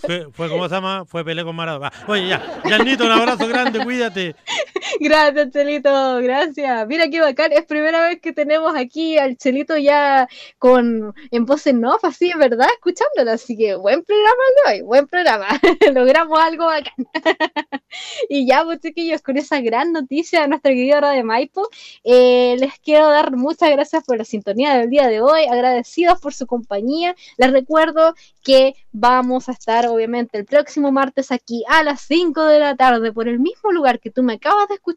fue, 0.00 0.28
fue 0.32 0.48
como 0.48 0.68
se 0.68 0.74
llama, 0.76 1.04
fue 1.04 1.24
pelea 1.24 1.44
con 1.44 1.56
Maradona. 1.56 1.92
Oye, 2.06 2.28
ya, 2.28 2.59
Yanito, 2.64 3.04
un 3.04 3.12
abrazo 3.12 3.46
grande, 3.46 3.82
cuídate. 3.82 4.34
Gracias, 5.02 5.50
Chelito, 5.50 6.18
gracias. 6.18 6.86
Mira 6.86 7.08
qué 7.08 7.22
bacán, 7.22 7.52
es 7.52 7.64
primera 7.64 8.06
vez 8.06 8.20
que 8.20 8.34
tenemos 8.34 8.76
aquí 8.76 9.16
al 9.16 9.38
Chelito 9.38 9.78
ya 9.78 10.28
con 10.58 11.14
en 11.30 11.46
voz 11.46 11.66
en 11.66 11.82
off, 11.86 12.04
así, 12.04 12.30
¿verdad? 12.36 12.68
Escuchándolo, 12.74 13.30
así 13.30 13.56
que 13.56 13.76
buen 13.76 14.04
programa 14.04 14.42
de 14.66 14.72
hoy, 14.72 14.82
buen 14.82 15.06
programa. 15.06 15.48
Logramos 15.94 16.38
algo 16.38 16.66
bacán. 16.66 17.06
y 18.28 18.46
ya, 18.46 18.62
pues 18.62 18.80
chiquillos, 18.80 19.22
con 19.22 19.38
esa 19.38 19.62
gran 19.62 19.90
noticia 19.94 20.42
de 20.42 20.48
nuestra 20.48 20.70
querida 20.70 21.00
Radio 21.00 21.24
Maipo, 21.24 21.66
eh, 22.04 22.56
les 22.58 22.78
quiero 22.80 23.08
dar 23.08 23.34
muchas 23.34 23.70
gracias 23.70 24.04
por 24.04 24.18
la 24.18 24.26
sintonía 24.26 24.74
del 24.74 24.90
día 24.90 25.08
de 25.08 25.22
hoy, 25.22 25.44
agradecidos 25.44 26.20
por 26.20 26.34
su 26.34 26.46
compañía. 26.46 27.16
Les 27.38 27.50
recuerdo 27.50 28.14
que 28.42 28.74
vamos 28.92 29.48
a 29.48 29.52
estar 29.52 29.86
obviamente 29.86 30.36
el 30.36 30.44
próximo 30.44 30.92
martes 30.92 31.32
aquí 31.32 31.64
a 31.68 31.82
las 31.82 32.02
5 32.02 32.44
de 32.44 32.58
la 32.58 32.76
tarde 32.76 33.12
por 33.12 33.28
el 33.28 33.38
mismo 33.38 33.72
lugar 33.72 33.98
que 33.98 34.10
tú 34.10 34.22
me 34.22 34.34
acabas 34.34 34.68
de 34.68 34.74
escuchar. 34.74 34.89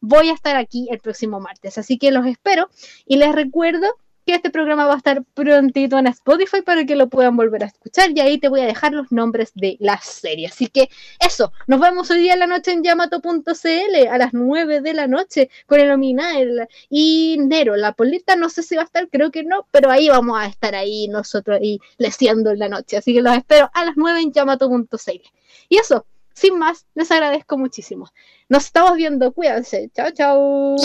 Voy 0.00 0.30
a 0.30 0.34
estar 0.34 0.56
aquí 0.56 0.88
el 0.90 1.00
próximo 1.00 1.40
martes, 1.40 1.78
así 1.78 1.98
que 1.98 2.10
los 2.10 2.26
espero 2.26 2.68
y 3.06 3.16
les 3.16 3.34
recuerdo 3.34 3.86
que 4.26 4.34
este 4.34 4.50
programa 4.50 4.86
va 4.86 4.94
a 4.94 4.96
estar 4.96 5.22
prontito 5.34 5.98
en 5.98 6.06
Spotify 6.06 6.62
para 6.62 6.84
que 6.86 6.96
lo 6.96 7.08
puedan 7.08 7.36
volver 7.36 7.64
a 7.64 7.66
escuchar 7.66 8.10
y 8.14 8.20
ahí 8.20 8.38
te 8.38 8.48
voy 8.48 8.60
a 8.60 8.66
dejar 8.66 8.92
los 8.92 9.12
nombres 9.12 9.52
de 9.54 9.76
la 9.80 10.00
serie. 10.00 10.46
Así 10.46 10.68
que 10.68 10.88
eso, 11.20 11.52
nos 11.66 11.80
vemos 11.80 12.10
hoy 12.10 12.18
día 12.18 12.34
en 12.34 12.40
la 12.40 12.46
noche 12.46 12.72
en 12.72 12.82
yamato.cl 12.82 14.08
a 14.10 14.18
las 14.18 14.32
9 14.32 14.80
de 14.80 14.94
la 14.94 15.06
noche 15.06 15.50
con 15.66 15.80
el 15.80 15.90
Ominael 15.90 16.66
y 16.88 17.36
Nero. 17.38 17.76
La 17.76 17.92
polita 17.92 18.36
no 18.36 18.48
sé 18.48 18.62
si 18.62 18.76
va 18.76 18.82
a 18.82 18.86
estar, 18.86 19.08
creo 19.10 19.30
que 19.30 19.44
no, 19.44 19.66
pero 19.70 19.90
ahí 19.90 20.08
vamos 20.08 20.38
a 20.40 20.46
estar 20.46 20.74
ahí 20.74 21.08
nosotros 21.08 21.58
ahí 21.60 21.78
leciendo 21.98 22.50
en 22.50 22.60
la 22.60 22.68
noche. 22.68 22.96
Así 22.96 23.12
que 23.12 23.20
los 23.20 23.36
espero 23.36 23.70
a 23.74 23.84
las 23.84 23.96
9 23.96 24.20
en 24.20 24.32
yamato.cl. 24.32 25.20
Y 25.68 25.76
eso, 25.78 26.06
sin 26.34 26.58
más, 26.58 26.84
les 26.94 27.10
agradezco 27.10 27.56
muchísimo. 27.56 28.10
Nos 28.48 28.66
estamos 28.66 28.96
viendo, 28.96 29.32
cuídense. 29.32 29.90
Chao, 29.94 30.10
chao. 30.12 30.76